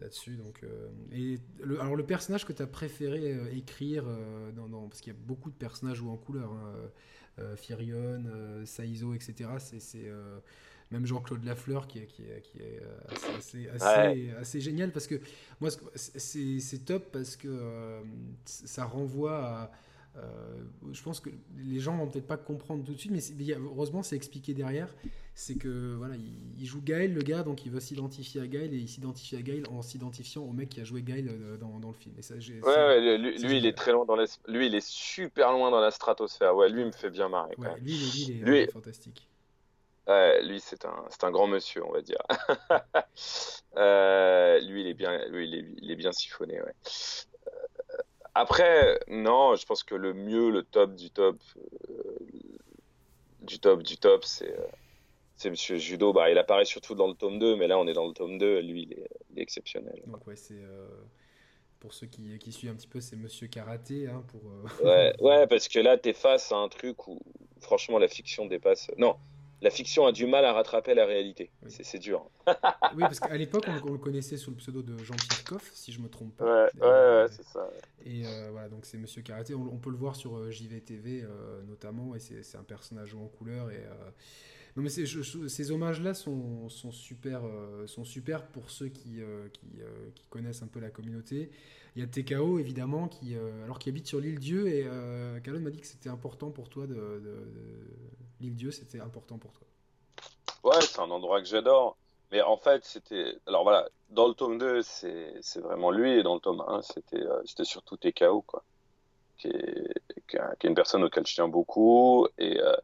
[0.00, 0.36] là-dessus.
[0.36, 4.88] Donc, euh, et le, alors le personnage que tu as préféré euh, écrire, euh, dans,
[4.88, 6.74] parce qu'il y a beaucoup de personnages joués en couleur, hein,
[7.56, 8.22] Firion,
[8.66, 9.48] Saizo, etc.
[9.58, 10.12] C'est
[10.90, 12.82] même Jean-Claude Lafleur qui est, qui est, qui est
[13.38, 15.14] assez, assez, assez, génial parce que
[15.60, 18.02] moi c'est top parce que
[18.44, 19.72] ça renvoie à
[20.16, 20.22] euh,
[20.92, 24.16] je pense que les gens vont peut-être pas comprendre tout de suite, mais, heureusement c'est
[24.16, 24.92] expliqué derrière.
[25.34, 26.16] C'est que voilà,
[26.58, 29.42] il, joue Gaël, le gars, donc il veut s'identifier à Gaël et il s'identifie à
[29.42, 32.14] Gaël en s'identifiant au mec qui a joué Gaël euh, dans, dans le film.
[32.18, 35.70] Et ça, ouais, lui, il est très loin dans la, lui, il est super loin
[35.70, 36.56] dans la stratosphère.
[36.56, 37.54] Ouais, lui il me fait bien marrer.
[37.80, 39.28] lui, il est, fantastique.
[40.08, 42.20] Ouais, lui, c'est un, un grand monsieur, on va dire.
[43.76, 46.74] euh, lui, il est bien, lui, il est, il est bien siphonné, ouais.
[48.34, 52.16] Après, non, je pense que le mieux, le top du top, euh,
[53.42, 54.66] du top du top, c'est euh,
[55.36, 56.12] c'est Monsieur Judo.
[56.12, 58.38] Bah, il apparaît surtout dans le tome 2, mais là, on est dans le tome
[58.38, 58.60] 2.
[58.60, 60.02] Lui, il est, exceptionnel.
[60.06, 60.62] Donc, ouais, c'est.
[60.62, 60.86] Euh,
[61.80, 64.06] pour ceux qui, qui, suivent un petit peu, c'est Monsieur Karaté.
[64.06, 64.42] Hein, pour,
[64.84, 67.18] ouais, ouais, parce que là, t'es face à un truc où,
[67.60, 68.90] franchement, la fiction dépasse.
[68.98, 69.16] Non,
[69.62, 71.50] la fiction a du mal à rattraper la réalité.
[71.68, 72.30] C'est dur.
[72.46, 76.00] oui, parce qu'à l'époque, on, le connaissait sous le pseudo de Jean-Pierre Coff, si je
[76.00, 76.64] me trompe pas.
[76.64, 77.70] Ouais, ouais, c'est ça.
[78.04, 79.54] Et euh, voilà, donc c'est Monsieur Karaté.
[79.54, 83.70] On, peut le voir sur euh, JVTV euh, notamment, et c'est un personnage en couleur.
[83.70, 83.82] Et
[84.76, 87.42] Non, mais ces hommages-là sont, sont, super,
[87.86, 89.20] sont super pour ceux qui,
[89.52, 89.68] qui,
[90.14, 91.50] qui, connaissent un peu la communauté.
[91.96, 93.34] Il y a TKO, évidemment, qui,
[93.64, 96.86] alors qui habite sur l'île Dieu, et euh, m'a dit que c'était important pour toi,
[96.86, 97.22] de,
[98.40, 99.66] l'île Dieu, c'était important pour toi.
[100.62, 101.96] Ouais, c'est un endroit que j'adore.
[102.30, 103.34] Mais en fait, c'était.
[103.46, 107.16] Alors voilà, dans le tome 2, c'est vraiment lui, et dans le tome 1, c'était
[107.16, 108.62] euh, c'était surtout TKO, quoi.
[109.38, 109.94] Qui est,
[110.28, 112.76] qui, est, une personne auquel je tiens beaucoup, et, euh,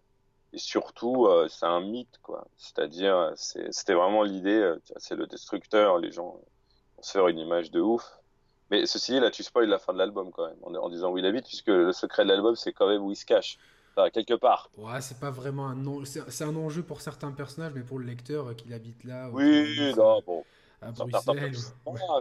[0.55, 2.47] surtout, euh, c'est un mythe, quoi.
[2.57, 6.41] C'est-à-dire, c'était vraiment l'idée, c'est le destructeur, les gens
[6.97, 8.19] vont se faire une image de ouf.
[8.71, 11.11] Mais ceci dit, là, tu spoil la fin de l'album, quand même, en, en, disant
[11.13, 13.59] où il habite, puisque le secret de l'album, c'est quand même où il se cache
[14.13, 14.71] quelque part.
[14.77, 18.55] Ouais, c'est pas vraiment un c'est un enjeu pour certains personnages, mais pour le lecteur
[18.57, 19.31] qui habite là.
[19.33, 20.45] Oui, non, bon.
[20.83, 21.53] À Bruxelles.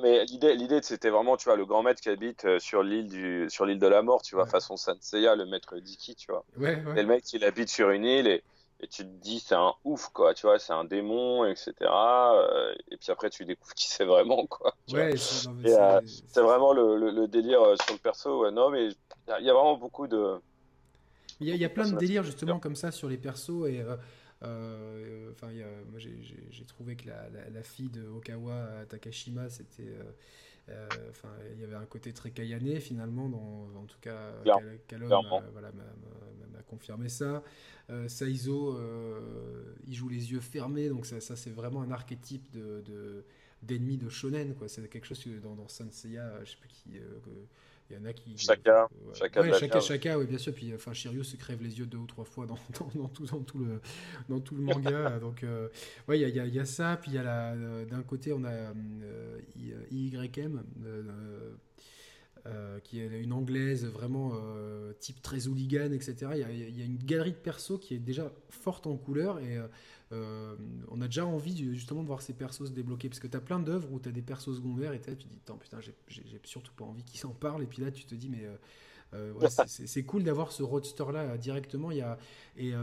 [0.02, 3.10] mais l'idée, l'idée, c'était vraiment, tu vois, le grand maître qui habite euh, sur l'île
[3.10, 6.46] du, sur l'île de la mort, tu vois, façon Sanseiya, le maître Diki, tu vois.
[6.58, 8.44] Ouais, Et le mec, il habite sur une île et,
[8.82, 11.74] et tu te dis, c'est un ouf, quoi, tu vois, c'est un démon, etc.
[11.82, 14.76] Euh, et puis après, tu découvres qui c'est vraiment, quoi.
[14.92, 18.50] Ouais, euh, c'est, vraiment le, le, délire sur le perso.
[18.52, 18.90] non, mais
[19.40, 20.40] il y a vraiment beaucoup de,
[21.42, 23.98] il y, a, plein de délires justement comme ça sur les persos et euh,
[24.44, 25.48] euh, enfin,
[25.90, 29.98] moi j'ai trouvé que la, fille de Okawa Takashima, c'était,
[30.70, 34.34] euh, enfin, il y avait un côté très Kayane finalement, dans, en tout cas,
[34.88, 37.44] Kalon m'a confirmé ça.
[38.08, 38.78] Saizo,
[39.88, 43.24] il joue les yeux fermés, donc ça, ça c'est vraiment un archétype de,
[43.62, 44.68] d'ennemi de, shonen, quoi.
[44.68, 47.00] C'est quelque chose que dans, dans Seiya, je sais plus qui.
[47.90, 48.36] Il y en a qui.
[48.38, 48.88] Chacun.
[49.14, 50.54] Chacun, ouais, chacun, chacun, oui, bien sûr.
[50.54, 53.26] Puis, enfin, Shiryu se crève les yeux deux ou trois fois dans, dans, dans, tout,
[53.26, 53.80] dans tout, le,
[54.28, 55.20] dans tout le manga.
[55.20, 55.68] donc, euh,
[56.08, 56.98] ouais, il y a, y a, ça.
[57.00, 59.40] Puis, il y a la, euh, d'un côté, on a euh,
[59.92, 60.64] IYM.
[62.48, 64.34] Euh, qui est une anglaise vraiment
[65.00, 66.16] type très hooligan, etc.
[66.36, 69.60] Il y, a, une galerie de persos qui est déjà forte en couleur et
[70.12, 70.56] euh,
[70.90, 73.10] on a déjà envie justement de voir ces persos se débloquer.
[73.10, 75.28] Parce que tu as plein d'œuvres où tu as des persos secondaires et tu te
[75.28, 77.64] dis putain j'ai surtout pas envie qu'ils s'en parlent.
[77.64, 78.56] Et puis là tu te dis mais euh,
[79.14, 81.92] euh, c'est cool d'avoir ce roadster là directement.
[81.92, 82.18] Il y a,
[82.58, 82.74] et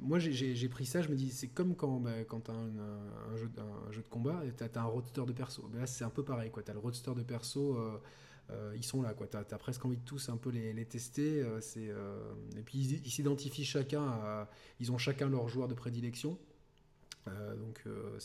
[0.00, 3.36] moi j'ai pris ça je me dis c'est comme quand, bah, quand tu as un,
[3.36, 5.68] jeu, de combat tu as, un roadster de perso.
[5.72, 7.78] Ben là c'est un peu pareil tu as le roadster de perso
[8.74, 9.26] ils sont là, quoi.
[9.26, 11.44] T'as as presque envie de tous un peu les, tester.
[11.60, 11.90] c'est
[12.56, 14.46] et puis ils s'identifient chacun,
[14.80, 16.38] ils ont chacun leur joueur de prédilection.
[17.28, 18.16] Euh, donc euh,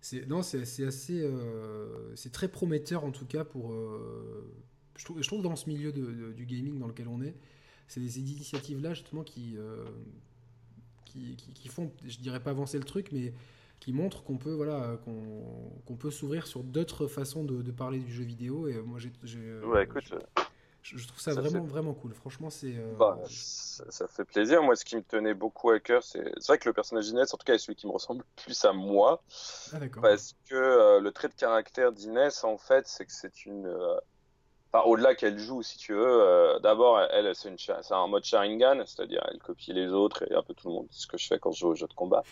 [0.00, 3.72] c'est non assez euh, c'est très prometteur en tout cas pour
[4.96, 7.34] je trouve, je dans ce milieu du gaming dans lequel on est
[7.86, 9.56] c'est des initiatives là justement qui,
[11.04, 13.32] qui, qui, font je dirais pas avancer le truc mais
[13.80, 18.12] qui montrent qu'on peut voilà qu'on peut s'ouvrir sur d'autres façons de, de, parler du
[18.12, 20.12] jeu vidéo et moi j'ai ouais écoute
[20.82, 22.14] je, trouve ça, vraiment, vraiment cool.
[22.14, 22.74] Franchement, c'est.
[22.76, 24.62] Euh, bah, ça, fait plaisir.
[24.62, 27.36] Moi, ce qui me tenait beaucoup à cœur, c'est vrai que le personnage d'Inès, en
[27.36, 29.22] tout cas, est celui qui me ressemble plus à moi.
[29.72, 33.66] Ah, parce que euh, le trait de caractère d'Inès, en fait, c'est que c'est une.
[33.66, 33.98] Euh,
[34.74, 37.50] au-delà qu'elle joue, si tu veux, euh, d'abord, elle, c'est,
[37.90, 41.02] un mode Sharingan, c'est-à-dire elle copie les autres et un peu tout le monde, c'est
[41.02, 42.22] ce que je fais quand je joue aux jeux de combat.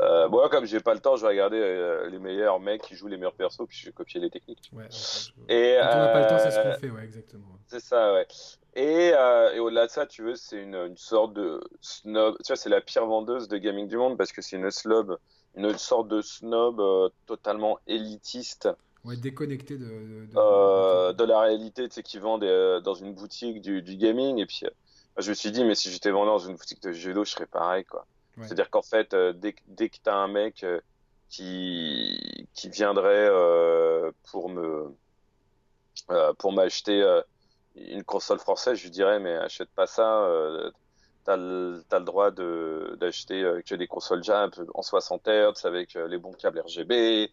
[0.00, 2.94] Euh, moi, comme j'ai pas le temps, je vais regarder euh, les meilleurs mecs qui
[2.94, 4.70] jouent les meilleurs persos, puis je vais copier les techniques.
[4.72, 4.84] Ouais,
[5.48, 7.58] et, quand on n'a pas le temps, c'est ce qu'on fait, ouais, exactement.
[7.66, 8.26] C'est ça, ouais.
[8.74, 12.56] Et, et au-delà de ça, tu veux, c'est une, une sorte de snob, tu vois,
[12.56, 15.18] c'est la pire vendeuse de gaming du monde parce que c'est une snob,
[15.56, 18.68] une sorte de snob totalement élitiste
[19.04, 22.94] Ouais, déconnecté de, de, de, euh, de la réalité, tu sais, qui vend euh, dans
[22.94, 24.38] une boutique du, du gaming.
[24.38, 24.70] Et puis, euh,
[25.18, 27.46] je me suis dit, mais si j'étais vendeur dans une boutique de judo, je serais
[27.46, 28.06] pareil, quoi.
[28.40, 30.64] C'est-à-dire qu'en fait, dès, dès que t'as un mec
[31.28, 33.30] qui, qui viendrait
[34.30, 34.94] pour me,
[36.38, 37.20] pour m'acheter
[37.76, 40.26] une console française, je lui dirais, mais achète pas ça.
[41.24, 46.18] T'as le, as le droit d'acheter que des consoles jump en 60 Hz avec les
[46.18, 47.30] bons câbles RGB,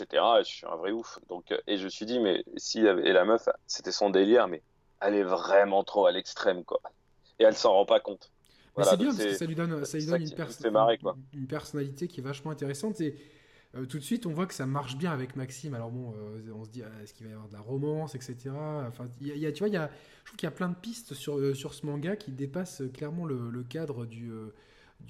[0.00, 0.22] etc.
[0.40, 1.18] je suis un vrai ouf.
[1.28, 4.48] Donc, euh, et je me suis dit, mais si et la meuf, c'était son délire,
[4.48, 4.62] mais
[5.00, 6.80] elle est vraiment trop à l'extrême, quoi.
[7.38, 8.30] Et elle s'en rend pas compte.
[8.82, 10.22] c'est bien parce que ça lui donne, ça lui donne
[11.32, 13.16] une, personnalité qui est vachement intéressante et
[13.74, 15.74] euh, tout de suite on voit que ça marche bien avec Maxime.
[15.74, 18.50] Alors bon, euh, on se dit est-ce qu'il va y avoir de la romance, etc.
[18.88, 19.90] Enfin, y a, tu vois, y a,
[20.20, 23.24] je trouve qu'il y a plein de pistes sur, sur ce manga qui dépassent clairement
[23.24, 24.30] le, cadre du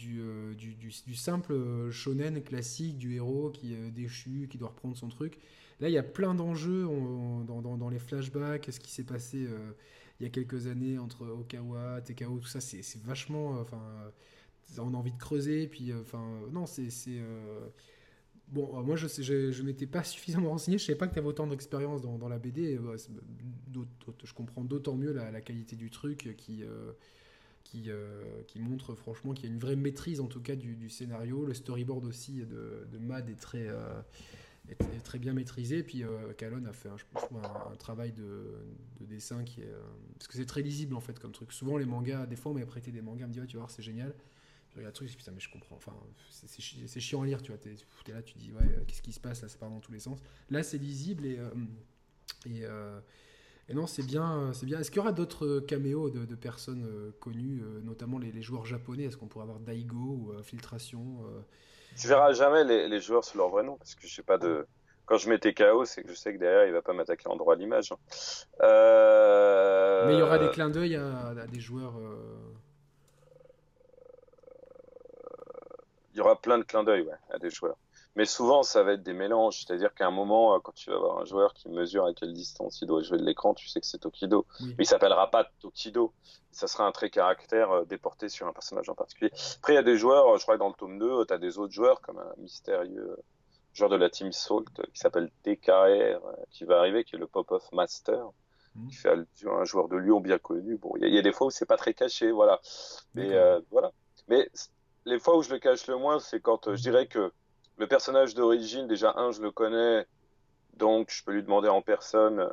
[0.01, 5.09] euh, du, du, simple shonen classique du héros qui est déchu, qui doit reprendre son
[5.09, 5.39] truc.
[5.81, 6.85] Là, il y a plein d'enjeux
[7.47, 9.73] dans, dans, les flashbacks, ce qui s'est passé euh,
[10.21, 13.57] il y a quelques années entre Okawa, TKO, tout ça, c'est vachement.
[13.57, 13.83] Euh, enfin,
[14.79, 16.89] on a envie de creuser, puis enfin, non, c'est.
[18.53, 21.47] Bon, moi je, je, m'étais pas suffisamment renseigné, je savais pas que tu avais autant
[21.47, 22.79] d'expérience dans, dans, la BD.
[24.25, 26.63] je comprends d'autant mieux la, qualité du truc qui,
[27.65, 27.89] qui,
[28.47, 31.47] qui montre franchement qu'il y a une vraie maîtrise en tout cas du, scénario.
[31.47, 33.69] Le storyboard aussi de, de Mad est très,
[34.69, 35.83] est, très bien maîtrisé.
[35.83, 38.55] Puis euh, Calonne a fait, un, je trouve, un, travail de,
[39.01, 39.67] dessin qui est.
[39.67, 39.81] Euh,
[40.19, 41.53] parce que c'est très lisible en fait comme truc.
[41.53, 43.67] Souvent, les mangas, des fois, on m'a prêté des mangas, on me dit, tu vois,
[43.69, 44.15] c'est génial.
[44.73, 45.77] Je regarde le truc, je dis, putain, mais je comprends.
[45.77, 45.93] Enfin,
[46.31, 47.59] c'est chiant à lire, tu vois.
[47.59, 49.81] T'es es là, tu dis, ouais, euh, qu'est-ce qui se passe là Ça part dans
[49.81, 50.19] tous les sens.
[50.51, 51.39] Là, c'est lisible et.
[52.47, 52.67] et
[53.69, 54.81] et non, c'est bien, c'est bien.
[54.81, 59.05] Est-ce qu'il y aura d'autres caméos de, personnes connues, notamment les, joueurs japonais?
[59.05, 61.25] Est-ce qu'on pourrait avoir Daigo ou Filtration
[61.97, 64.39] tu verras jamais les, les, joueurs sous leur vrai nom parce que je sais pas
[64.39, 64.67] de.
[65.05, 67.37] Quand je mettais KO, c'est que je sais que derrière il va pas m'attaquer en
[67.37, 67.93] droit à l'image.
[67.93, 67.97] Hein.
[68.63, 70.07] Euh...
[70.07, 71.97] Mais il y aura des clins d'œil à, des joueurs.
[71.99, 72.55] Euh,
[76.13, 77.77] il y aura plein de clins d'œil ouais, à des joueurs.
[78.15, 79.65] Mais souvent, ça va être des mélanges.
[79.65, 82.33] C'est-à-dire qu'à un moment, euh, quand tu vas avoir un joueur qui mesure à quelle
[82.33, 84.47] distance il doit jouer de l'écran, tu sais que c'est Tokido.
[84.61, 86.13] Mais il s'appellera pas Tokido.
[86.51, 89.31] Ça sera un trait caractère euh, déporté sur un personnage en particulier.
[89.59, 91.33] Après, il y a des joueurs, euh, je crois que dans le tome 2, tu
[91.33, 93.17] as des autres joueurs, comme un mystérieux
[93.73, 96.21] joueur de la Team Salt qui s'appelle TKR,
[96.51, 98.27] qui va arriver, qui est le Pop-Off Master.
[98.75, 98.89] Mmh.
[98.89, 100.79] qui fait un joueur de Lyon bien connu.
[100.79, 102.59] Bon, il y, a des fois où c'est pas très caché, voilà.
[103.15, 103.31] Mais
[103.71, 103.93] voilà.
[104.29, 104.49] Mais
[105.05, 107.33] les fois où je le cache le moins, c'est quand je dirais que
[107.79, 110.07] le personnage d'origine, déjà, un, je le connais,
[110.75, 112.49] donc je peux lui demander en personne euh,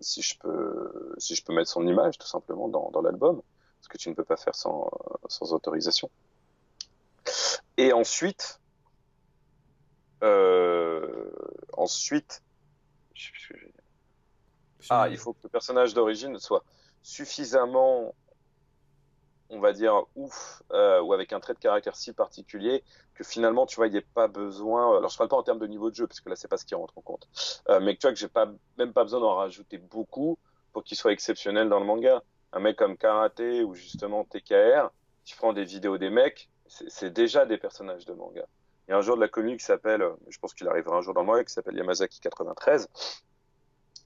[0.00, 3.42] si, je peux, si je peux mettre son image, tout simplement, dans, dans l'album,
[3.80, 4.90] ce que tu ne peux pas faire sans,
[5.28, 6.10] sans autorisation.
[7.76, 8.60] Et ensuite,
[10.22, 11.30] euh,
[11.74, 12.42] ensuite,
[13.14, 13.82] je sais plus ce que je vais dire.
[14.90, 16.64] Ah, il faut que le personnage d'origine soit
[17.02, 18.14] suffisamment
[19.50, 22.82] on va dire, ouf, euh, ou avec un trait de caractère si particulier
[23.14, 24.98] que finalement, tu vois, il n'y ait pas besoin.
[24.98, 26.58] Alors, je parle pas en termes de niveau de jeu, parce que là, c'est pas
[26.58, 27.28] ce qui rentre en compte.
[27.68, 30.38] Euh, mais que tu vois que j'ai pas, même pas besoin d'en rajouter beaucoup
[30.72, 32.22] pour qu'il soit exceptionnel dans le manga.
[32.52, 34.90] Un mec comme Karate ou justement TKR,
[35.24, 38.46] tu prends des vidéos des mecs, c'est déjà des personnages de manga.
[38.86, 40.96] Il y a un jour de la commune qui s'appelle, euh, je pense qu'il arrivera
[40.96, 42.88] un jour dans le manga, qui s'appelle Yamazaki 93.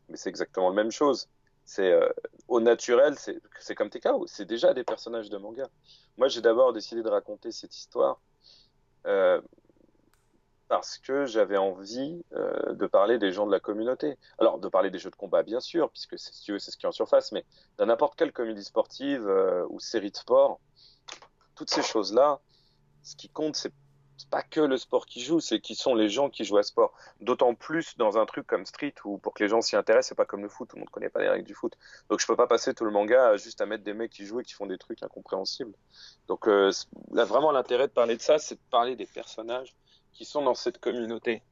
[0.08, 1.28] Mais c'est exactement la même chose
[1.65, 2.09] c'est euh,
[2.49, 5.69] au naturel, c'est comme TKO, c'est déjà des personnages de manga.
[6.16, 8.20] Moi, j'ai d'abord décidé de raconter cette histoire
[9.07, 9.41] euh,
[10.69, 14.19] parce que j'avais envie euh, de parler des gens de la communauté.
[14.39, 16.93] Alors, de parler des jeux de combat, bien sûr, puisque c'est ce qui est en
[16.93, 17.45] surface, mais
[17.78, 19.28] dans n'importe quelle comédie sportive
[19.69, 20.61] ou série de sport,
[21.55, 22.41] toutes ces choses-là,
[23.03, 23.73] ce qui compte, c'est
[24.20, 26.62] c'est pas que le sport qui joue, c'est qui sont les gens qui jouent à
[26.62, 26.92] sport.
[27.22, 30.14] D'autant plus dans un truc comme Street où pour que les gens s'y intéressent, c'est
[30.14, 31.72] pas comme le foot, tout le monde connaît pas les règles du foot.
[32.10, 34.40] Donc je peux pas passer tout le manga juste à mettre des mecs qui jouent
[34.40, 35.72] et qui font des trucs incompréhensibles.
[36.28, 36.70] Donc euh,
[37.12, 39.74] là vraiment l'intérêt de parler de ça, c'est de parler des personnages
[40.12, 41.42] qui sont dans cette communauté.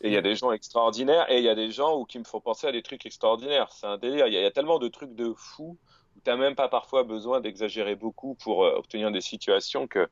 [0.00, 2.24] Et il y a des gens extraordinaires et il y a des gens qui me
[2.24, 3.70] font penser à des trucs extraordinaires.
[3.72, 4.26] C'est un délire.
[4.28, 5.76] Il y, a tellement de trucs de fous
[6.16, 10.08] où t'as même pas parfois besoin d'exagérer beaucoup pour euh, obtenir des situations que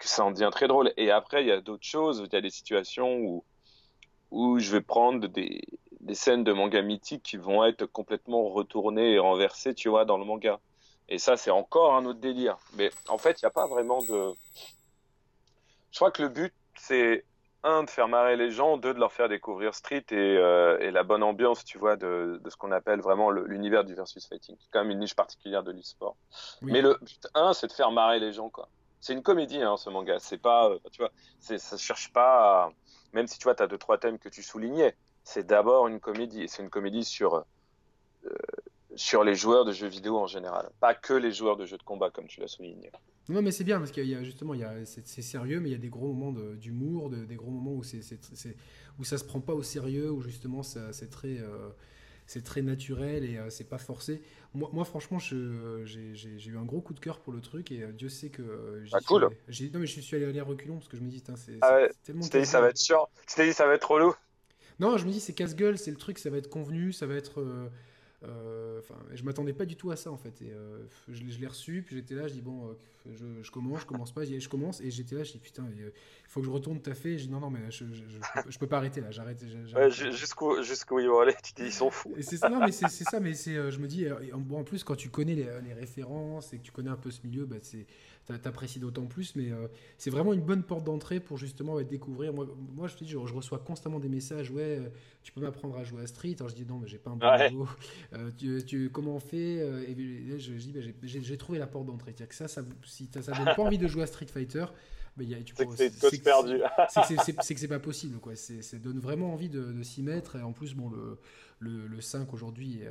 [0.00, 0.92] ça en devient très drôle.
[0.96, 2.22] Et après, il y a d'autres choses.
[2.24, 3.44] Il y a des situations où,
[4.30, 5.62] où je vais prendre des,
[6.00, 10.18] des scènes de manga mythiques qui vont être complètement retournées et renversées, tu vois, dans
[10.18, 10.60] le manga.
[11.08, 12.58] Et ça, c'est encore un autre délire.
[12.76, 14.32] Mais en fait, il n'y a pas vraiment de.
[15.90, 17.24] Je crois que le but, c'est
[17.64, 20.90] un de faire marrer les gens, deux de leur faire découvrir Street et, euh, et
[20.90, 24.56] la bonne ambiance, tu vois, de, de ce qu'on appelle vraiment l'univers du versus fighting,
[24.56, 26.16] qui est quand même une niche particulière de l'e-sport.
[26.62, 28.68] Mais le but un, c'est de faire marrer les gens, quoi.
[29.00, 30.18] C'est une comédie hein, ce manga.
[30.18, 32.72] C'est pas euh, tu vois ça cherche pas à...
[33.12, 36.00] même si tu vois tu as deux trois thèmes que tu soulignais c'est d'abord une
[36.00, 36.42] comédie.
[36.42, 37.44] Et c'est une comédie sur
[38.24, 38.34] euh,
[38.98, 41.82] sur les joueurs de jeux vidéo en général pas que les joueurs de jeux de
[41.82, 42.90] combat comme tu l'as souligné
[43.28, 45.70] non mais c'est bien parce qu'il y a justement il y a c'est sérieux mais
[45.70, 48.02] il y a des gros moments d'humour de, des gros moments où c'est
[48.98, 51.70] où ça se prend pas au sérieux où justement c'est très euh,
[52.28, 54.22] c'est très naturel et euh, c'est pas forcé.
[54.52, 57.92] Moi, moi franchement, j'ai eu un gros coup de cœur pour le truc et euh,
[57.92, 58.42] Dieu sait que.
[58.42, 59.22] Euh, ah, cool.
[59.22, 59.30] non,
[59.80, 61.90] mais je suis allé aller reculons parce que je me dis, c'est ah ouais.
[62.04, 62.22] tellement.
[62.22, 63.08] Tu t'es dit, ça va être chiant.
[63.26, 64.14] Tu t'es dit, ça va être relou.
[64.78, 67.14] Non, je me dis, c'est casse-gueule, c'est le truc, ça va être convenu, ça va
[67.14, 67.42] être.
[68.24, 70.42] Euh, enfin, je m'attendais pas du tout à ça en fait.
[70.42, 72.66] Et euh, je, l'ai reçu, puis j'étais là, je dis bon,
[73.06, 75.92] euh, je, commence, je commence pas, je, commence, et j'étais là, je dis putain, il
[76.26, 77.16] faut que je retourne taffer.
[77.16, 77.84] Je dis non, non, mais je,
[78.48, 79.44] je, peux pas arrêter là, j'arrête.
[79.74, 82.12] Ouais, jusqu'où jusqu'où ils vont aller, tu dis ils sont fous.
[82.20, 84.96] c'est ça, non, mais c'est ça, mais c'est, je me dis, bon, en plus quand
[84.96, 87.86] tu connais les, les, références et que tu connais un peu ce milieu, bah, c'est
[88.36, 92.34] t'apprécies d'autant plus, mais euh, c'est vraiment une bonne porte d'entrée pour justement découvrir.
[92.34, 94.88] Moi, moi je te dis, je, reçois constamment des messages, ouais, euh,
[95.22, 96.34] tu peux m'apprendre à jouer à Street.
[96.38, 97.68] Alors je dis non, mais j'ai pas un bon niveau.
[98.12, 99.56] Euh, tu, comment on fait
[99.88, 102.12] Et je, dis, bah, j'ai trouvé la porte d'entrée.
[102.12, 104.66] Que ça, ça, si ça donne pas envie de jouer à Street Fighter,
[106.22, 106.60] perdu.
[107.42, 108.36] c'est que c'est pas possible, quoi.
[108.36, 110.36] Ça donne vraiment envie de, s'y mettre.
[110.36, 110.90] Et en plus, bon,
[111.60, 112.82] le, le, 5 aujourd'hui,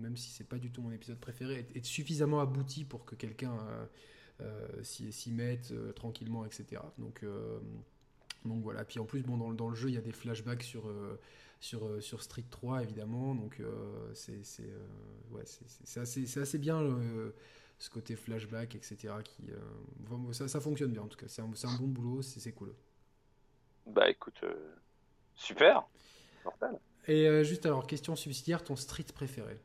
[0.00, 3.52] même si c'est pas du tout mon épisode préféré, est, suffisamment abouti pour que quelqu'un
[3.52, 3.84] euh,
[4.82, 6.82] s'y mette tranquillement, etc.
[6.98, 7.24] Donc,
[8.44, 8.84] donc voilà.
[8.84, 10.92] Puis en plus, bon, dans, dans, le jeu, il y a des flashbacks sur
[11.60, 13.60] sur, sur Street 3 évidemment donc
[14.14, 14.40] c'est
[15.32, 15.42] ouais,
[15.96, 16.80] assez, assez, bien
[17.78, 19.14] ce côté flashback, etc.
[19.24, 21.28] Qui, euh, ça, ça, fonctionne bien en tout cas.
[21.28, 22.74] C'est un, un, bon boulot, c'est cool.
[23.86, 24.74] Bah écoute, euh,
[25.34, 25.86] super.
[27.06, 29.58] Et euh, juste alors, question subsidiaire, ton street préféré?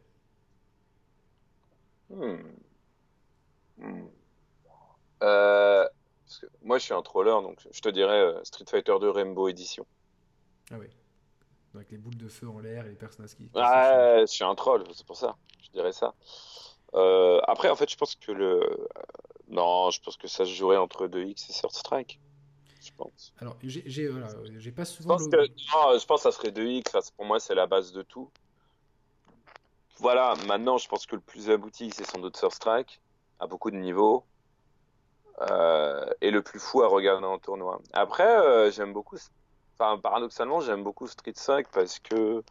[2.09, 2.37] Hmm.
[3.77, 4.05] Hmm.
[5.25, 9.47] Parce que moi je suis un troller, donc je te dirais Street Fighter 2 Rainbow
[9.47, 9.85] Edition.
[10.71, 10.87] Ah oui.
[11.75, 13.49] Avec les boules de feu en l'air et les personnages qui.
[13.55, 15.35] ouais, je suis un troll, c'est pour ça.
[15.63, 16.13] Je dirais ça.
[16.93, 18.87] Euh, après, en fait, je pense que le.
[19.47, 22.19] Non, je pense que ça se jouerait entre 2X et Third Strike.
[22.81, 23.33] Je pense.
[23.39, 24.27] Alors, j'ai voilà,
[24.75, 25.17] pas souvent.
[25.17, 27.11] Je pense, que, non, je pense que ça serait 2X.
[27.15, 28.29] pour moi, c'est la base de tout.
[29.97, 33.01] Voilà, maintenant, je pense que le plus abouti, c'est sans doute Third Strike,
[33.39, 34.25] à beaucoup de niveaux.
[35.41, 37.81] Euh, et le plus fou à regarder en tournoi.
[37.93, 39.17] Après, euh, j'aime beaucoup.
[39.77, 42.43] Enfin, paradoxalement, j'aime beaucoup Street 5 parce que.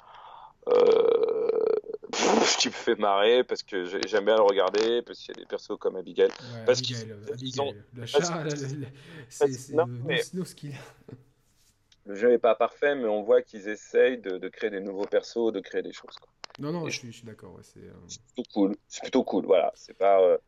[0.68, 1.48] Euh,
[2.58, 5.46] qui me fait marrer parce que j'aime bien le regarder, parce qu'il y a des
[5.46, 6.30] persos comme Abigail.
[6.64, 8.20] parce Abigail, Abigail le chat,
[9.28, 9.56] c'est.
[12.04, 15.06] Le jeu n'est pas parfait, mais on voit qu'ils essayent de, de, créer des nouveaux
[15.06, 16.16] persos, de créer des choses.
[16.16, 16.28] Quoi.
[16.58, 17.54] Non, non, je suis, je suis d'accord.
[17.54, 18.76] Ouais, euh, c'est plutôt cool.
[18.88, 19.72] C'est plutôt cool, voilà.
[19.74, 20.20] C'est pas.
[20.20, 20.38] Euh...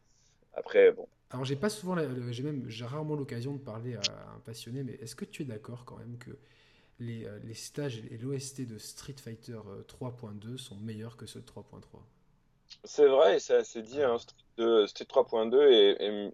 [0.55, 1.09] Après, bon.
[1.35, 1.97] Alors, j'ai pas souvent.
[2.31, 5.45] J'ai même j'ai rarement l'occasion de parler à un passionné, mais est-ce que tu es
[5.45, 6.31] d'accord quand même que
[7.01, 9.59] les, euh, les stages et l'OST de Street Fighter
[9.89, 11.83] 3.2 euh, sont meilleurs que ceux de 3.3.
[12.85, 14.01] C'est vrai, c'est assez dit.
[14.01, 16.33] Hein, Street, 3.2 est,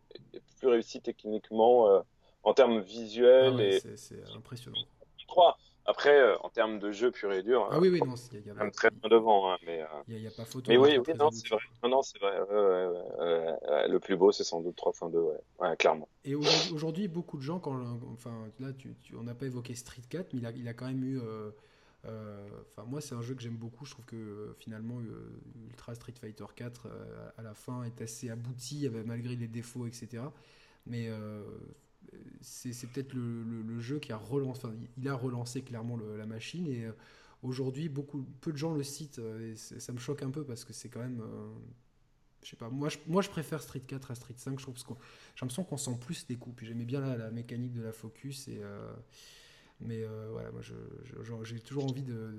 [0.59, 2.01] plus réussi techniquement euh,
[2.43, 3.57] en termes visuels.
[3.57, 3.97] Ah et...
[3.97, 4.85] C'est impressionnant.
[5.29, 5.57] 3.
[5.87, 8.51] Après, euh, en termes de jeu pur et dur, ah oui, oui, non, il y,
[8.51, 10.71] a, très bien devant, hein, mais il n'y a, pas photo.
[10.71, 11.63] Mais oui, oui non, c'est vrai.
[11.83, 12.39] Non, non, c'est vrai.
[13.91, 15.35] Le plus beau, c'est sans doute 3.2, ouais.
[15.61, 16.09] ouais, clairement.
[16.25, 17.81] Et aujourd'hui, beaucoup de gens, quand,
[18.13, 21.19] enfin, là, tu, on n'a pas évoqué Street 4, mais il a, quand même eu.
[21.19, 21.51] Euh,
[22.07, 23.85] euh, enfin, moi, c'est un jeu que j'aime beaucoup.
[23.85, 25.01] Je trouve que finalement,
[25.69, 26.89] Ultra Street Fighter 4
[27.37, 30.23] à la fin est assez abouti, malgré les défauts, etc.
[30.87, 31.11] Mais
[32.41, 36.85] c'est peut-être le, jeu qui a relancé, enfin, il a relancé clairement la machine et
[36.85, 36.93] euh,
[37.43, 37.89] aujourd'hui
[38.41, 40.89] peu de gens le citent euh, et ça me choque un peu parce que c'est
[40.89, 41.49] quand même euh,
[42.43, 44.75] je sais pas moi je, moi je préfère Street 4 à Street 5 je trouve
[44.75, 44.95] parce que
[45.35, 48.61] j'ai l'impression qu'on sent plus des coups j'aimais bien la, mécanique de la focus et
[49.81, 52.35] mais voilà moi j'ai toujours envie de,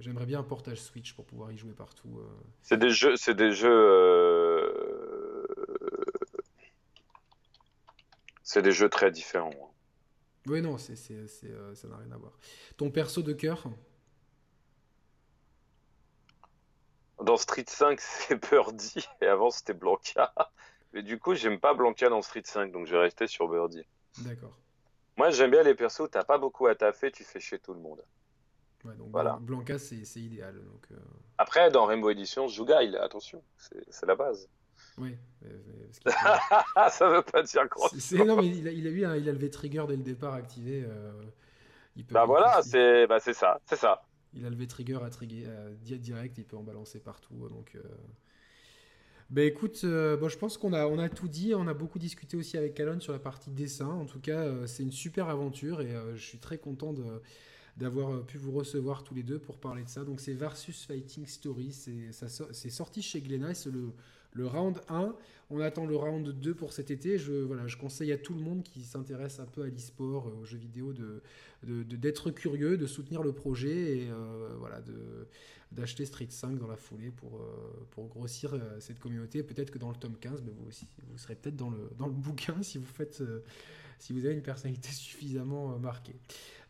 [0.00, 2.20] j'aimerais bien un portage Switch pour pouvoir y jouer partout
[2.62, 4.94] c'est des jeux c'est des jeux
[8.54, 9.50] c'est des jeux très différents.
[9.50, 9.70] Hein.
[10.46, 12.38] Oui, non, c'est, euh, ça n'a rien à voir.
[12.76, 13.64] Ton perso de cœur?
[17.22, 20.32] Dans Street 5, c'est Birdie, et avant c'était Blanca.
[20.92, 23.86] Mais du coup, j'aime pas Blanca dans Street 5, donc je vais rester sur Birdie.
[24.18, 24.56] D'accord.
[25.16, 27.80] Moi, j'aime bien les persos, t'as pas beaucoup à taffer, tu fais chez tout le
[27.80, 28.02] monde.
[28.84, 29.38] Ouais, donc voilà.
[29.40, 30.54] Blanca, c'est, idéal.
[30.54, 30.96] Donc, euh.
[31.38, 34.48] Après, dans Rainbow Edition, joue Guile, attention, c'est la base.
[34.98, 35.16] Oui.
[36.90, 37.88] ça veut pas dire quoi.
[38.12, 40.34] Non, mais il a, il a eu un, il a levé trigger dès le départ
[40.34, 40.84] activé.
[40.84, 41.12] Euh,
[41.96, 44.02] il peut, bah voilà, c'est bah ça, c'est ça.
[44.36, 45.46] Il a levé trigger à trigger
[45.98, 47.34] direct, il peut en balancer partout.
[47.48, 47.82] Donc, euh...
[49.30, 51.54] bah écoute, euh, je pense qu'on a, tout dit.
[51.54, 53.88] On a beaucoup discuté aussi avec Calonne sur la partie dessin.
[53.88, 56.94] En tout cas, euh, c'est une super aventure et je suis très content
[57.76, 60.04] d'avoir pu vous recevoir tous les deux pour parler de ça.
[60.04, 63.92] Donc c'est Versus Fighting Story, c'est sorti chez Glénat, c'est le,
[64.34, 65.14] le round 1.
[65.50, 67.16] On attend le round 2 pour cet été.
[67.18, 70.40] Je, voilà, je conseille à tout le monde qui s'intéresse un peu à l'e-sport, euh,
[70.40, 71.22] aux jeux vidéo, de,
[71.62, 74.82] d'être curieux, de soutenir le projet et euh, voilà,
[75.72, 79.42] d'acheter Street 5 dans la foulée pour, euh, grossir cette communauté.
[79.42, 82.62] Peut-être que dans le tome 15, ben, vous, serez peut-être dans le, dans le bouquin
[82.62, 83.22] si vous faites
[84.00, 86.16] si vous avez une personnalité suffisamment marquée.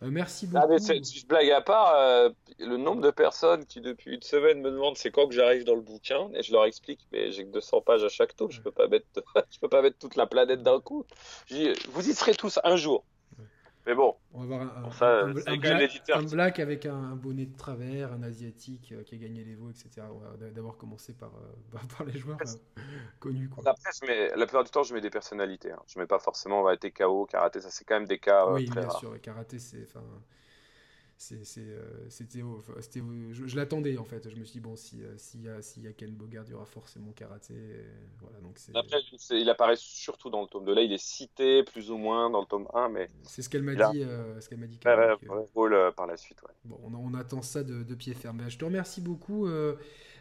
[0.02, 0.64] Euh, merci beaucoup.
[0.64, 4.22] Ah, mais si je blague à part, euh, le nombre de personnes qui depuis une
[4.22, 7.30] semaine me demandent c'est quand que j'arrive dans le bouquin et je leur explique mais
[7.30, 9.06] j'ai que 200 pages à chaque tour, je peux pas mettre
[9.50, 11.04] je peux pas mettre toute la planète d'un coup.
[11.50, 13.04] vous y serez tous un jour.
[13.86, 18.12] Mais bon, on va avoir un, ça, un, un, black, avec un, bonnet de travers,
[18.14, 20.06] un asiatique euh, qui a gagné les veaux, etc.
[20.54, 22.82] D'avoir commencé par, euh, par, les joueurs euh,
[23.20, 23.50] connus.
[23.50, 23.62] Quoi.
[23.66, 25.70] Après, mais la plupart du temps, je mets des personnalités.
[25.70, 25.82] Hein.
[25.86, 28.46] Je mets pas forcément va être KO, karaté, ça c'est quand même des cas.
[28.50, 29.86] oui, bien sûr, karaté, c'est.
[31.32, 32.40] Euh, c'était,
[33.30, 34.28] je, l'attendais en fait.
[34.28, 36.50] Je me suis dit, bon, s'il si y, a, si y a Ken Bogard, il
[36.50, 37.54] y aura forcément karaté.
[38.20, 38.98] voilà, donc Après,
[39.30, 40.74] il apparaît surtout dans le tome 2.
[40.74, 43.08] Là, il est cité plus ou moins dans le tome 1, mais.
[43.22, 44.02] C'est ce qu'elle m'a dit.
[44.02, 44.78] Euh, ce qu'elle m'a dit.
[45.54, 46.54] rôle euh, par la suite, ouais.
[46.64, 48.38] Bon, on, attend ça de, pied ferme.
[48.38, 49.48] Ben, je te remercie beaucoup,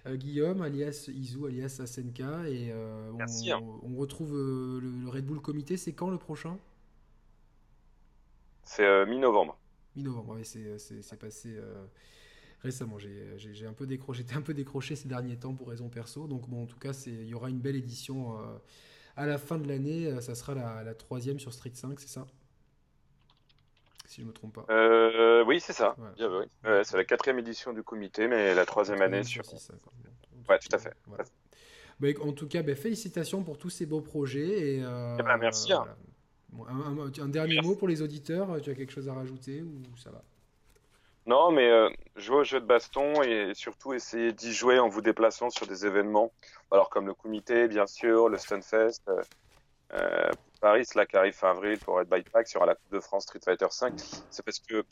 [0.08, 2.48] Guillaume, alias Izu, alias Asenka.
[2.48, 2.72] Et
[3.18, 3.80] Merci, on, hein.
[3.84, 5.76] on, retrouve le, Red Bull Comité.
[5.76, 6.58] C'est quand le prochain?
[8.64, 9.58] C'est mi-novembre
[9.96, 10.38] mi-novembre.
[10.44, 11.86] c'est passé euh,
[12.62, 12.98] récemment.
[13.00, 16.28] J'ai un peu décroché, j'étais un peu décroché ces derniers temps pour raison perso.
[16.28, 18.58] Donc bon, en tout cas, il y aura une belle édition euh,
[19.16, 20.08] à la fin de l'année.
[20.08, 22.26] Euh, ça sera la, troisième sur Street 5, c'est ça?
[24.06, 25.44] Si je me trompe pas.
[25.46, 25.96] oui, c'est ça.
[26.84, 29.44] c'est la quatrième édition du comité, mais la troisième année sur.
[30.50, 30.94] ouais, tout à fait.
[32.00, 34.76] Bah, en tout cas, bah, félicitations pour tous ces beaux projets.
[34.76, 35.72] Et, eh ben, merci.
[35.74, 35.86] Hein
[36.70, 40.22] un, dernier mot pour les auditeurs Tu as quelque chose à rajouter ou ça va?
[41.26, 45.02] Non, mais euh, jouer au jeu de baston et surtout essayer d'y jouer en vous
[45.02, 46.34] déplaçant sur des événements.
[46.70, 49.22] Alors comme le comité, bien sûr, le Stunfest, euh,
[49.94, 53.00] euh, Paris, là qui arrive fin avril pour Red Bike Pack sur la Coupe de
[53.00, 53.94] France Street Fighter 5.
[54.30, 54.84] C'est parce que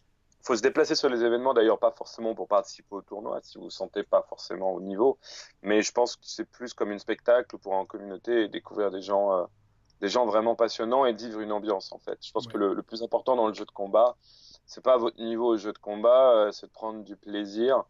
[0.41, 3.65] faut se déplacer sur les événements, d'ailleurs pas forcément pour participer au tournoi, si vous
[3.65, 5.19] vous sentez pas forcément au niveau,
[5.61, 9.03] mais je pense que c'est plus comme une spectacle pour en communauté et découvrir des
[9.03, 9.47] gens
[10.01, 12.17] des gens vraiment passionnants et vivre une ambiance en fait.
[12.21, 14.17] Je pense que le, plus important dans le jeu de combat,
[14.65, 17.83] c'est pas votre niveau au jeu de combat, euh, c'est de prendre du plaisir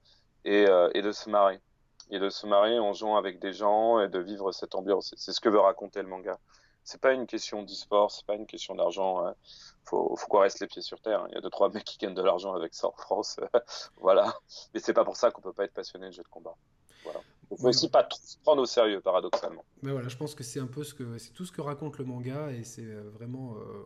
[0.44, 1.62] et, euh, et, de se marrer.
[2.10, 5.14] Et de se marrer en jouant avec des gens et de vivre cette ambiance.
[5.16, 6.38] C'est ce que veut raconter le manga.
[6.84, 9.26] C'est pas une question d'e-sport, c'est pas une question d'argent.
[9.26, 9.36] Hein.
[9.86, 11.26] Faut, faut qu'on reste les pieds sur terre.
[11.30, 13.40] Il y a deux trois mecs qui gagnent de l'argent avec ça en France,
[13.98, 14.34] voilà.
[14.74, 16.56] Mais c'est pas pour ça qu'on peut pas être passionné de jeu de combat.
[17.04, 17.22] Voilà.
[17.52, 19.66] Il faut aussi pas se prendre au sérieux, paradoxalement.
[19.82, 21.98] Mais voilà, je pense que c'est un peu ce que c'est tout ce que raconte
[21.98, 23.84] le manga et c'est euh, vraiment euh,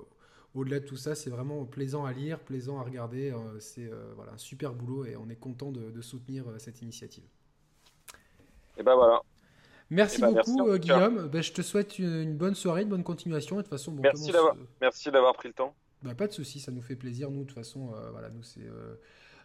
[0.54, 3.32] au-delà de tout ça, c'est vraiment plaisant à lire, plaisant à regarder.
[3.32, 7.24] Euh, c'est voilà un super boulot et on est content de, soutenir cette initiative.
[8.78, 9.22] Et ben voilà.
[9.90, 11.28] Merci eh ben, beaucoup Guillaume.
[11.28, 13.58] Ben, je te souhaite une, bonne soirée, une bonne continuation.
[13.58, 15.74] de toute façon, bon, merci d'avoir merci d'avoir pris le temps.
[16.04, 17.32] Bah, pas de souci, ça nous fait plaisir.
[17.32, 18.68] Nous, de toute façon, voilà, nous c'est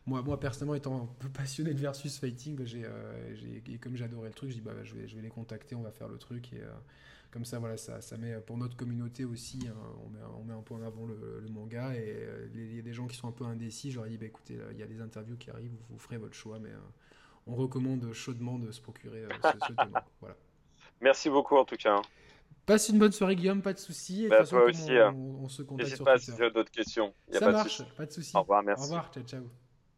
[0.06, 3.34] moi, moi, personnellement, étant un peu passionné de versus fighting, bah, j'ai, euh,
[3.66, 5.82] et comme j'adorais le truc, je dis bah, je, vais, je vais les contacter, on
[5.82, 6.52] va faire le truc.
[6.52, 6.70] Et euh,
[7.30, 9.74] comme ça, voilà, ça, ça met pour notre communauté aussi, hein,
[10.04, 11.94] on, met, on, met, un peu en avant le, manga.
[11.94, 14.26] Et euh, il y a des gens qui sont un peu indécis, j'aurais dit bah,
[14.26, 16.70] écoutez, il y a des interviews qui arrivent, vous, ferez votre choix, mais
[17.46, 19.72] on recommande chaudement de se procurer ce, ce
[20.20, 20.36] Voilà.
[21.02, 21.96] Merci beaucoup en tout cas.
[21.96, 22.02] Hein.
[22.66, 24.28] Passe une bonne soirée, Guillaume, pas de soucis.
[24.28, 24.90] Bah, toi aussi.
[24.90, 25.14] On, hein.
[25.42, 27.12] on, se contacte N'hésite pas si tu as d'autres questions.
[27.30, 28.36] ça marche, pas de soucis.
[28.36, 28.82] Au revoir, merci.
[28.82, 29.50] Au revoir, ciao, ciao.